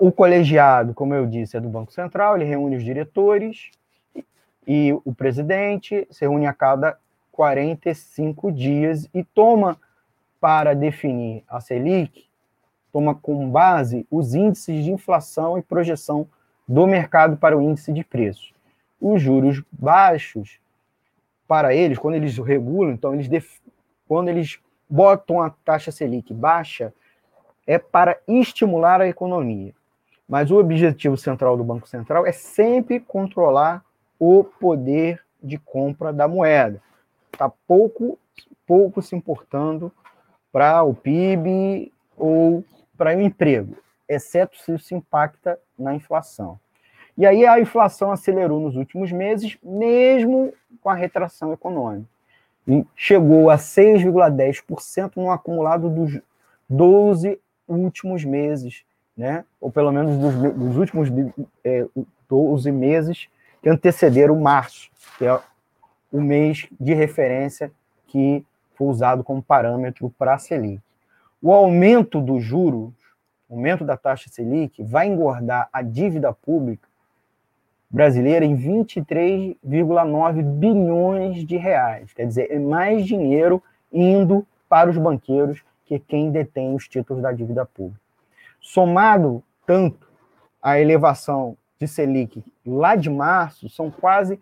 o 0.00 0.10
colegiado, 0.10 0.92
como 0.92 1.14
eu 1.14 1.26
disse, 1.26 1.56
é 1.56 1.60
do 1.60 1.68
Banco 1.68 1.92
Central, 1.92 2.34
ele 2.34 2.44
reúne 2.44 2.74
os 2.74 2.82
diretores 2.82 3.70
e, 4.66 4.92
o 5.04 5.14
presidente, 5.14 6.08
se 6.10 6.22
reúne 6.22 6.44
a 6.44 6.52
cada 6.52 6.98
45 7.30 8.50
dias 8.50 9.08
e 9.14 9.22
toma 9.22 9.78
para 10.40 10.74
definir 10.74 11.44
a 11.46 11.60
Selic, 11.60 12.26
toma 12.92 13.14
como 13.14 13.46
base 13.46 14.04
os 14.10 14.34
índices 14.34 14.82
de 14.84 14.90
inflação 14.90 15.56
e 15.56 15.62
projeção 15.62 16.26
do 16.66 16.84
mercado 16.84 17.36
para 17.36 17.56
o 17.56 17.62
índice 17.62 17.92
de 17.92 18.02
preço. 18.02 18.52
Os 19.00 19.22
juros 19.22 19.62
baixos, 19.70 20.58
para 21.46 21.72
eles, 21.72 21.96
quando 21.96 22.16
eles 22.16 22.36
regulam, 22.38 22.90
então 22.90 23.14
eles 23.14 23.28
quando 24.08 24.30
eles 24.30 24.58
botam 24.88 25.40
a 25.42 25.50
taxa 25.50 25.90
Selic 25.90 26.32
baixa, 26.32 26.92
é 27.66 27.78
para 27.78 28.18
estimular 28.26 29.00
a 29.00 29.08
economia. 29.08 29.74
Mas 30.28 30.50
o 30.50 30.58
objetivo 30.58 31.16
central 31.16 31.56
do 31.56 31.64
Banco 31.64 31.88
Central 31.88 32.26
é 32.26 32.32
sempre 32.32 33.00
controlar 33.00 33.84
o 34.18 34.44
poder 34.44 35.22
de 35.42 35.58
compra 35.58 36.12
da 36.12 36.26
moeda. 36.26 36.82
Está 37.32 37.48
pouco, 37.66 38.18
pouco 38.66 39.00
se 39.00 39.14
importando 39.14 39.92
para 40.50 40.82
o 40.82 40.94
PIB 40.94 41.92
ou 42.16 42.64
para 42.96 43.16
o 43.16 43.20
emprego. 43.20 43.76
exceto 44.08 44.56
se 44.58 44.74
isso 44.74 44.94
impacta 44.94 45.58
na 45.78 45.94
inflação. 45.94 46.58
E 47.16 47.26
aí 47.26 47.46
a 47.46 47.60
inflação 47.60 48.10
acelerou 48.10 48.58
nos 48.58 48.76
últimos 48.76 49.12
meses, 49.12 49.58
mesmo 49.62 50.52
com 50.80 50.88
a 50.88 50.94
retração 50.94 51.52
econômica. 51.52 52.08
Chegou 52.94 53.50
a 53.50 53.56
6,10% 53.56 55.12
no 55.16 55.30
acumulado 55.30 55.88
dos 55.88 56.20
12 56.68 57.40
últimos 57.66 58.24
meses, 58.24 58.84
né? 59.16 59.44
ou 59.60 59.70
pelo 59.70 59.90
menos 59.90 60.16
dos, 60.18 60.52
dos 60.52 60.76
últimos 60.76 61.08
é, 61.64 61.86
12 62.28 62.70
meses 62.70 63.28
que 63.62 63.68
antecederam 63.68 64.38
março, 64.38 64.90
que 65.16 65.24
é 65.24 65.40
o 66.12 66.20
mês 66.20 66.68
de 66.78 66.94
referência 66.94 67.70
que 68.06 68.44
foi 68.74 68.86
usado 68.86 69.24
como 69.24 69.42
parâmetro 69.42 70.12
para 70.18 70.34
a 70.34 70.38
Selic. 70.38 70.80
O 71.42 71.52
aumento 71.52 72.20
do 72.20 72.40
juro, 72.40 72.94
aumento 73.50 73.84
da 73.84 73.96
taxa 73.96 74.28
Selic, 74.28 74.82
vai 74.82 75.06
engordar 75.06 75.68
a 75.72 75.82
dívida 75.82 76.32
pública 76.32 76.87
brasileira 77.90 78.44
em 78.44 78.56
23,9 78.56 80.42
bilhões 80.42 81.44
de 81.44 81.56
reais. 81.56 82.12
Quer 82.12 82.26
dizer, 82.26 82.50
é 82.50 82.58
mais 82.58 83.06
dinheiro 83.06 83.62
indo 83.92 84.46
para 84.68 84.90
os 84.90 84.98
banqueiros 84.98 85.62
que 85.86 85.98
quem 85.98 86.30
detém 86.30 86.74
os 86.74 86.86
títulos 86.86 87.22
da 87.22 87.32
dívida 87.32 87.64
pública. 87.64 88.00
Somado 88.60 89.42
tanto 89.66 90.06
a 90.60 90.78
elevação 90.78 91.56
de 91.78 91.88
Selic 91.88 92.44
lá 92.66 92.94
de 92.96 93.08
março, 93.08 93.68
são 93.70 93.90
quase 93.90 94.38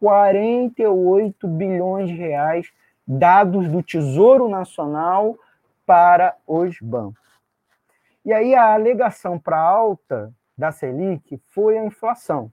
48 0.00 1.46
bilhões 1.48 2.08
de 2.08 2.14
reais 2.14 2.70
dados 3.06 3.68
do 3.68 3.82
Tesouro 3.82 4.48
Nacional 4.48 5.36
para 5.84 6.34
os 6.46 6.80
bancos. 6.80 7.20
E 8.24 8.32
aí 8.32 8.54
a 8.54 8.74
alegação 8.74 9.38
para 9.38 9.60
alta 9.60 10.32
da 10.56 10.72
Selic 10.72 11.38
foi 11.48 11.78
a 11.78 11.84
inflação 11.84 12.50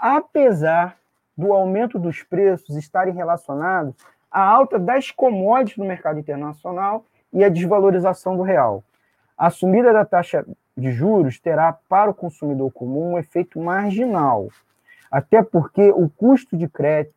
apesar 0.00 0.96
do 1.36 1.52
aumento 1.52 1.98
dos 1.98 2.22
preços 2.22 2.74
estarem 2.74 3.12
relacionados 3.12 3.94
à 4.30 4.40
alta 4.40 4.78
das 4.78 5.10
commodities 5.10 5.76
no 5.76 5.84
mercado 5.84 6.18
internacional 6.18 7.04
e 7.32 7.44
à 7.44 7.48
desvalorização 7.48 8.36
do 8.36 8.42
real. 8.42 8.82
A 9.36 9.50
subida 9.50 9.92
da 9.92 10.04
taxa 10.04 10.44
de 10.76 10.90
juros 10.92 11.38
terá 11.38 11.72
para 11.72 12.10
o 12.10 12.14
consumidor 12.14 12.72
comum 12.72 13.12
um 13.12 13.18
efeito 13.18 13.60
marginal, 13.60 14.48
até 15.10 15.42
porque 15.42 15.90
o 15.90 16.08
custo 16.08 16.56
de 16.56 16.66
crédito 16.66 17.14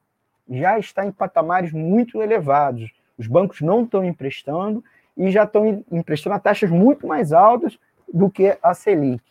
já 0.50 0.78
está 0.78 1.06
em 1.06 1.12
patamares 1.12 1.72
muito 1.72 2.22
elevados. 2.22 2.92
Os 3.18 3.28
bancos 3.28 3.62
não 3.62 3.84
estão 3.84 4.04
emprestando 4.04 4.84
e 5.16 5.32
já 5.32 5.44
estão 5.44 5.84
emprestando 5.92 6.36
a 6.36 6.40
taxas 6.40 6.70
muito 6.70 7.08
mais 7.08 7.32
altas 7.32 7.78
do 8.12 8.30
que 8.30 8.58
a 8.62 8.74
Selic. 8.74 9.24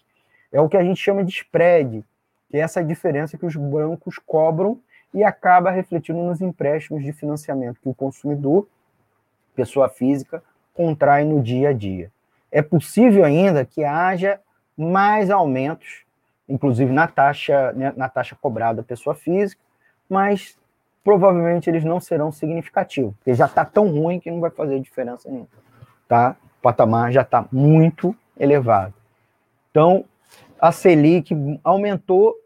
É 0.51 0.61
o 0.61 0.69
que 0.69 0.77
a 0.77 0.83
gente 0.83 1.01
chama 1.01 1.25
de 1.25 1.33
spread, 1.33 2.05
que 2.53 2.59
é 2.59 2.61
essa 2.61 2.85
diferença 2.85 3.39
que 3.39 3.47
os 3.47 3.57
bancos 3.57 4.19
cobram 4.19 4.79
e 5.15 5.25
acaba 5.25 5.71
refletindo 5.71 6.23
nos 6.23 6.43
empréstimos 6.43 7.03
de 7.03 7.11
financiamento 7.11 7.81
que 7.81 7.89
o 7.89 7.95
consumidor, 7.95 8.69
pessoa 9.57 9.89
física, 9.89 10.43
contrai 10.75 11.25
no 11.25 11.43
dia 11.43 11.71
a 11.71 11.73
dia. 11.73 12.11
É 12.51 12.61
possível 12.61 13.25
ainda 13.25 13.65
que 13.65 13.83
haja 13.83 14.39
mais 14.77 15.31
aumentos, 15.31 16.03
inclusive 16.47 16.93
na 16.93 17.09
taxa, 17.09 17.73
né, 17.73 17.95
na 17.97 18.11
taxa 18.11 18.37
cobrada 18.39 18.83
pessoa 18.83 19.15
física, 19.15 19.61
mas 20.07 20.55
provavelmente 21.03 21.71
eles 21.71 21.85
não 21.85 22.01
serão 22.01 22.31
significativos, 22.31 23.15
porque 23.17 23.33
já 23.33 23.47
está 23.47 23.65
tão 23.65 23.89
ruim 23.89 24.21
que 24.21 24.31
não 24.31 24.41
vai 24.41 24.51
fazer 24.51 24.79
diferença 24.79 25.27
nenhuma. 25.27 25.49
Tá? 26.07 26.37
O 26.59 26.63
patamar 26.63 27.13
já 27.13 27.23
está 27.23 27.47
muito 27.51 28.15
elevado. 28.39 28.93
Então, 29.71 30.05
a 30.61 30.71
Selic 30.71 31.35
aumentou 31.65 32.42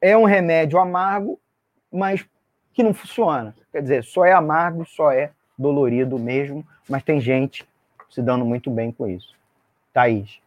é 0.00 0.16
um 0.16 0.24
remédio 0.24 0.78
amargo, 0.78 1.38
mas 1.92 2.24
que 2.72 2.82
não 2.82 2.94
funciona. 2.94 3.54
Quer 3.72 3.82
dizer, 3.82 4.04
só 4.04 4.24
é 4.24 4.32
amargo, 4.32 4.84
só 4.86 5.10
é 5.12 5.30
dolorido 5.58 6.18
mesmo, 6.18 6.66
mas 6.88 7.02
tem 7.02 7.20
gente 7.20 7.66
se 8.08 8.22
dando 8.22 8.44
muito 8.44 8.70
bem 8.70 8.90
com 8.90 9.06
isso. 9.06 9.34
Thaís. 9.92 10.40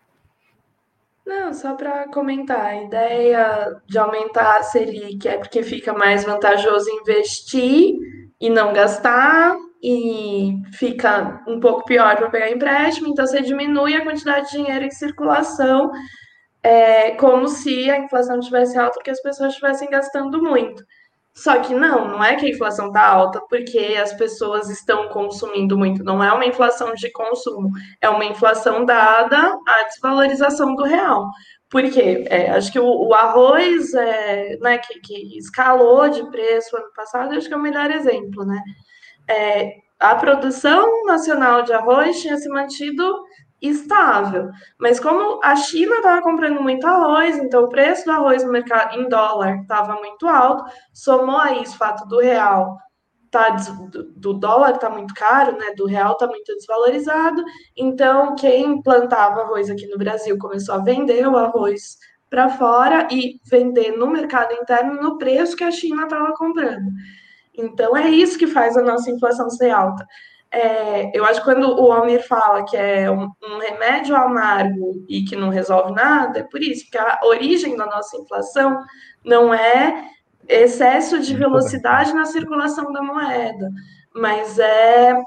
Não, 1.25 1.53
só 1.53 1.75
para 1.75 2.07
comentar, 2.09 2.65
a 2.65 2.83
ideia 2.83 3.81
de 3.85 3.97
aumentar 3.97 4.57
a 4.57 4.63
Selic 4.63 5.25
é 5.27 5.37
porque 5.37 5.63
fica 5.63 5.93
mais 5.93 6.25
vantajoso 6.25 6.89
investir 6.89 7.95
e 8.41 8.49
não 8.49 8.73
gastar, 8.73 9.55
e 9.83 10.61
fica 10.71 11.43
um 11.45 11.59
pouco 11.59 11.83
pior 11.83 12.15
para 12.15 12.29
pegar 12.29 12.49
empréstimo, 12.49 13.09
então 13.09 13.27
você 13.27 13.41
diminui 13.41 13.93
a 13.95 14.03
quantidade 14.03 14.49
de 14.49 14.57
dinheiro 14.57 14.85
em 14.85 14.91
circulação 14.91 15.91
é, 16.63 17.11
como 17.11 17.47
se 17.49 17.91
a 17.91 17.99
inflação 17.99 18.39
estivesse 18.39 18.77
alta 18.77 18.93
porque 18.93 19.11
as 19.11 19.21
pessoas 19.21 19.49
estivessem 19.49 19.89
gastando 19.89 20.41
muito. 20.41 20.83
Só 21.35 21.59
que 21.59 21.73
não, 21.73 22.07
não 22.09 22.23
é 22.23 22.35
que 22.35 22.45
a 22.45 22.49
inflação 22.49 22.87
está 22.87 23.05
alta 23.05 23.41
porque 23.49 23.97
as 24.01 24.13
pessoas 24.13 24.69
estão 24.69 25.09
consumindo 25.09 25.77
muito. 25.77 26.03
Não 26.03 26.23
é 26.23 26.31
uma 26.31 26.45
inflação 26.45 26.93
de 26.93 27.11
consumo, 27.11 27.69
é 27.99 28.07
uma 28.07 28.23
inflação 28.23 28.85
dada 28.85 29.37
à 29.67 29.83
desvalorização 29.87 30.75
do 30.75 30.83
real. 30.83 31.27
Porque 31.69 32.23
é, 32.29 32.51
acho 32.51 32.71
que 32.71 32.79
o, 32.79 33.07
o 33.07 33.13
arroz 33.15 33.95
é, 33.95 34.57
né, 34.61 34.77
que, 34.77 34.99
que, 34.99 35.37
escalou 35.37 36.07
de 36.07 36.23
preço 36.29 36.77
ano 36.77 36.93
passado, 36.95 37.33
acho 37.33 37.47
que 37.47 37.53
é 37.53 37.57
o 37.57 37.61
melhor 37.61 37.89
exemplo, 37.89 38.45
né? 38.45 38.61
É, 39.27 39.77
a 39.99 40.15
produção 40.15 41.03
nacional 41.05 41.63
de 41.63 41.73
arroz 41.73 42.21
tinha 42.21 42.37
se 42.37 42.47
mantido 42.47 43.23
estável. 43.63 44.49
Mas 44.77 44.99
como 44.99 45.39
a 45.41 45.55
China 45.55 45.95
estava 45.95 46.21
comprando 46.21 46.61
muito 46.61 46.85
arroz, 46.85 47.37
então 47.37 47.63
o 47.63 47.69
preço 47.69 48.03
do 48.05 48.11
arroz 48.11 48.43
no 48.43 48.51
mercado 48.51 48.99
em 48.99 49.07
dólar 49.07 49.61
estava 49.61 49.95
muito 49.95 50.27
alto, 50.27 50.65
somou 50.93 51.37
a 51.37 51.53
isso 51.53 51.75
o 51.75 51.77
fato 51.77 52.05
do 52.07 52.19
real 52.19 52.77
tá 53.31 53.55
do 54.15 54.33
dólar 54.33 54.77
tá 54.77 54.91
muito 54.91 55.11
caro, 55.15 55.57
né? 55.57 55.73
Do 55.75 55.87
real 55.87 56.15
tá 56.17 56.27
muito 56.27 56.53
desvalorizado. 56.55 57.43
Então, 57.75 58.35
quem 58.35 58.79
plantava 58.83 59.41
arroz 59.41 59.71
aqui 59.71 59.87
no 59.87 59.97
Brasil 59.97 60.37
começou 60.37 60.75
a 60.75 60.83
vender 60.83 61.27
o 61.27 61.35
arroz 61.35 61.97
para 62.29 62.49
fora 62.49 63.07
e 63.11 63.39
vender 63.49 63.97
no 63.97 64.07
mercado 64.07 64.53
interno 64.53 65.01
no 65.01 65.17
preço 65.17 65.55
que 65.55 65.63
a 65.63 65.71
China 65.71 66.03
estava 66.03 66.31
comprando. 66.35 66.91
Então, 67.57 67.97
é 67.97 68.07
isso 68.09 68.37
que 68.37 68.45
faz 68.45 68.77
a 68.77 68.83
nossa 68.83 69.09
inflação 69.09 69.49
ser 69.49 69.71
alta 69.71 70.05
é, 70.53 71.09
eu 71.17 71.25
acho 71.25 71.39
que 71.39 71.45
quando 71.45 71.81
o 71.81 71.91
Almir 71.91 72.25
fala 72.27 72.63
que 72.63 72.77
é 72.77 73.09
um, 73.09 73.27
um, 73.43 73.57
remédio 73.57 74.15
amargo 74.15 75.03
e 75.09 75.23
que 75.23 75.35
não 75.35 75.49
resolve 75.49 75.91
nada, 75.93 76.41
é 76.41 76.43
por 76.43 76.61
isso, 76.61 76.83
porque 76.83 76.99
a 76.99 77.19
origem 77.23 77.75
da 77.75 77.87
nossa 77.87 78.15
inflação 78.17 78.79
não 79.25 79.51
é 79.51 80.09
excesso 80.47 81.19
de 81.19 81.35
velocidade 81.35 82.13
na 82.13 82.25
circulação 82.25 82.91
da 82.91 83.01
moeda, 83.01 83.67
mas 84.13 84.59
é 84.59 85.19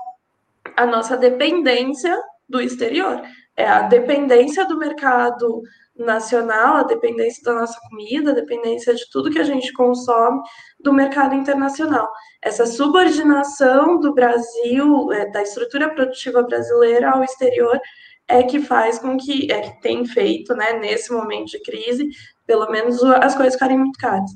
a 0.77 0.87
nossa 0.87 1.17
dependência 1.17 2.17
do 2.49 2.61
exterior, 2.61 3.21
é 3.57 3.67
a 3.67 3.83
dependência 3.83 4.67
do 4.67 4.79
mercado 4.79 5.63
nacional, 5.99 6.77
a 6.77 6.83
dependência 6.83 7.43
da 7.43 7.55
nossa 7.55 7.79
comida, 7.89 8.31
a 8.31 8.35
dependência 8.35 8.95
de 8.95 9.09
tudo 9.11 9.31
que 9.31 9.39
a 9.39 9.45
gente 9.45 9.73
consome 9.73 10.41
do 10.79 10.93
mercado 10.93 11.35
internacional. 11.35 12.07
Essa 12.43 12.67
subordinação 12.67 13.99
do 13.99 14.13
Brasil, 14.13 15.11
é, 15.13 15.31
da 15.31 15.43
estrutura 15.43 15.89
produtiva 15.95 16.43
brasileira 16.43 17.11
ao 17.11 17.25
exterior, 17.25 17.81
é 18.29 18.43
que 18.43 18.61
faz 18.61 18.99
com 18.99 19.17
que, 19.17 19.51
é 19.51 19.61
que 19.61 19.81
tem 19.81 20.05
feito, 20.05 20.55
né, 20.55 20.75
nesse 20.75 21.13
momento 21.13 21.47
de 21.47 21.61
crise, 21.61 22.09
pelo 22.47 22.71
menos 22.71 23.03
as 23.03 23.35
coisas 23.35 23.55
ficarem 23.55 23.79
muito 23.79 23.99
caras. 23.99 24.31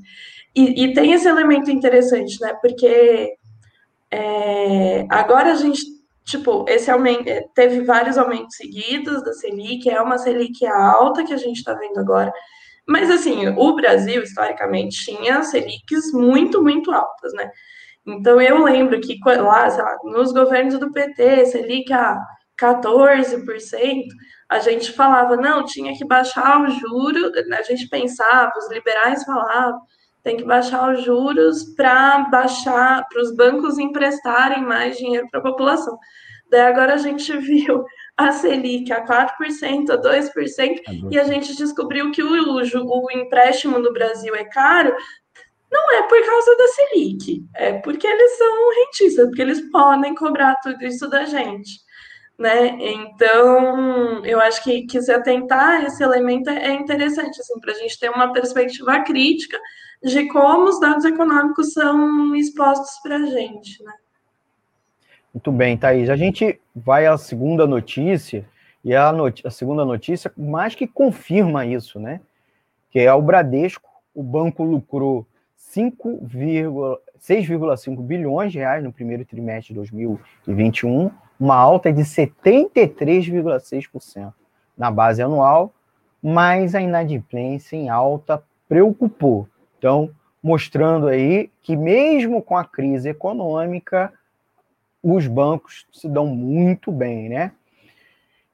E, 0.55 0.85
e 0.85 0.95
tem 0.95 1.13
esse 1.13 1.29
elemento 1.29 1.71
interessante, 1.71 2.41
né, 2.41 2.55
porque 2.63 3.35
é, 4.11 5.07
agora 5.11 5.53
a 5.53 5.57
gente 5.57 6.00
tipo, 6.31 6.65
esse 6.69 6.91
aumento 6.91 7.29
é, 7.29 7.45
teve 7.55 7.83
vários 7.83 8.17
aumentos 8.17 8.57
seguidos 8.57 9.23
da 9.23 9.33
Selic, 9.33 9.89
é 9.89 10.01
uma 10.01 10.19
Selic 10.19 10.65
alta 10.67 11.25
que 11.25 11.33
a 11.33 11.37
gente 11.37 11.59
está 11.59 11.75
vendo 11.75 11.99
agora. 11.99 12.33
Mas 12.87 13.11
assim, 13.11 13.49
o 13.49 13.75
Brasil 13.75 14.23
historicamente 14.23 15.05
tinha 15.05 15.43
Selics 15.43 16.13
muito, 16.13 16.63
muito 16.63 16.91
altas, 16.93 17.33
né? 17.35 17.51
Então 18.07 18.41
eu 18.41 18.63
lembro 18.65 19.01
que 19.01 19.19
lá, 19.25 19.69
lá, 19.69 19.97
nos 20.05 20.33
governos 20.33 20.79
do 20.79 20.91
PT, 20.91 21.47
Selic 21.47 21.93
a 21.93 22.19
14%, 22.61 24.05
a 24.49 24.59
gente 24.59 24.93
falava, 24.93 25.37
não, 25.37 25.65
tinha 25.65 25.97
que 25.97 26.05
baixar 26.05 26.61
o 26.61 26.69
juro, 26.69 27.33
a 27.53 27.63
gente 27.63 27.89
pensava, 27.89 28.53
os 28.59 28.71
liberais 28.71 29.25
falavam, 29.25 29.81
tem 30.23 30.37
que 30.37 30.45
baixar 30.45 30.93
os 30.93 31.03
juros 31.03 31.75
para 31.75 32.29
baixar, 32.31 33.07
para 33.09 33.23
os 33.23 33.35
bancos 33.35 33.79
emprestarem 33.79 34.63
mais 34.63 34.97
dinheiro 34.97 35.29
para 35.31 35.41
a 35.41 35.43
população. 35.43 35.99
Daí 36.51 36.63
agora 36.63 36.95
a 36.95 36.99
gente 36.99 37.35
viu 37.39 37.85
a 38.17 38.33
Selic 38.33 38.93
a 38.93 39.05
4%, 39.05 39.91
a 39.91 39.99
2%, 39.99 40.81
e 41.11 41.19
a 41.19 41.25
gente 41.25 41.57
descobriu 41.57 42.11
que 42.11 42.23
o, 42.23 42.29
o, 42.29 43.11
empréstimo 43.13 43.79
no 43.79 43.93
Brasil 43.93 44.35
é 44.35 44.45
caro, 44.45 44.95
não 45.73 45.93
é 45.93 46.03
por 46.03 46.21
causa 46.27 46.57
da 46.57 46.67
Selic, 46.69 47.45
é 47.55 47.73
porque 47.75 48.07
eles 48.07 48.37
são 48.37 48.75
rentistas, 48.75 49.27
porque 49.27 49.43
eles 49.43 49.71
podem 49.71 50.15
cobrar 50.15 50.57
tudo 50.63 50.85
isso 50.85 51.09
da 51.09 51.25
gente. 51.25 51.81
né? 52.39 52.77
Então, 52.79 54.25
eu 54.25 54.41
acho 54.41 54.63
que, 54.65 54.87
que 54.87 55.01
se 55.01 55.13
atentar 55.13 55.81
a 55.81 55.85
esse 55.85 56.03
elemento 56.03 56.51
é 56.51 56.73
interessante, 56.73 57.41
assim, 57.41 57.59
para 57.61 57.73
a 57.73 57.77
gente 57.77 57.99
ter 57.99 58.11
uma 58.11 58.33
perspectiva 58.33 59.01
crítica 59.05 59.59
de 60.03 60.27
como 60.29 60.69
os 60.69 60.81
dados 60.81 61.05
econômicos 61.05 61.73
são 61.73 62.35
expostos 62.35 62.99
para 63.03 63.17
a 63.17 63.27
gente, 63.27 63.83
né? 63.83 63.93
Muito 65.33 65.53
bem, 65.53 65.77
Thaís. 65.77 66.11
A 66.11 66.17
gente 66.17 66.61
vai 66.75 67.07
à 67.07 67.17
segunda 67.17 67.65
notícia, 67.67 68.45
e 68.85 68.93
a, 68.95 69.13
not 69.13 69.47
a 69.47 69.51
segunda 69.51 69.85
notícia 69.85 70.33
mais 70.37 70.75
que 70.75 70.87
confirma 70.87 71.67
isso, 71.67 72.01
né? 72.01 72.21
Que 72.91 73.01
é 73.01 73.13
o 73.13 73.23
Bradesco, 73.23 73.89
o 74.15 74.23
banco 74.23 74.63
lucrou 74.65 75.27
6,5 75.57 78.01
bilhões 78.01 78.51
de 78.51 78.59
reais 78.59 78.83
no 78.83 78.91
primeiro 78.93 79.25
trimestre 79.25 79.73
de 79.73 79.79
2021, 79.79 81.13
uma 81.39 81.55
alta 81.55 81.93
de 81.93 82.03
73,6% 82.03 84.33
na 84.77 84.91
base 84.91 85.23
anual, 85.23 85.73
mas 86.23 86.75
a 86.75 86.81
inadimplência 86.81 87.77
em 87.77 87.89
alta 87.89 88.43
preocupou. 88.69 89.49
Então, 89.81 90.11
mostrando 90.43 91.09
aí 91.09 91.51
que 91.63 91.75
mesmo 91.75 92.43
com 92.43 92.55
a 92.55 92.67
crise 92.67 93.09
econômica, 93.09 94.13
os 95.03 95.27
bancos 95.27 95.87
se 95.91 96.07
dão 96.07 96.27
muito 96.27 96.93
bem, 96.93 97.31
né? 97.31 97.53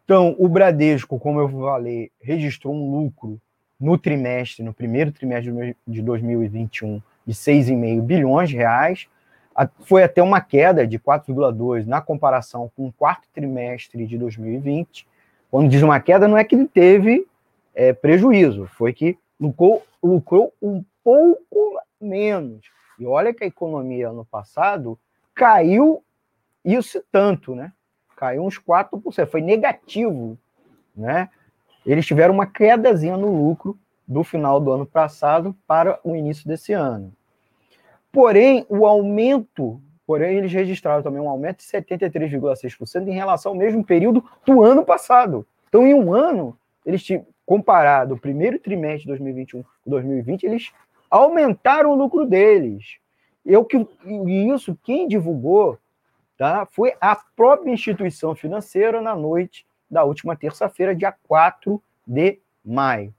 Então, 0.05 0.37
o 0.39 0.49
Bradesco, 0.49 1.19
como 1.19 1.41
eu 1.41 1.49
falei, 1.49 2.13
registrou 2.23 2.73
um 2.73 2.93
lucro 2.93 3.41
no 3.79 3.99
trimestre, 3.99 4.65
no 4.65 4.73
primeiro 4.73 5.11
trimestre 5.11 5.77
de 5.85 6.01
2021, 6.01 7.03
de 7.27 7.35
6,5 7.35 8.01
bilhões 8.03 8.49
de 8.49 8.55
reais, 8.57 9.09
foi 9.81 10.05
até 10.05 10.23
uma 10.23 10.41
queda 10.41 10.87
de 10.87 10.97
4,2 10.97 11.87
na 11.87 12.01
comparação 12.01 12.71
com 12.77 12.87
o 12.87 12.93
quarto 12.93 13.27
trimestre 13.35 14.07
de 14.07 14.17
2020. 14.17 15.05
Quando 15.51 15.69
diz 15.69 15.83
uma 15.83 15.99
queda, 15.99 16.29
não 16.29 16.39
é 16.39 16.45
que 16.45 16.55
ele 16.55 16.69
teve 16.69 17.27
é, 17.75 17.93
prejuízo, 17.93 18.69
foi 18.77 18.93
que 18.93 19.19
lucrou, 19.41 19.85
lucrou 20.01 20.53
um 20.63 20.85
pouco 21.07 21.79
menos. 22.01 22.67
E 22.99 23.07
olha 23.07 23.33
que 23.33 23.45
a 23.45 23.47
economia 23.47 24.09
ano 24.09 24.25
passado 24.25 24.99
caiu 25.33 26.03
isso 26.65 27.01
tanto, 27.13 27.55
né? 27.55 27.73
Caiu 28.17 28.45
uns 28.45 28.59
4%, 28.59 29.25
foi 29.29 29.41
negativo, 29.41 30.37
né? 30.97 31.29
Eles 31.85 32.05
tiveram 32.05 32.35
uma 32.35 32.47
quedazinha 32.47 33.17
no 33.17 33.31
lucro 33.31 33.79
do 34.09 34.25
final 34.25 34.59
do 34.59 34.73
ano 34.73 34.85
passado 34.85 35.55
para 35.65 36.01
o 36.03 36.17
início 36.17 36.49
desse 36.49 36.73
ano. 36.73 37.13
Porém, 38.11 38.67
o 38.69 38.85
aumento, 38.85 39.81
porém, 40.05 40.39
eles 40.39 40.53
registraram 40.53 41.05
também 41.05 41.21
um 41.21 41.29
aumento 41.29 41.59
de 41.59 41.65
73,6% 41.67 43.07
em 43.07 43.13
relação 43.13 43.53
ao 43.53 43.59
mesmo 43.59 43.85
período 43.85 44.25
do 44.45 44.65
ano 44.65 44.85
passado. 44.85 45.47
Então, 45.69 45.87
em 45.87 45.95
um 45.95 46.13
ano, 46.13 46.59
eles 46.85 47.07
comparado 47.47 48.15
o 48.15 48.19
primeiro 48.19 48.59
trimestre 48.59 49.03
de 49.03 49.07
2021 49.07 49.63
com 49.63 49.69
2020, 49.87 50.45
eles 50.45 50.73
aumentaram 51.11 51.91
o 51.91 51.97
lucro 51.97 52.27
deles. 52.27 52.97
Eu 53.45 53.65
que 53.65 53.87
isso 54.53 54.77
quem 54.83 55.07
divulgou, 55.07 55.79
tá? 56.37 56.67
Foi 56.67 56.95
a 57.01 57.17
própria 57.37 57.73
instituição 57.73 58.35
financeira 58.35 59.01
na 59.01 59.15
noite 59.15 59.67
da 59.91 60.05
última 60.05 60.37
terça-feira, 60.37 60.95
dia 60.95 61.15
4 61.27 61.81
de 62.07 62.39
maio. 62.65 63.15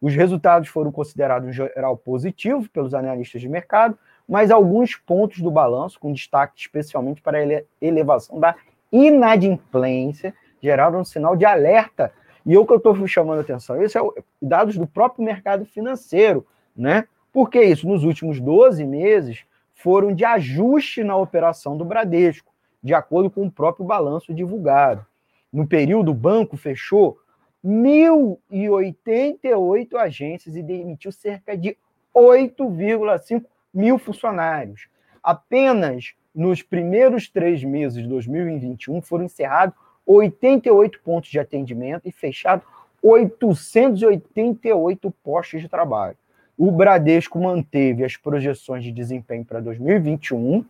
Os 0.00 0.14
resultados 0.14 0.68
foram 0.68 0.90
considerados 0.90 1.48
em 1.48 1.52
geral 1.52 1.96
positivos 1.96 2.66
pelos 2.68 2.94
analistas 2.94 3.40
de 3.40 3.48
mercado, 3.48 3.96
mas 4.28 4.50
alguns 4.50 4.96
pontos 4.96 5.40
do 5.40 5.50
balanço, 5.50 5.98
com 6.00 6.12
destaque 6.12 6.60
especialmente 6.60 7.20
para 7.20 7.38
a 7.38 7.62
elevação 7.80 8.38
da 8.38 8.54
inadimplência, 8.90 10.34
geraram 10.60 11.00
um 11.00 11.04
sinal 11.04 11.36
de 11.36 11.44
alerta. 11.44 12.12
E 12.44 12.56
o 12.56 12.66
que 12.66 12.72
eu 12.72 12.78
estou 12.78 13.06
chamando 13.06 13.40
atenção, 13.40 13.80
isso 13.82 13.96
é 13.96 14.02
o, 14.02 14.14
dados 14.40 14.76
do 14.76 14.86
próprio 14.86 15.24
mercado 15.24 15.64
financeiro, 15.64 16.46
né? 16.76 17.06
Por 17.32 17.48
que 17.48 17.62
isso? 17.62 17.88
Nos 17.88 18.04
últimos 18.04 18.38
12 18.40 18.84
meses 18.84 19.44
foram 19.74 20.14
de 20.14 20.22
ajuste 20.24 21.02
na 21.02 21.16
operação 21.16 21.76
do 21.76 21.84
Bradesco, 21.84 22.52
de 22.82 22.94
acordo 22.94 23.30
com 23.30 23.46
o 23.46 23.50
próprio 23.50 23.86
balanço 23.86 24.34
divulgado. 24.34 25.06
No 25.52 25.66
período, 25.66 26.10
o 26.10 26.14
banco 26.14 26.56
fechou 26.56 27.18
1.088 27.64 29.94
agências 29.96 30.56
e 30.56 30.62
demitiu 30.62 31.12
cerca 31.12 31.56
de 31.56 31.76
8,5 32.14 33.44
mil 33.72 33.96
funcionários. 33.98 34.88
Apenas 35.22 36.14
nos 36.34 36.62
primeiros 36.62 37.28
três 37.28 37.62
meses 37.62 38.02
de 38.02 38.08
2021 38.08 39.02
foram 39.02 39.24
encerrados 39.24 39.76
88 40.04 41.00
pontos 41.00 41.30
de 41.30 41.38
atendimento 41.38 42.08
e 42.08 42.12
fechados 42.12 42.66
888 43.02 45.10
postos 45.22 45.60
de 45.60 45.68
trabalho. 45.68 46.16
O 46.64 46.70
Bradesco 46.70 47.40
manteve 47.40 48.04
as 48.04 48.16
projeções 48.16 48.84
de 48.84 48.92
desempenho 48.92 49.44
para 49.44 49.58
2021, 49.58 50.64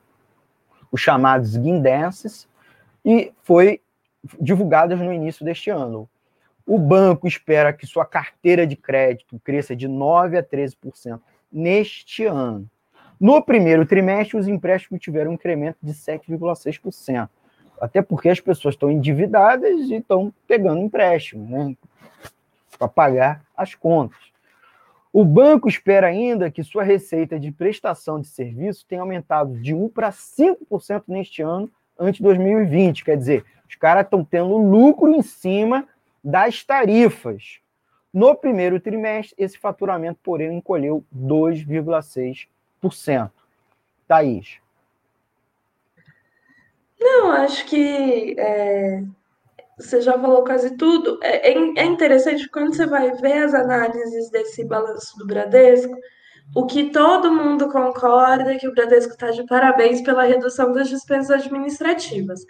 os 0.90 0.98
chamados 0.98 1.54
guindenses, 1.54 2.48
e 3.04 3.30
foi 3.42 3.78
divulgadas 4.40 4.98
no 4.98 5.12
início 5.12 5.44
deste 5.44 5.68
ano. 5.68 6.08
O 6.66 6.78
banco 6.78 7.28
espera 7.28 7.74
que 7.74 7.86
sua 7.86 8.06
carteira 8.06 8.66
de 8.66 8.74
crédito 8.74 9.38
cresça 9.44 9.76
de 9.76 9.86
9 9.86 10.38
a 10.38 10.42
13% 10.42 11.20
neste 11.52 12.24
ano. 12.24 12.66
No 13.20 13.42
primeiro 13.42 13.84
trimestre, 13.84 14.38
os 14.38 14.48
empréstimos 14.48 14.98
tiveram 14.98 15.32
um 15.32 15.34
incremento 15.34 15.76
de 15.82 15.92
7,6%. 15.92 17.28
Até 17.78 18.00
porque 18.00 18.30
as 18.30 18.40
pessoas 18.40 18.76
estão 18.76 18.90
endividadas 18.90 19.90
e 19.90 19.96
estão 19.96 20.32
pegando 20.48 20.80
empréstimo, 20.80 21.46
né? 21.50 21.76
Para 22.78 22.88
pagar 22.88 23.44
as 23.54 23.74
contas. 23.74 24.31
O 25.12 25.24
banco 25.24 25.68
espera 25.68 26.06
ainda 26.06 26.50
que 26.50 26.64
sua 26.64 26.82
receita 26.82 27.38
de 27.38 27.52
prestação 27.52 28.18
de 28.18 28.28
serviço 28.28 28.86
tenha 28.86 29.02
aumentado 29.02 29.60
de 29.60 29.74
1 29.74 29.90
para 29.90 30.10
5% 30.10 31.04
neste 31.06 31.42
ano, 31.42 31.70
ante 31.98 32.22
2020. 32.22 33.04
Quer 33.04 33.18
dizer, 33.18 33.44
os 33.68 33.74
caras 33.74 34.04
estão 34.04 34.24
tendo 34.24 34.56
lucro 34.56 35.10
em 35.10 35.20
cima 35.20 35.86
das 36.24 36.64
tarifas. 36.64 37.58
No 38.12 38.34
primeiro 38.34 38.80
trimestre, 38.80 39.34
esse 39.38 39.58
faturamento, 39.58 40.18
porém, 40.22 40.56
encolheu 40.56 41.04
2,6%. 41.14 43.30
Thaís. 44.08 44.56
Não, 46.98 47.32
acho 47.32 47.66
que 47.66 48.34
é, 48.38 49.02
você 49.78 50.00
já 50.00 50.18
falou 50.18 50.44
quase 50.44 50.76
tudo. 50.76 51.18
É, 51.22 51.52
é, 51.52 51.54
é 51.54 51.84
interessante 51.84 52.48
quando 52.50 52.74
você 52.74 52.86
vai 52.86 53.12
ver 53.12 53.44
as 53.44 53.54
análises 53.54 54.30
desse 54.30 54.64
balanço 54.64 55.16
do 55.18 55.26
Bradesco, 55.26 55.94
o 56.54 56.66
que 56.66 56.90
todo 56.90 57.32
mundo 57.32 57.70
concorda 57.70 58.52
é 58.52 58.58
que 58.58 58.68
o 58.68 58.74
Bradesco 58.74 59.12
está 59.12 59.30
de 59.30 59.44
parabéns 59.46 60.02
pela 60.02 60.24
redução 60.24 60.72
das 60.72 60.88
despesas 60.88 61.30
administrativas. 61.30 62.40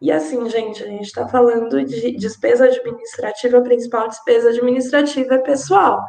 E 0.00 0.10
assim, 0.10 0.48
gente, 0.48 0.82
a 0.82 0.86
gente 0.86 1.06
está 1.06 1.28
falando 1.28 1.84
de 1.84 2.12
despesa 2.16 2.66
administrativa, 2.66 3.58
a 3.58 3.62
principal 3.62 4.08
despesa 4.08 4.50
administrativa 4.50 5.34
é 5.34 5.38
pessoal. 5.38 6.00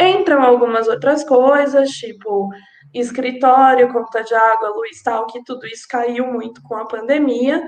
Entram 0.00 0.42
algumas 0.42 0.88
outras 0.88 1.24
coisas, 1.24 1.90
tipo 1.90 2.48
escritório, 2.92 3.92
conta 3.92 4.22
de 4.22 4.34
água, 4.34 4.70
luz, 4.70 5.02
tal, 5.02 5.26
que 5.26 5.42
tudo 5.44 5.66
isso 5.66 5.86
caiu 5.88 6.26
muito 6.26 6.62
com 6.62 6.76
a 6.76 6.86
pandemia. 6.86 7.62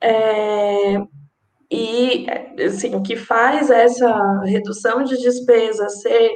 É, 0.00 0.98
e 1.70 2.26
assim, 2.64 2.94
o 2.94 3.02
que 3.02 3.16
faz 3.16 3.70
essa 3.70 4.40
redução 4.44 5.04
de 5.04 5.16
despesa 5.18 5.88
ser 5.88 6.30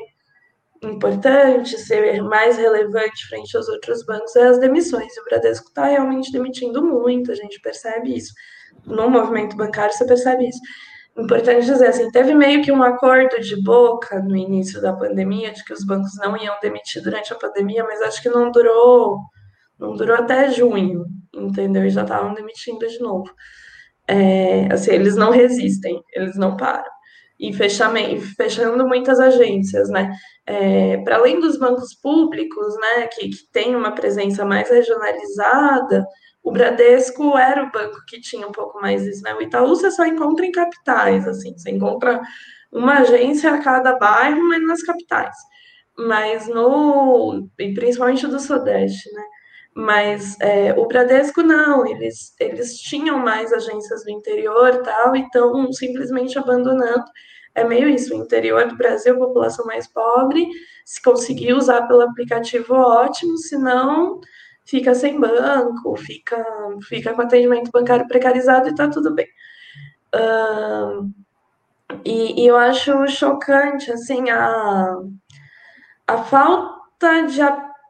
importante, 0.82 1.78
ser 1.78 2.22
mais 2.22 2.56
relevante 2.56 3.28
frente 3.28 3.56
aos 3.56 3.68
outros 3.68 4.04
bancos 4.04 4.34
é 4.36 4.48
as 4.48 4.58
demissões. 4.58 5.16
E 5.16 5.20
o 5.20 5.24
Bradesco 5.24 5.68
está 5.68 5.86
realmente 5.86 6.32
demitindo 6.32 6.82
muito, 6.84 7.30
a 7.30 7.34
gente 7.34 7.60
percebe 7.60 8.14
isso. 8.16 8.34
No 8.84 9.08
movimento 9.08 9.56
bancário, 9.56 9.94
você 9.94 10.04
percebe 10.04 10.48
isso. 10.48 10.60
Importante 11.16 11.66
dizer 11.66 11.88
assim, 11.88 12.10
teve 12.10 12.34
meio 12.34 12.62
que 12.64 12.72
um 12.72 12.82
acordo 12.82 13.38
de 13.40 13.62
boca 13.62 14.20
no 14.20 14.34
início 14.36 14.80
da 14.80 14.94
pandemia 14.94 15.52
de 15.52 15.62
que 15.62 15.72
os 15.72 15.84
bancos 15.84 16.16
não 16.16 16.36
iam 16.36 16.56
demitir 16.60 17.02
durante 17.02 17.32
a 17.32 17.36
pandemia, 17.36 17.84
mas 17.84 18.00
acho 18.00 18.22
que 18.22 18.30
não 18.30 18.50
durou, 18.50 19.18
não 19.78 19.94
durou 19.94 20.16
até 20.16 20.50
junho, 20.50 21.04
entendeu? 21.34 21.84
E 21.84 21.90
já 21.90 22.02
estavam 22.02 22.32
demitindo 22.34 22.86
de 22.88 22.98
novo. 22.98 23.30
É, 24.08 24.72
assim, 24.72 24.92
eles 24.92 25.16
não 25.16 25.30
resistem, 25.30 26.02
eles 26.14 26.36
não 26.36 26.56
param. 26.56 26.90
E 27.40 27.52
fechando 27.52 28.86
muitas 28.86 29.18
agências, 29.18 29.88
né? 29.90 30.12
É, 30.46 30.98
Para 30.98 31.16
além 31.16 31.40
dos 31.40 31.58
bancos 31.58 31.94
públicos, 32.00 32.74
né, 32.80 33.06
que, 33.08 33.28
que 33.30 33.50
tem 33.52 33.74
uma 33.74 33.92
presença 33.94 34.44
mais 34.44 34.68
regionalizada, 34.70 36.06
o 36.42 36.52
Bradesco 36.52 37.36
era 37.38 37.64
o 37.64 37.70
banco 37.70 37.98
que 38.08 38.20
tinha 38.20 38.46
um 38.46 38.52
pouco 38.52 38.80
mais 38.80 39.02
isso, 39.06 39.22
né? 39.22 39.34
O 39.34 39.42
Itaú 39.42 39.68
você 39.68 39.90
só 39.90 40.04
encontra 40.06 40.44
em 40.46 40.52
capitais, 40.52 41.26
assim, 41.26 41.56
você 41.56 41.70
encontra 41.70 42.20
uma 42.72 42.98
agência 43.00 43.52
a 43.52 43.58
cada 43.62 43.96
bairro, 43.98 44.48
mas 44.48 44.62
nas 44.66 44.82
capitais. 44.82 45.36
Mas 45.96 46.48
no, 46.48 47.48
principalmente 47.56 48.26
do 48.26 48.40
Sudeste, 48.40 49.12
né? 49.12 49.22
Mas 49.74 50.38
é, 50.40 50.74
o 50.74 50.86
Bradesco 50.86 51.42
não, 51.42 51.86
eles, 51.86 52.34
eles 52.38 52.78
tinham 52.78 53.18
mais 53.18 53.52
agências 53.52 54.04
do 54.04 54.10
interior 54.10 54.82
tal, 54.82 55.16
e 55.16 55.22
estão 55.22 55.72
simplesmente 55.72 56.38
abandonando. 56.38 57.04
É 57.54 57.64
meio 57.64 57.88
isso, 57.88 58.14
o 58.14 58.22
interior 58.22 58.66
do 58.66 58.76
Brasil, 58.76 59.18
população 59.18 59.64
mais 59.66 59.86
pobre, 59.86 60.48
se 60.84 61.02
conseguir 61.02 61.52
usar 61.54 61.86
pelo 61.86 62.02
aplicativo, 62.02 62.74
ótimo, 62.74 63.36
se 63.36 63.56
não, 63.56 64.20
fica 64.64 64.94
sem 64.94 65.18
banco, 65.18 65.96
fica, 65.96 66.44
fica 66.88 67.14
com 67.14 67.22
atendimento 67.22 67.70
bancário 67.70 68.08
precarizado 68.08 68.68
e 68.68 68.70
está 68.70 68.88
tudo 68.88 69.14
bem. 69.14 69.28
E, 72.04 72.42
e, 72.42 72.46
eu 72.46 72.56
acho 72.56 73.06
chocante, 73.06 73.90
assim, 73.92 74.30
a, 74.30 74.96
a 76.06 76.18
falta 76.24 77.22
de 77.26 77.40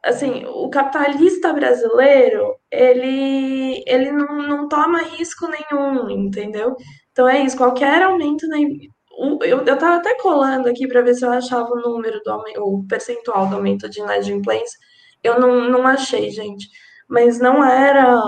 assim, 0.04 0.44
o 0.46 0.68
capitalista 0.68 1.52
brasileiro, 1.52 2.56
ele, 2.70 3.82
ele 3.86 4.12
não, 4.12 4.36
não 4.38 4.68
toma 4.68 5.02
risco 5.02 5.46
nenhum, 5.48 6.10
entendeu? 6.10 6.74
Então 7.12 7.28
é 7.28 7.42
isso, 7.42 7.56
qualquer 7.56 8.02
aumento 8.02 8.46
na, 8.48 8.58
eu, 9.42 9.64
eu 9.64 9.78
tava 9.78 9.96
até 9.96 10.16
colando 10.18 10.68
aqui 10.68 10.88
para 10.88 11.02
ver 11.02 11.14
se 11.14 11.24
eu 11.24 11.30
achava 11.30 11.68
o 11.70 11.80
número 11.80 12.20
do 12.24 12.30
aumento, 12.30 12.60
o 12.60 12.86
percentual 12.86 13.46
do 13.46 13.56
aumento 13.56 13.88
de 13.88 14.00
inadimplência. 14.00 14.78
Eu 15.22 15.38
não, 15.38 15.68
não 15.70 15.86
achei, 15.86 16.30
gente. 16.30 16.68
Mas 17.08 17.38
não 17.38 17.62
era, 17.64 18.20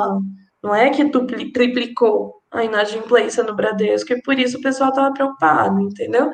não 0.63 0.75
é 0.75 0.91
que 0.91 1.05
triplicou 1.53 2.35
a 2.51 2.65
inadimplência 2.65 3.43
no 3.43 3.57
Bradesco 3.57 4.13
e 4.13 4.23
por 4.23 4.39
isso 4.39 4.59
o 4.59 4.63
pessoal 4.63 4.93
tava 4.93 5.13
preocupado, 5.13 5.81
entendeu? 5.81 6.31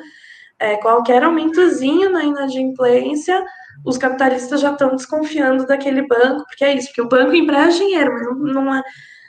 É, 0.59 0.77
qualquer 0.77 1.23
aumentozinho 1.23 2.11
na 2.11 2.23
inadimplência 2.23 3.43
os 3.85 3.97
capitalistas 3.97 4.61
já 4.61 4.71
estão 4.71 4.95
desconfiando 4.95 5.65
daquele 5.65 6.07
banco, 6.07 6.45
porque 6.45 6.63
é 6.63 6.75
isso, 6.75 6.87
porque 6.87 7.01
o 7.01 7.09
banco 7.09 7.33
empresta 7.33 7.83
dinheiro, 7.83 8.13
mas 8.13 8.23
não, 8.23 8.63
não 8.63 8.75
é, 8.75 8.83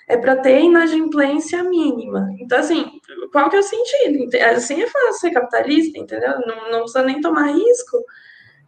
é 0.08 0.16
para 0.16 0.36
ter 0.36 0.60
inadimplência 0.60 1.62
mínima. 1.62 2.28
Então, 2.38 2.58
assim, 2.58 3.00
qual 3.32 3.48
que 3.48 3.56
é 3.56 3.60
o 3.60 3.62
sentido? 3.62 4.28
Assim 4.54 4.82
é 4.82 4.86
fácil 4.86 5.20
ser 5.20 5.30
capitalista, 5.30 5.98
entendeu? 5.98 6.32
Não, 6.46 6.70
não 6.70 6.78
precisa 6.80 7.02
nem 7.02 7.20
tomar 7.20 7.52
risco. 7.52 8.04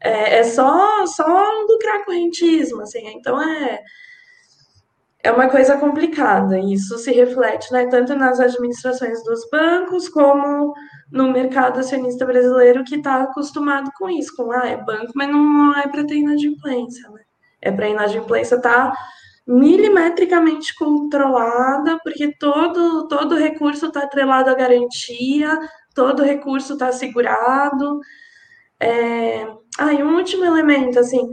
É, 0.00 0.38
é 0.38 0.44
só, 0.44 1.06
só 1.06 1.50
lucrar 1.68 2.04
correntismo, 2.04 2.82
assim. 2.82 3.06
Então, 3.08 3.40
é, 3.42 3.80
é 5.24 5.32
uma 5.32 5.48
coisa 5.48 5.78
complicada. 5.78 6.58
Isso 6.58 6.98
se 6.98 7.10
reflete 7.10 7.72
né, 7.72 7.86
tanto 7.86 8.14
nas 8.14 8.38
administrações 8.38 9.24
dos 9.24 9.48
bancos, 9.50 10.06
como 10.06 10.74
no 11.10 11.32
mercado 11.32 11.80
acionista 11.80 12.26
brasileiro 12.26 12.84
que 12.84 12.96
está 12.96 13.22
acostumado 13.22 13.90
com 13.98 14.10
isso, 14.10 14.36
com 14.36 14.52
ah, 14.52 14.68
é 14.68 14.76
banco, 14.76 15.12
mas 15.14 15.30
não 15.30 15.74
é 15.74 15.88
para 15.88 16.04
ter 16.04 16.16
inadimplência, 16.16 17.08
né? 17.08 17.22
É 17.62 17.72
para 17.72 17.88
inadimplência 17.88 18.56
estar 18.56 18.90
tá 18.90 18.98
milimetricamente 19.46 20.74
controlada, 20.74 21.98
porque 22.04 22.36
todo, 22.38 23.08
todo 23.08 23.38
recurso 23.38 23.86
está 23.86 24.02
atrelado 24.02 24.50
à 24.50 24.54
garantia, 24.54 25.58
todo 25.94 26.22
recurso 26.22 26.74
está 26.74 26.88
assegurado. 26.88 27.98
É... 28.78 29.46
Ah, 29.78 29.94
e 29.94 30.02
um 30.02 30.16
último 30.16 30.44
elemento, 30.44 30.98
assim, 30.98 31.30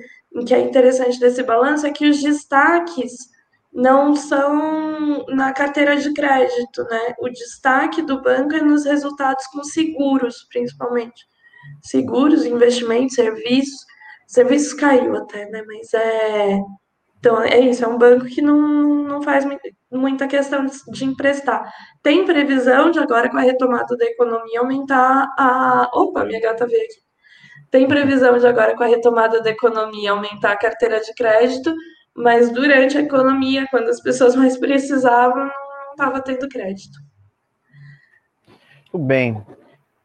que 0.48 0.54
é 0.54 0.62
interessante 0.62 1.20
desse 1.20 1.44
balanço 1.44 1.86
é 1.86 1.92
que 1.92 2.10
os 2.10 2.22
destaques 2.22 3.32
não 3.74 4.16
são 4.16 5.26
na 5.30 5.54
carteira 5.54 5.96
de 5.96 6.14
crédito, 6.14 6.84
né? 6.84 7.16
O 7.20 7.30
destaque 7.30 8.02
do 8.02 8.22
banco 8.22 8.56
é 8.56 8.62
nos 8.62 8.86
resultados 8.86 9.46
com 9.48 9.64
seguros, 9.64 10.46
principalmente. 10.50 11.26
Seguros, 11.82 12.46
investimentos, 12.46 13.16
serviços. 13.16 13.86
Serviços 14.28 14.74
caiu 14.74 15.16
até, 15.16 15.50
né? 15.50 15.64
Mas 15.66 15.94
é. 15.94 16.60
Então, 17.20 17.42
é 17.42 17.60
isso, 17.60 17.86
é 17.86 17.88
um 17.88 17.98
banco 18.00 18.26
que 18.26 18.42
não, 18.42 18.58
não 19.04 19.22
faz 19.22 19.46
muita 19.92 20.28
questão 20.28 20.66
de 20.66 21.06
emprestar. 21.06 21.72
Tem 22.02 22.26
previsão 22.26 22.90
de 22.90 23.00
agora, 23.00 23.30
com 23.30 23.38
a 23.38 23.42
retomada 23.42 23.96
da 23.96 24.06
economia, 24.06 24.60
aumentar 24.60 25.28
a. 25.38 25.90
Opa, 25.94 26.26
minha 26.26 26.42
gata 26.42 26.66
veio 26.68 26.84
aqui. 26.84 27.02
Tem 27.70 27.88
previsão 27.88 28.38
de 28.38 28.46
agora, 28.46 28.76
com 28.76 28.84
a 28.84 28.88
retomada 28.88 29.42
da 29.42 29.50
economia, 29.50 30.12
aumentar 30.12 30.52
a 30.52 30.58
carteira 30.58 31.00
de 31.00 31.14
crédito, 31.14 31.74
mas 32.16 32.52
durante 32.52 32.98
a 32.98 33.02
economia, 33.02 33.68
quando 33.70 33.90
as 33.90 34.02
pessoas 34.02 34.36
mais 34.36 34.58
precisavam, 34.58 35.46
não 35.46 35.92
estava 35.92 36.22
tendo 36.22 36.48
crédito. 36.48 37.00
Tudo 38.92 39.04
bem. 39.04 39.42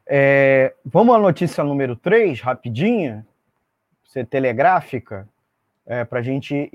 É, 0.05 0.73
vamos 0.85 1.13
à 1.13 1.19
notícia 1.19 1.63
número 1.63 1.95
3, 1.95 2.39
rapidinha, 2.39 3.25
ser 4.05 4.25
telegráfica, 4.25 5.27
é, 5.85 6.05
para 6.05 6.21
gente 6.21 6.71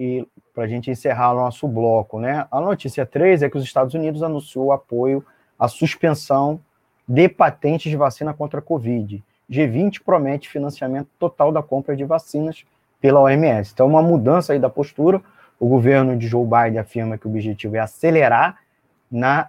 a 0.56 0.66
gente 0.66 0.90
encerrar 0.90 1.32
o 1.32 1.36
nosso 1.36 1.66
bloco. 1.66 2.20
Né? 2.20 2.46
A 2.50 2.60
notícia 2.60 3.06
3 3.06 3.42
é 3.42 3.50
que 3.50 3.56
os 3.56 3.64
Estados 3.64 3.94
Unidos 3.94 4.22
anunciou 4.22 4.72
apoio 4.72 5.24
à 5.58 5.66
suspensão 5.66 6.60
de 7.08 7.28
patentes 7.28 7.90
de 7.90 7.96
vacina 7.96 8.34
contra 8.34 8.58
a 8.60 8.62
Covid. 8.62 9.22
G20 9.50 10.02
promete 10.04 10.48
financiamento 10.48 11.08
total 11.18 11.50
da 11.50 11.62
compra 11.62 11.96
de 11.96 12.04
vacinas 12.04 12.64
pela 13.02 13.20
OMS. 13.20 13.72
Então, 13.74 13.88
uma 13.88 14.00
mudança 14.00 14.52
aí 14.52 14.60
da 14.60 14.70
postura. 14.70 15.20
O 15.58 15.68
governo 15.68 16.16
de 16.16 16.28
Joe 16.28 16.46
Biden 16.46 16.78
afirma 16.78 17.18
que 17.18 17.26
o 17.26 17.30
objetivo 17.30 17.76
é 17.76 17.80
acelerar, 17.80 18.60
na, 19.10 19.48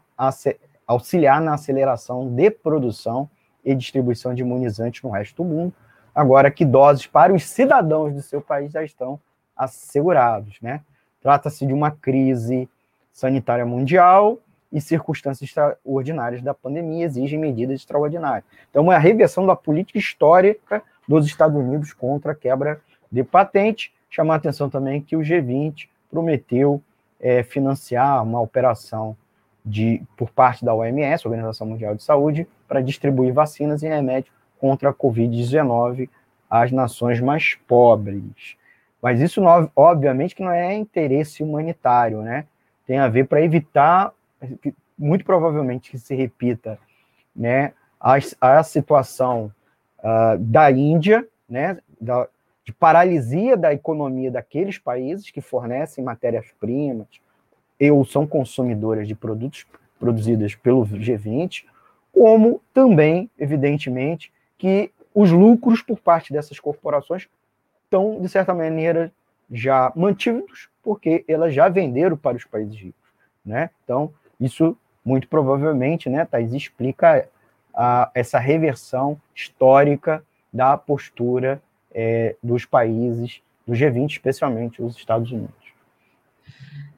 auxiliar 0.86 1.40
na 1.40 1.54
aceleração 1.54 2.34
de 2.34 2.50
produção 2.50 3.30
e 3.64 3.74
distribuição 3.74 4.34
de 4.34 4.42
imunizantes 4.42 5.02
no 5.04 5.12
resto 5.12 5.42
do 5.42 5.48
mundo, 5.48 5.74
agora 6.14 6.52
que 6.52 6.66
doses 6.66 7.08
para 7.08 7.32
os 7.32 7.46
cidadãos 7.46 8.14
do 8.14 8.22
seu 8.22 8.42
país 8.42 8.72
já 8.72 8.84
estão 8.84 9.20
assegurados, 9.56 10.60
né? 10.62 10.82
Trata-se 11.22 11.66
de 11.66 11.72
uma 11.72 11.92
crise 11.92 12.68
sanitária 13.12 13.66
mundial 13.66 14.40
e 14.72 14.82
circunstâncias 14.82 15.50
extraordinárias 15.50 16.42
da 16.42 16.54
pandemia 16.54 17.06
exigem 17.06 17.40
medidas 17.40 17.80
extraordinárias. 17.80 18.44
Então, 18.70 18.92
é 18.92 18.96
a 18.96 19.00
reversão 19.00 19.46
da 19.46 19.56
política 19.56 20.00
histórica 20.00 20.82
dos 21.08 21.26
Estados 21.26 21.56
Unidos 21.56 21.94
contra 21.94 22.34
a 22.34 22.36
quebra 22.36 22.82
de 23.14 23.24
patente. 23.24 23.94
Chamar 24.10 24.34
a 24.34 24.38
atenção 24.38 24.70
também 24.70 25.02
que 25.02 25.16
o 25.16 25.20
G20 25.20 25.88
prometeu 26.10 26.82
é, 27.20 27.44
financiar 27.44 28.22
uma 28.24 28.42
operação 28.42 29.16
de, 29.66 30.02
por 30.18 30.30
parte 30.30 30.66
da 30.66 30.74
OMS, 30.74 31.26
Organização 31.26 31.68
Mundial 31.68 31.96
de 31.96 32.04
Saúde, 32.04 32.48
para 32.68 32.82
distribuir 32.82 33.34
vacinas 33.34 33.82
e 33.84 33.88
remédios 33.88 34.34
contra 34.60 34.90
a 34.90 34.94
Covid-19 34.94 36.10
às 36.50 36.72
nações 36.72 37.22
mais 37.22 37.56
pobres. 37.68 38.58
Mas 39.02 39.22
isso, 39.22 39.42
obviamente, 39.76 40.36
que 40.36 40.44
não 40.44 40.52
é 40.52 40.74
interesse 40.74 41.44
humanitário, 41.44 42.22
né? 42.22 42.46
Tem 42.86 43.00
a 43.00 43.08
ver 43.08 43.28
para 43.28 43.42
evitar, 43.42 44.12
muito 44.98 45.24
provavelmente, 45.24 45.92
que 45.92 45.98
se 45.98 46.16
repita 46.16 46.78
né, 47.36 47.74
a, 48.00 48.16
a 48.40 48.64
situação 48.64 49.52
uh, 50.00 50.38
da 50.38 50.70
Índia, 50.72 51.28
né, 51.50 51.78
da, 52.00 52.28
de 52.64 52.72
paralisia 52.72 53.58
da 53.58 53.74
economia 53.74 54.32
daqueles 54.32 54.78
países 54.78 55.30
que 55.30 55.42
fornecem 55.42 56.04
matérias-primas 56.04 57.08
ou 57.92 58.06
são 58.06 58.26
consumidoras 58.26 59.08
de 59.08 59.16
produtos 59.16 59.66
produzidos 60.00 60.56
pelo 60.56 60.86
G20, 60.86 61.66
como 62.14 62.62
também, 62.74 63.30
evidentemente, 63.38 64.32
que 64.58 64.92
os 65.14 65.32
lucros 65.32 65.82
por 65.82 66.00
parte 66.00 66.32
dessas 66.32 66.60
corporações 66.60 67.28
estão, 67.84 68.22
de 68.22 68.30
certa 68.30 68.54
maneira, 68.54 69.12
já 69.52 69.92
mantidos, 69.96 70.70
porque 70.82 71.26
elas 71.28 71.54
já 71.54 71.68
venderam 71.68 72.16
para 72.16 72.38
os 72.38 72.46
países 72.46 72.76
ricos. 72.76 73.10
Né? 73.46 73.70
Então, 73.84 74.14
isso 74.40 74.78
muito 75.04 75.28
provavelmente, 75.28 76.10
né, 76.10 76.26
Thais, 76.26 76.54
explica 76.54 77.28
a, 77.74 78.10
essa 78.14 78.40
reversão 78.40 79.20
histórica 79.36 80.24
da 80.52 80.78
postura 80.78 81.62
é, 81.94 82.36
dos 82.42 82.66
países 82.66 83.42
do 83.66 83.74
G20, 83.74 84.12
especialmente 84.12 84.82
os 84.82 84.96
Estados 84.96 85.32
Unidos. 85.32 85.64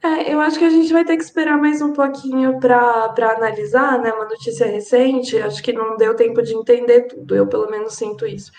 É, 0.04 0.32
eu 0.32 0.40
acho 0.40 0.60
que 0.60 0.66
a 0.66 0.70
gente 0.70 0.94
vai 0.94 1.04
ter 1.04 1.18
que 1.18 1.24
esperar 1.24 1.58
mais 1.58 1.82
um 1.82 1.92
pouquinho 1.92 2.60
para 2.60 3.36
analisar, 3.36 4.00
né? 4.00 4.12
Uma 4.14 4.26
notícia 4.26 4.68
recente, 4.68 5.38
acho 5.38 5.64
que 5.64 5.74
não 5.74 5.98
deu 5.98 6.16
tempo 6.16 6.44
de 6.44 6.54
entender 6.54 7.08
tudo, 7.08 7.36
eu 7.36 7.48
pelo 7.48 7.70
menos 7.72 7.96
sinto 7.96 8.26
isso. 8.26 8.52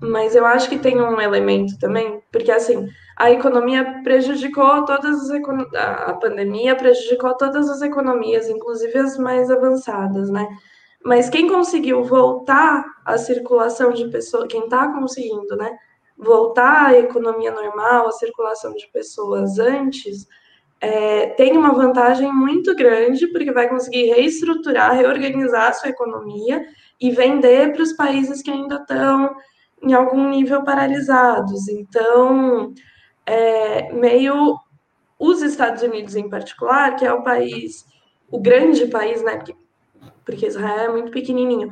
Mas 0.00 0.34
eu 0.34 0.44
acho 0.44 0.68
que 0.68 0.78
tem 0.78 1.00
um 1.00 1.20
elemento 1.20 1.78
também, 1.78 2.20
porque 2.30 2.50
assim, 2.50 2.86
a 3.16 3.30
economia 3.30 4.02
prejudicou 4.02 4.84
todas 4.84 5.30
as 5.30 5.42
a 5.74 6.12
pandemia 6.14 6.76
prejudicou 6.76 7.34
todas 7.36 7.70
as 7.70 7.80
economias, 7.80 8.48
inclusive 8.48 8.98
as 8.98 9.16
mais 9.16 9.50
avançadas, 9.50 10.28
né? 10.28 10.46
Mas 11.04 11.28
quem 11.28 11.48
conseguiu 11.48 12.02
voltar 12.02 12.84
a 13.04 13.18
circulação 13.18 13.92
de 13.92 14.08
pessoas, 14.08 14.46
quem 14.48 14.64
está 14.64 14.88
conseguindo, 14.92 15.54
né, 15.56 15.76
voltar 16.16 16.86
à 16.86 16.98
economia 16.98 17.50
normal, 17.50 18.08
a 18.08 18.12
circulação 18.12 18.72
de 18.74 18.88
pessoas 18.92 19.58
antes, 19.58 20.26
é, 20.80 21.28
tem 21.28 21.56
uma 21.56 21.72
vantagem 21.72 22.32
muito 22.32 22.74
grande, 22.74 23.26
porque 23.28 23.52
vai 23.52 23.68
conseguir 23.68 24.06
reestruturar, 24.14 24.94
reorganizar 24.94 25.68
a 25.68 25.72
sua 25.72 25.90
economia 25.90 26.64
e 27.00 27.10
vender 27.10 27.72
para 27.72 27.82
os 27.82 27.92
países 27.92 28.42
que 28.42 28.50
ainda 28.50 28.76
estão 28.76 29.34
em 29.82 29.92
algum 29.92 30.28
nível 30.28 30.62
paralisados. 30.64 31.68
Então, 31.68 32.72
é 33.26 33.92
meio 33.92 34.58
os 35.18 35.42
Estados 35.42 35.82
Unidos 35.82 36.16
em 36.16 36.28
particular, 36.28 36.96
que 36.96 37.06
é 37.06 37.12
o 37.12 37.22
país, 37.22 37.84
o 38.30 38.40
grande 38.40 38.86
país, 38.86 39.22
né? 39.22 39.36
Porque, 39.36 39.54
porque 40.24 40.46
Israel 40.46 40.90
é 40.90 40.92
muito 40.92 41.10
pequenininho. 41.10 41.70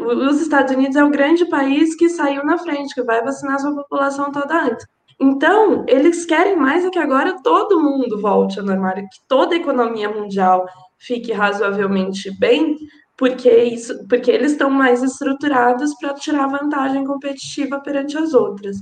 Os 0.00 0.40
Estados 0.40 0.74
Unidos 0.74 0.96
é 0.96 1.04
o 1.04 1.10
grande 1.10 1.46
país 1.46 1.94
que 1.94 2.08
saiu 2.08 2.44
na 2.44 2.58
frente, 2.58 2.94
que 2.94 3.02
vai 3.02 3.22
vacinar 3.22 3.58
sua 3.58 3.74
população 3.74 4.30
toda 4.30 4.64
antes. 4.64 4.86
Então, 5.20 5.84
eles 5.88 6.24
querem 6.24 6.56
mais 6.56 6.84
é 6.84 6.90
que 6.90 6.98
agora 6.98 7.42
todo 7.42 7.82
mundo 7.82 8.20
volte 8.20 8.60
ao 8.60 8.66
normal, 8.66 8.94
que 8.94 9.20
toda 9.26 9.54
a 9.54 9.58
economia 9.58 10.08
mundial 10.08 10.64
fique 10.96 11.32
razoavelmente 11.32 12.30
bem, 12.38 12.76
porque, 13.16 13.50
isso, 13.50 14.06
porque 14.06 14.30
eles 14.30 14.52
estão 14.52 14.70
mais 14.70 15.02
estruturados 15.02 15.92
para 15.98 16.14
tirar 16.14 16.46
vantagem 16.46 17.04
competitiva 17.04 17.80
perante 17.80 18.16
as 18.16 18.32
outras. 18.32 18.76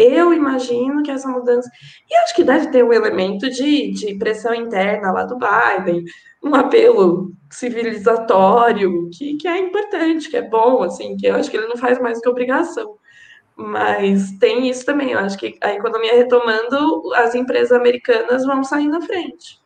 Eu 0.00 0.32
imagino 0.32 1.02
que 1.02 1.10
essa 1.10 1.28
mudança. 1.28 1.68
E 2.08 2.14
acho 2.16 2.34
que 2.34 2.44
deve 2.44 2.68
ter 2.68 2.82
um 2.84 2.92
elemento 2.92 3.50
de, 3.50 3.90
de 3.92 4.14
pressão 4.14 4.54
interna 4.54 5.12
lá 5.12 5.24
do 5.24 5.36
Biden, 5.36 6.04
um 6.42 6.54
apelo 6.54 7.32
civilizatório, 7.50 9.10
que, 9.10 9.36
que 9.36 9.46
é 9.46 9.58
importante, 9.58 10.30
que 10.30 10.36
é 10.36 10.42
bom, 10.48 10.82
assim, 10.82 11.16
que 11.16 11.26
eu 11.26 11.34
acho 11.34 11.50
que 11.50 11.56
ele 11.56 11.66
não 11.66 11.76
faz 11.76 12.00
mais 12.00 12.18
que 12.20 12.28
obrigação. 12.28 12.96
Mas 13.54 14.32
tem 14.38 14.70
isso 14.70 14.86
também, 14.86 15.10
eu 15.10 15.18
acho 15.18 15.36
que 15.36 15.58
a 15.60 15.74
economia 15.74 16.14
retomando, 16.14 17.12
as 17.16 17.34
empresas 17.34 17.72
americanas 17.72 18.46
vão 18.46 18.64
sair 18.64 18.88
na 18.88 19.02
frente. 19.02 19.60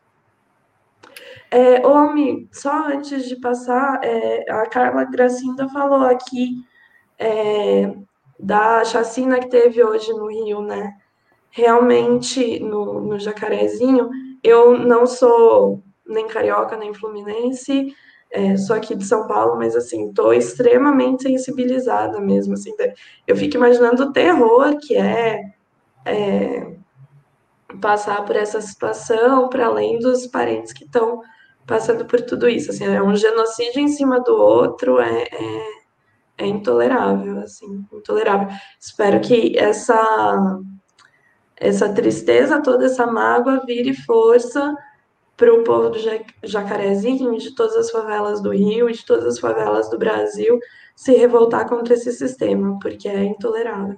É, 1.48 1.86
Omi, 1.86 2.48
só 2.52 2.88
antes 2.88 3.28
de 3.28 3.36
passar, 3.36 4.00
é, 4.02 4.50
a 4.50 4.66
Carla 4.66 5.04
Gracinda 5.04 5.68
falou 5.68 6.02
aqui 6.02 6.56
é, 7.16 7.94
da 8.44 8.84
chacina 8.84 9.40
que 9.40 9.48
teve 9.48 9.82
hoje 9.82 10.12
no 10.12 10.26
Rio, 10.26 10.60
né? 10.60 10.92
Realmente, 11.50 12.60
no, 12.60 13.00
no 13.00 13.18
Jacarezinho, 13.18 14.10
eu 14.42 14.76
não 14.78 15.06
sou 15.06 15.82
nem 16.06 16.28
carioca, 16.28 16.76
nem 16.76 16.92
fluminense, 16.92 17.94
é, 18.30 18.56
sou 18.58 18.76
aqui 18.76 18.94
de 18.94 19.04
São 19.04 19.26
Paulo, 19.26 19.56
mas 19.56 19.74
assim, 19.74 20.12
tô 20.12 20.30
extremamente 20.32 21.22
sensibilizada 21.22 22.20
mesmo, 22.20 22.52
assim, 22.52 22.74
eu 23.26 23.34
fico 23.34 23.56
imaginando 23.56 24.02
o 24.02 24.12
terror 24.12 24.76
que 24.78 24.94
é, 24.94 25.40
é 26.04 26.74
passar 27.80 28.24
por 28.26 28.36
essa 28.36 28.60
situação, 28.60 29.48
para 29.48 29.66
além 29.66 29.98
dos 29.98 30.26
parentes 30.26 30.72
que 30.72 30.84
estão 30.84 31.22
passando 31.66 32.04
por 32.04 32.20
tudo 32.20 32.46
isso, 32.46 32.70
assim, 32.70 32.84
é 32.84 33.02
um 33.02 33.16
genocídio 33.16 33.80
em 33.80 33.88
cima 33.88 34.20
do 34.20 34.34
outro, 34.34 35.00
é, 35.00 35.22
é, 35.22 35.73
é 36.36 36.46
intolerável, 36.46 37.40
assim, 37.40 37.84
intolerável. 37.92 38.48
Espero 38.80 39.20
que 39.20 39.56
essa 39.58 40.60
essa 41.56 41.88
tristeza, 41.92 42.60
toda 42.62 42.86
essa 42.86 43.06
mágoa 43.06 43.64
vire 43.64 43.94
força 43.94 44.76
para 45.36 45.52
o 45.52 45.62
povo 45.62 45.90
do 45.90 45.98
Jacarezinho, 46.42 47.36
de 47.38 47.54
todas 47.54 47.76
as 47.76 47.90
favelas 47.90 48.40
do 48.40 48.50
Rio 48.50 48.90
de 48.90 49.04
todas 49.04 49.24
as 49.24 49.38
favelas 49.38 49.88
do 49.88 49.98
Brasil 49.98 50.58
se 50.94 51.12
revoltar 51.16 51.68
contra 51.68 51.94
esse 51.94 52.12
sistema, 52.12 52.78
porque 52.80 53.08
é 53.08 53.24
intolerável. 53.24 53.96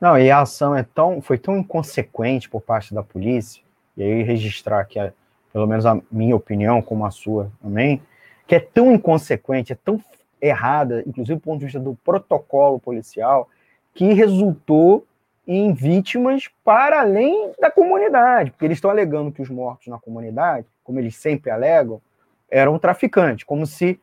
Não, 0.00 0.18
e 0.18 0.30
a 0.30 0.40
ação 0.40 0.74
é 0.74 0.82
tão, 0.82 1.20
foi 1.20 1.36
tão 1.36 1.58
inconsequente 1.58 2.48
por 2.48 2.62
parte 2.62 2.94
da 2.94 3.02
polícia, 3.02 3.62
e 3.96 4.02
aí 4.02 4.22
registrar 4.22 4.84
que, 4.86 4.98
é, 4.98 5.12
pelo 5.52 5.66
menos 5.66 5.84
a 5.84 6.00
minha 6.10 6.34
opinião, 6.34 6.80
como 6.80 7.04
a 7.04 7.10
sua 7.10 7.50
também, 7.62 8.00
que 8.46 8.54
é 8.54 8.60
tão 8.60 8.92
inconsequente, 8.92 9.74
é 9.74 9.76
tão 9.76 10.02
errada, 10.40 11.02
inclusive 11.06 11.38
do 11.38 11.42
ponto 11.42 11.58
de 11.58 11.66
vista 11.66 11.80
do 11.80 11.94
protocolo 12.04 12.78
policial, 12.78 13.48
que 13.94 14.12
resultou 14.12 15.06
em 15.46 15.72
vítimas 15.72 16.48
para 16.64 17.00
além 17.00 17.52
da 17.58 17.70
comunidade, 17.70 18.50
porque 18.50 18.64
eles 18.64 18.76
estão 18.78 18.90
alegando 18.90 19.32
que 19.32 19.42
os 19.42 19.50
mortos 19.50 19.88
na 19.88 19.98
comunidade, 19.98 20.66
como 20.84 20.98
eles 20.98 21.16
sempre 21.16 21.50
alegam, 21.50 22.00
eram 22.48 22.78
traficantes, 22.78 23.44
como 23.44 23.66
se 23.66 24.00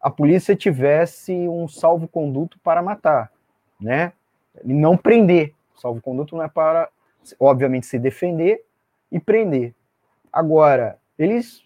a 0.00 0.10
polícia 0.10 0.56
tivesse 0.56 1.32
um 1.32 1.68
salvo-conduto 1.68 2.58
para 2.60 2.82
matar, 2.82 3.30
né? 3.80 4.12
E 4.64 4.72
não 4.72 4.96
prender. 4.96 5.54
Salvo-conduto 5.76 6.36
não 6.36 6.44
é 6.44 6.48
para, 6.48 6.88
obviamente, 7.38 7.86
se 7.86 7.98
defender 7.98 8.64
e 9.12 9.20
prender. 9.20 9.74
Agora, 10.32 10.98
eles 11.18 11.62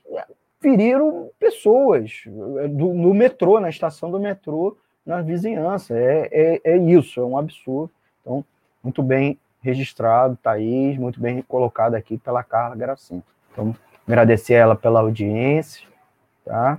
feriram 0.65 1.29
pessoas 1.39 2.23
do, 2.27 2.95
no 2.95 3.13
metrô, 3.13 3.61
na 3.61 3.69
estação 3.69 4.11
do 4.11 4.19
metrô, 4.19 4.79
na 5.05 5.21
vizinhança. 5.21 5.95
É, 5.95 6.31
é, 6.33 6.61
é 6.65 6.77
isso, 6.79 7.21
é 7.21 7.25
um 7.25 7.37
absurdo. 7.37 7.91
Então, 8.23 8.43
muito 8.83 9.03
bem 9.03 9.39
registrado, 9.61 10.39
Thaís, 10.43 10.97
muito 10.97 11.21
bem 11.21 11.43
colocado 11.43 11.95
aqui 11.95 12.17
pela 12.17 12.43
Carla 12.43 12.75
Gracinha. 12.75 13.23
Então, 13.53 13.77
agradecer 14.09 14.55
ela 14.55 14.75
pela 14.75 15.01
audiência, 15.01 15.87
tá? 16.43 16.79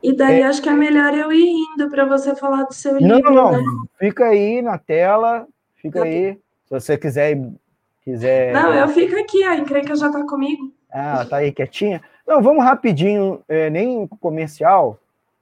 E 0.00 0.14
daí 0.14 0.42
é... 0.42 0.44
acho 0.44 0.62
que 0.62 0.68
é 0.68 0.74
melhor 0.74 1.12
eu 1.14 1.32
ir 1.32 1.52
indo 1.74 1.90
para 1.90 2.04
você 2.04 2.36
falar 2.36 2.62
do 2.62 2.74
seu 2.74 2.92
não, 3.00 3.16
livro, 3.16 3.34
Não, 3.34 3.52
não, 3.52 3.52
né? 3.52 3.88
fica 3.98 4.26
aí 4.26 4.62
na 4.62 4.78
tela, 4.78 5.48
fica 5.82 6.04
aí. 6.04 6.34
Se 6.66 6.70
você 6.70 6.96
quiser 6.96 7.40
quiser 8.04 8.52
Não, 8.52 8.72
eu 8.72 8.86
fico 8.88 9.18
aqui, 9.18 9.42
a 9.42 9.56
encrenca 9.56 9.96
já 9.96 10.06
está 10.06 10.24
comigo. 10.26 10.72
Ah, 10.92 11.24
tá 11.24 11.38
aí 11.38 11.50
quietinha. 11.50 12.00
Não, 12.26 12.42
vamos 12.42 12.64
rapidinho, 12.64 13.42
é, 13.48 13.68
nem 13.68 14.06
comercial, 14.06 14.98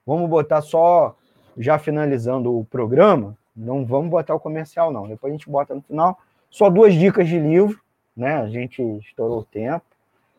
vamos 0.06 0.28
botar 0.28 0.60
só, 0.62 1.14
já 1.56 1.78
finalizando 1.78 2.58
o 2.58 2.64
programa, 2.64 3.36
não 3.54 3.84
vamos 3.84 4.10
botar 4.10 4.34
o 4.34 4.40
comercial, 4.40 4.90
não. 4.90 5.06
Depois 5.06 5.32
a 5.32 5.36
gente 5.36 5.48
bota 5.48 5.74
no 5.74 5.82
final. 5.82 6.18
Só 6.50 6.68
duas 6.68 6.94
dicas 6.94 7.28
de 7.28 7.38
livro, 7.38 7.80
né? 8.16 8.36
A 8.36 8.48
gente 8.48 8.82
estourou 8.98 9.40
o 9.40 9.44
tempo, 9.44 9.84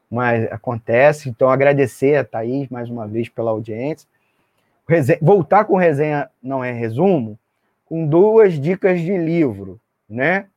mas 0.10 0.52
acontece. 0.52 1.30
Então, 1.30 1.50
agradecer 1.50 2.16
a 2.16 2.24
Thaís 2.24 2.68
mais 2.70 2.90
uma 2.90 3.08
vez 3.08 3.30
pela 3.30 3.52
audiência. 3.52 4.08
Voltar 5.22 5.66
com 5.66 5.78
resenha 5.78 6.30
não 6.42 6.64
é 6.64 6.72
resumo, 6.72 7.40
com 7.86 8.06
duas 8.06 8.60
dicas 8.60 9.00
de 9.00 9.16
livro, 9.18 9.80
né? 10.10 10.48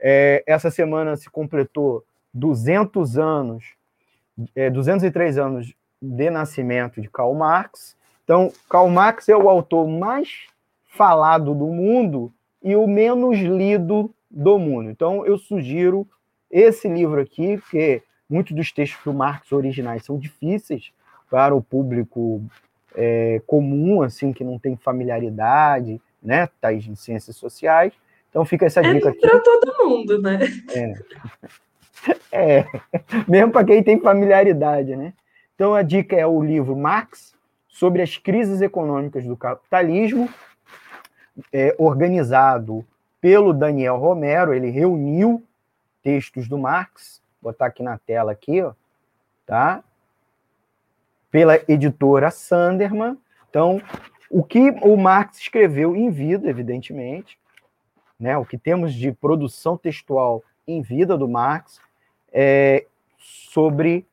É, 0.00 0.42
essa 0.46 0.70
semana 0.70 1.16
se 1.16 1.30
completou 1.30 2.04
200 2.34 3.18
anos, 3.18 3.74
é, 4.54 4.70
203 4.70 5.38
anos 5.38 5.74
de 6.00 6.30
nascimento 6.30 7.00
de 7.00 7.08
Karl 7.08 7.34
Marx. 7.34 7.96
Então, 8.24 8.52
Karl 8.68 8.88
Marx 8.88 9.28
é 9.28 9.36
o 9.36 9.48
autor 9.48 9.88
mais 9.88 10.46
falado 10.88 11.54
do 11.54 11.66
mundo 11.66 12.32
e 12.62 12.74
o 12.76 12.86
menos 12.86 13.38
lido 13.38 14.12
do 14.30 14.58
mundo. 14.58 14.90
Então, 14.90 15.24
eu 15.26 15.38
sugiro 15.38 16.06
esse 16.50 16.88
livro 16.88 17.20
aqui, 17.20 17.56
porque 17.58 18.02
muitos 18.28 18.54
dos 18.54 18.72
textos 18.72 19.02
do 19.04 19.14
Marx 19.14 19.52
originais 19.52 20.04
são 20.04 20.18
difíceis 20.18 20.92
para 21.30 21.54
o 21.54 21.62
público 21.62 22.42
é, 22.94 23.40
comum, 23.46 24.02
assim, 24.02 24.32
que 24.32 24.44
não 24.44 24.58
tem 24.58 24.76
familiaridade, 24.76 26.00
né, 26.22 26.48
tais 26.60 26.86
em 26.86 26.94
ciências 26.94 27.36
sociais. 27.36 27.92
Então, 28.28 28.44
fica 28.44 28.66
essa 28.66 28.80
é 28.80 28.92
dica 28.92 29.10
aqui. 29.10 29.20
para 29.20 29.40
todo 29.40 29.88
mundo, 29.88 30.20
né? 30.20 30.38
É. 30.74 30.92
é. 32.32 32.64
Mesmo 33.28 33.52
para 33.52 33.66
quem 33.66 33.82
tem 33.82 34.00
familiaridade, 34.00 34.96
né? 34.96 35.12
Então, 35.54 35.74
a 35.74 35.82
dica 35.82 36.16
é 36.16 36.26
o 36.26 36.42
livro 36.42 36.76
Marx 36.76 37.34
sobre 37.68 38.02
as 38.02 38.16
crises 38.16 38.60
econômicas 38.60 39.24
do 39.24 39.36
capitalismo, 39.36 40.28
é, 41.52 41.74
organizado 41.78 42.84
pelo 43.20 43.52
Daniel 43.52 43.96
Romero, 43.96 44.52
ele 44.52 44.68
reuniu 44.68 45.42
textos 46.02 46.48
do 46.48 46.58
Marx, 46.58 47.22
vou 47.40 47.52
botar 47.52 47.66
aqui 47.66 47.82
na 47.82 47.96
tela 47.96 48.32
aqui, 48.32 48.60
ó, 48.60 48.72
tá? 49.46 49.82
Pela 51.30 51.60
editora 51.68 52.30
Sanderman. 52.30 53.16
Então, 53.48 53.80
o 54.28 54.42
que 54.42 54.70
o 54.82 54.96
Marx 54.96 55.38
escreveu 55.38 55.94
em 55.94 56.10
vida, 56.10 56.48
evidentemente, 56.48 57.38
né? 58.18 58.36
O 58.36 58.44
que 58.44 58.58
temos 58.58 58.92
de 58.92 59.12
produção 59.12 59.76
textual 59.76 60.42
em 60.66 60.82
vida 60.82 61.16
do 61.16 61.28
Marx 61.28 61.80
é 62.32 62.86
sobre 63.18 64.06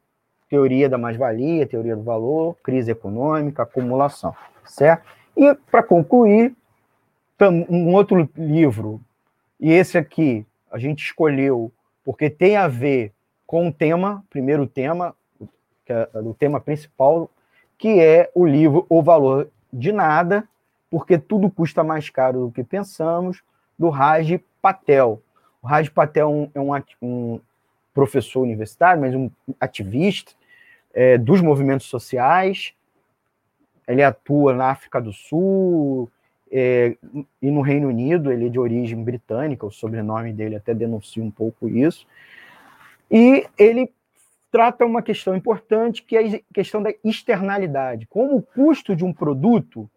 teoria 0.50 0.90
da 0.90 0.98
mais-valia, 0.98 1.66
teoria 1.66 1.96
do 1.96 2.04
valor, 2.04 2.56
crise 2.64 2.92
econômica, 2.92 3.64
acumulação, 3.64 4.36
certo? 4.66 5.08
E 5.38 5.56
para 5.72 5.84
concluir, 5.84 6.56
um 7.70 7.94
outro 7.94 8.30
livro, 8.36 9.00
e 9.60 9.72
esse 9.72 9.98
aqui 9.98 10.46
a 10.70 10.78
gente 10.78 11.06
escolheu 11.06 11.72
porque 12.04 12.30
tem 12.30 12.58
a 12.58 12.68
ver 12.68 13.14
com 13.46 13.68
o 13.68 13.74
tema, 13.74 14.24
primeiro 14.30 14.68
tema, 14.68 15.16
que 15.86 15.94
é 15.94 16.10
o 16.16 16.34
tema 16.34 16.60
principal, 16.60 17.30
que 17.78 18.00
é 18.00 18.30
o 18.36 18.46
livro 18.46 18.86
O 18.90 19.02
Valor 19.02 19.50
de 19.72 19.92
Nada, 19.92 20.48
porque 20.90 21.18
tudo 21.18 21.50
custa 21.50 21.84
mais 21.84 22.10
caro 22.10 22.48
do 22.48 22.52
que 22.52 22.64
pensamos, 22.64 23.42
do 23.78 23.90
Raj 23.90 24.40
Patel. 24.62 25.22
O 25.62 25.68
Raj 25.68 25.90
Patel 25.90 26.50
é 26.54 26.60
um, 26.60 26.76
é 26.76 26.86
um 27.02 27.40
professor 28.00 28.40
universitário, 28.40 29.02
mas 29.02 29.14
um 29.14 29.30
ativista 29.60 30.32
é, 30.94 31.18
dos 31.18 31.42
movimentos 31.42 31.88
sociais. 31.88 32.74
Ele 33.86 34.02
atua 34.02 34.54
na 34.54 34.68
África 34.72 35.02
do 35.02 35.12
Sul, 35.12 36.10
é, 36.50 36.96
e 37.42 37.52
no 37.52 37.60
Reino 37.60 37.90
Unido, 37.90 38.32
ele 38.32 38.46
é 38.46 38.50
de 38.50 38.58
origem 38.58 39.04
britânica, 39.04 39.66
o 39.66 39.72
sobrenome 39.72 40.32
dele 40.32 40.56
até 40.56 40.74
denuncia 40.74 41.22
um 41.22 41.30
pouco 41.30 41.68
isso. 41.68 42.08
E 43.12 43.46
ele 43.58 43.92
trata 44.50 44.86
uma 44.86 45.02
questão 45.02 45.36
importante, 45.36 46.02
que 46.02 46.16
é 46.16 46.38
a 46.38 46.40
questão 46.54 46.82
da 46.82 46.94
externalidade. 47.04 48.08
Como 48.08 48.38
o 48.38 48.42
custo 48.42 48.96
de 48.96 49.04
um 49.04 49.12
produto 49.12 49.90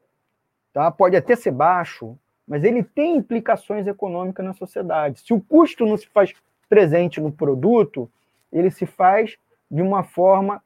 tá, 0.72 0.90
pode 0.90 1.16
até 1.16 1.36
ser 1.36 1.52
baixo, 1.52 2.18
mas 2.48 2.64
ele 2.64 2.82
tem 2.82 3.16
implicações 3.16 3.86
econômicas 3.86 4.44
na 4.44 4.54
sociedade. 4.54 5.20
Se 5.20 5.32
o 5.32 5.40
custo 5.40 5.86
não 5.86 5.96
se 5.96 6.08
faz 6.08 6.34
presente 6.72 7.20
no 7.20 7.30
produto, 7.30 8.10
ele 8.50 8.70
se 8.70 8.86
faz 8.86 9.36
de 9.70 9.82
uma 9.82 10.02
forma 10.02 10.62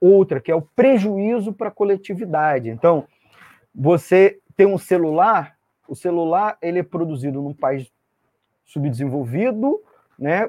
outra, 0.00 0.40
que 0.40 0.52
é 0.52 0.54
o 0.54 0.62
prejuízo 0.62 1.52
para 1.52 1.66
a 1.66 1.72
coletividade. 1.72 2.68
Então, 2.68 3.08
você 3.74 4.38
tem 4.56 4.66
um 4.66 4.78
celular, 4.78 5.56
o 5.88 5.96
celular 5.96 6.56
ele 6.62 6.78
é 6.78 6.82
produzido 6.84 7.42
num 7.42 7.52
país 7.52 7.90
subdesenvolvido, 8.66 9.82
né, 10.16 10.48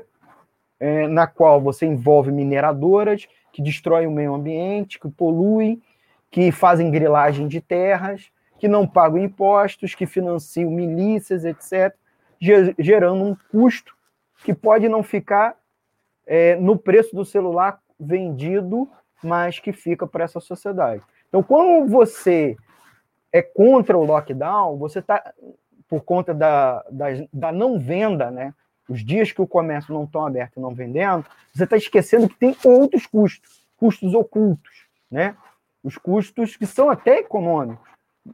é, 0.80 1.08
na 1.08 1.26
qual 1.26 1.60
você 1.60 1.88
envolve 1.88 2.32
mineradoras 2.32 3.28
que 3.52 3.64
destroem 3.64 4.06
o 4.06 4.12
meio 4.12 4.36
ambiente, 4.36 5.00
que 5.00 5.10
poluem, 5.10 5.82
que 6.30 6.52
fazem 6.52 6.92
grilagem 6.92 7.48
de 7.48 7.60
terras, 7.60 8.30
que 8.60 8.68
não 8.68 8.86
pagam 8.86 9.18
impostos, 9.18 9.96
que 9.96 10.06
financiam 10.06 10.70
milícias, 10.70 11.46
etc., 11.46 11.96
gerando 12.78 13.24
um 13.24 13.36
custo 13.52 13.98
que 14.44 14.54
pode 14.54 14.88
não 14.88 15.04
ficar 15.04 15.56
é, 16.26 16.56
no 16.56 16.78
preço 16.78 17.16
do 17.16 17.26
celular 17.26 17.80
vendido, 18.00 18.90
mas 19.24 19.60
que 19.60 19.74
fica 19.74 20.08
para 20.08 20.24
essa 20.24 20.40
sociedade. 20.40 21.02
Então, 21.28 21.44
quando 21.44 21.88
você 21.88 22.56
é 23.32 23.42
contra 23.42 23.98
o 23.98 24.06
lockdown, 24.06 24.78
você 24.78 25.00
está, 25.00 25.34
por 25.88 26.02
conta 26.04 26.34
da, 26.34 26.84
da, 26.90 27.08
da, 27.32 27.52
não 27.52 27.80
venda, 27.80 28.32
né? 28.32 28.54
Os 28.88 29.04
dias 29.04 29.32
que 29.32 29.42
o 29.42 29.48
comércio 29.48 29.94
não 29.94 30.06
estão 30.06 30.26
aberto 30.26 30.58
e 30.58 30.60
não 30.60 30.74
vendendo, 30.74 31.26
você 31.54 31.64
está 31.64 31.78
esquecendo 31.78 32.28
que 32.28 32.36
tem 32.36 32.56
outros 32.64 33.06
custos, 33.06 33.64
custos 33.78 34.14
ocultos, 34.14 34.88
né? 35.12 35.36
Os 35.84 35.98
custos 35.98 36.56
que 36.56 36.66
são 36.66 36.90
até 36.90 37.20
econômicos, 37.20 37.88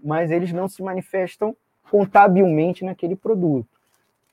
mas 0.03 0.32
eles 0.32 0.53
não 0.53 0.68
se 0.68 0.82
manifestam 0.82 1.56
contabilmente 1.89 2.84
naquele 2.86 3.16
produto. 3.16 3.74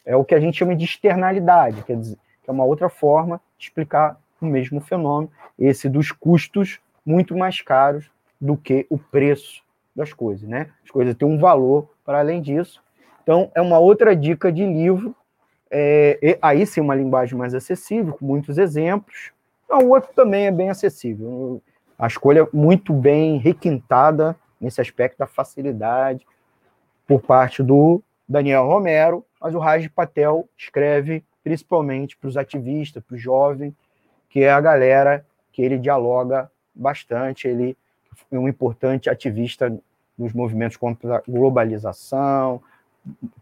É 0.05 0.17
o 0.17 0.25
que 0.25 0.35
a 0.35 0.41
gente 0.41 0.59
chama 0.59 0.75
de 0.75 0.85
externalidade, 0.85 1.83
quer 1.83 1.97
dizer, 1.97 2.19
que 2.43 2.51
é 2.51 2.53
uma 2.53 2.65
outra 2.65 2.89
forma 2.89 3.41
de 3.57 3.67
explicar 3.67 4.19
o 4.41 4.47
mesmo 4.47 4.81
fenômeno, 4.81 5.31
esse 5.59 5.89
dos 5.89 6.11
custos 6.11 6.81
muito 7.07 7.37
mais 7.37 7.61
caros 7.61 8.11
do 8.41 8.57
que 8.57 8.87
o 8.91 8.99
preço 8.99 9.63
das 9.95 10.13
coisas, 10.13 10.49
né? 10.49 10.71
As 10.85 10.91
coisas 10.91 11.15
têm 11.15 11.29
um 11.29 11.39
valor 11.39 11.89
para 12.05 12.19
além 12.19 12.41
disso. 12.41 12.83
Então, 13.23 13.51
é 13.55 13.61
uma 13.61 13.79
outra 13.79 14.17
dica 14.17 14.51
de 14.51 14.67
livro, 14.67 15.15
é, 15.71 16.39
aí 16.43 16.67
sim 16.67 16.81
uma 16.81 16.95
linguagem 16.95 17.39
mais 17.39 17.55
acessível, 17.55 18.15
com 18.15 18.27
muitos 18.27 18.59
exemplos. 18.59 19.31
O 19.71 19.89
outro 19.89 20.13
também 20.15 20.47
é 20.47 20.51
bem 20.51 20.69
acessível. 20.69 21.63
A 21.99 22.07
escolha 22.07 22.41
é 22.41 22.49
muito 22.53 22.93
bem 22.93 23.39
requintada 23.39 24.37
nesse 24.61 24.81
aspecto 24.81 25.19
da 25.19 25.27
facilidade 25.27 26.27
por 27.07 27.21
parte 27.23 27.63
do 27.63 28.03
Daniel 28.33 28.67
Romero, 28.67 29.25
mas 29.39 29.55
o 29.55 29.59
Raj 29.59 29.87
Patel 29.89 30.49
escreve 30.57 31.23
principalmente 31.45 32.17
para 32.17 32.29
os 32.29 32.37
ativistas, 32.37 33.03
para 33.05 33.15
os 33.15 33.21
jovens, 33.21 33.75
que 34.31 34.43
é 34.43 34.51
a 34.51 34.61
galera 34.61 35.27
que 35.53 35.61
ele 35.61 35.79
dialoga 35.79 36.51
bastante. 36.75 37.47
Ele 37.47 37.77
é 38.31 38.39
um 38.39 38.49
importante 38.49 39.11
ativista 39.11 39.77
nos 40.17 40.33
movimentos 40.33 40.79
contra 40.79 41.17
a 41.17 41.23
globalização, 41.29 42.63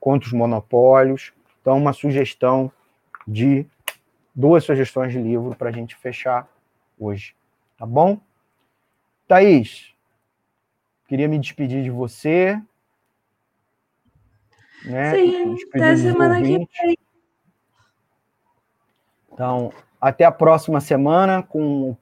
contra 0.01 0.27
os 0.27 0.33
monopólios. 0.33 1.33
Então, 1.61 1.79
uma 1.79 1.93
sugestão 1.93 2.73
de 3.29 3.65
duas 4.35 4.65
sugestões 4.65 5.13
de 5.13 5.21
livro 5.21 5.55
para 5.55 5.69
a 5.69 5.73
gente 5.73 5.95
fechar 5.95 6.49
hoje. 6.99 7.37
Tá 7.79 7.87
bom? 7.87 8.19
Thaís, 9.29 9.95
queria 11.07 11.29
me 11.29 11.39
despedir 11.39 11.85
de 11.85 11.91
você. 11.91 12.61
Né? 14.85 15.15
Sim, 15.15 15.57
até 15.75 15.97
semana 15.97 16.41
que 16.41 16.59
vem. 16.59 16.99
Então, 19.33 19.73
até 20.01 20.25
a 20.25 20.33
próxima 20.33 20.81
semana 20.81 21.43
com 21.43 21.97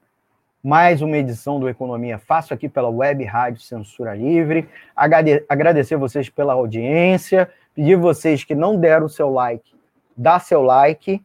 mais 0.63 1.03
uma 1.03 1.17
edição 1.17 1.59
do 1.61 1.69
Economia 1.69 2.19
Fácil 2.19 2.55
aqui 2.55 2.69
pela 2.69 2.89
Web 2.89 3.25
Rádio 3.25 3.63
Censura 3.63 4.15
Livre. 4.15 4.69
Agradecer 4.95 5.97
vocês 5.97 6.29
pela 6.29 6.53
audiência, 6.53 7.51
pedir 7.75 7.97
vocês 7.97 8.45
que 8.45 8.55
não 8.55 8.79
deram 8.79 9.07
o 9.07 9.09
seu 9.09 9.31
like, 9.31 9.73
dá 10.17 10.39
seu 10.39 10.63
like, 10.63 11.25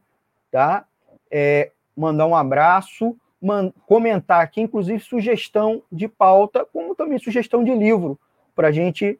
tá? 0.51 0.85
É, 1.31 1.71
mandar 1.97 2.27
um 2.27 2.35
abraço, 2.35 3.15
man 3.41 3.73
comentar 3.87 4.41
aqui, 4.41 4.61
inclusive 4.61 4.99
sugestão 4.99 5.81
de 5.91 6.07
pauta, 6.07 6.65
como 6.71 6.95
também 6.95 7.17
sugestão 7.17 7.63
de 7.63 7.73
livro, 7.73 8.19
para 8.55 8.67
a 8.67 8.71
gente 8.71 9.19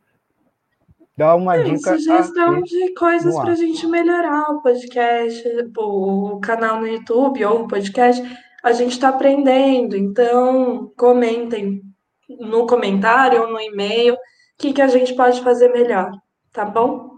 dar 1.15 1.35
uma 1.35 1.57
é, 1.57 1.63
dica. 1.63 1.97
Sugestão 1.97 2.61
de 2.61 2.93
coisas 2.93 3.35
para 3.35 3.51
a 3.51 3.55
gente 3.55 3.85
melhorar 3.87 4.51
o 4.51 4.61
podcast, 4.61 5.43
o 5.77 6.39
canal 6.41 6.79
no 6.79 6.87
YouTube 6.87 7.45
ou 7.45 7.63
o 7.63 7.67
podcast. 7.67 8.23
A 8.63 8.71
gente 8.71 8.91
está 8.91 9.09
aprendendo, 9.09 9.95
então 9.95 10.91
comentem 10.97 11.81
no 12.39 12.65
comentário 12.65 13.41
ou 13.41 13.51
no 13.51 13.59
e-mail 13.59 14.13
o 14.13 14.17
que, 14.57 14.73
que 14.73 14.81
a 14.81 14.87
gente 14.87 15.13
pode 15.13 15.41
fazer 15.41 15.69
melhor, 15.69 16.11
tá 16.51 16.63
bom? 16.63 17.11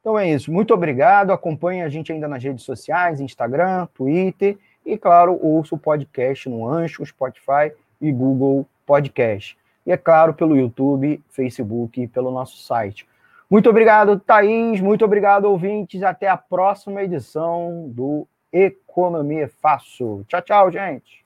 Então 0.00 0.18
é 0.18 0.30
isso. 0.30 0.52
Muito 0.52 0.74
obrigado. 0.74 1.30
Acompanhe 1.30 1.82
a 1.82 1.88
gente 1.88 2.12
ainda 2.12 2.28
nas 2.28 2.42
redes 2.42 2.64
sociais, 2.64 3.20
Instagram, 3.20 3.86
Twitter 3.94 4.58
e, 4.84 4.96
claro, 4.96 5.38
ouça 5.40 5.74
o 5.74 5.78
podcast 5.78 6.48
no 6.48 6.68
Ancho, 6.68 7.04
Spotify 7.04 7.72
e 8.00 8.10
Google 8.12 8.66
Podcast 8.84 9.56
e, 9.86 9.92
é 9.92 9.96
claro, 9.96 10.34
pelo 10.34 10.56
YouTube, 10.56 11.22
Facebook 11.28 12.02
e 12.02 12.08
pelo 12.08 12.30
nosso 12.30 12.56
site. 12.58 13.06
Muito 13.48 13.70
obrigado, 13.70 14.18
Thaís. 14.18 14.80
Muito 14.80 15.04
obrigado, 15.04 15.44
ouvintes. 15.44 16.02
Até 16.02 16.28
a 16.28 16.36
próxima 16.36 17.02
edição 17.02 17.88
do 17.88 18.26
Economia 18.52 19.48
Fácil. 19.62 20.24
Tchau, 20.28 20.42
tchau, 20.42 20.70
gente. 20.70 21.25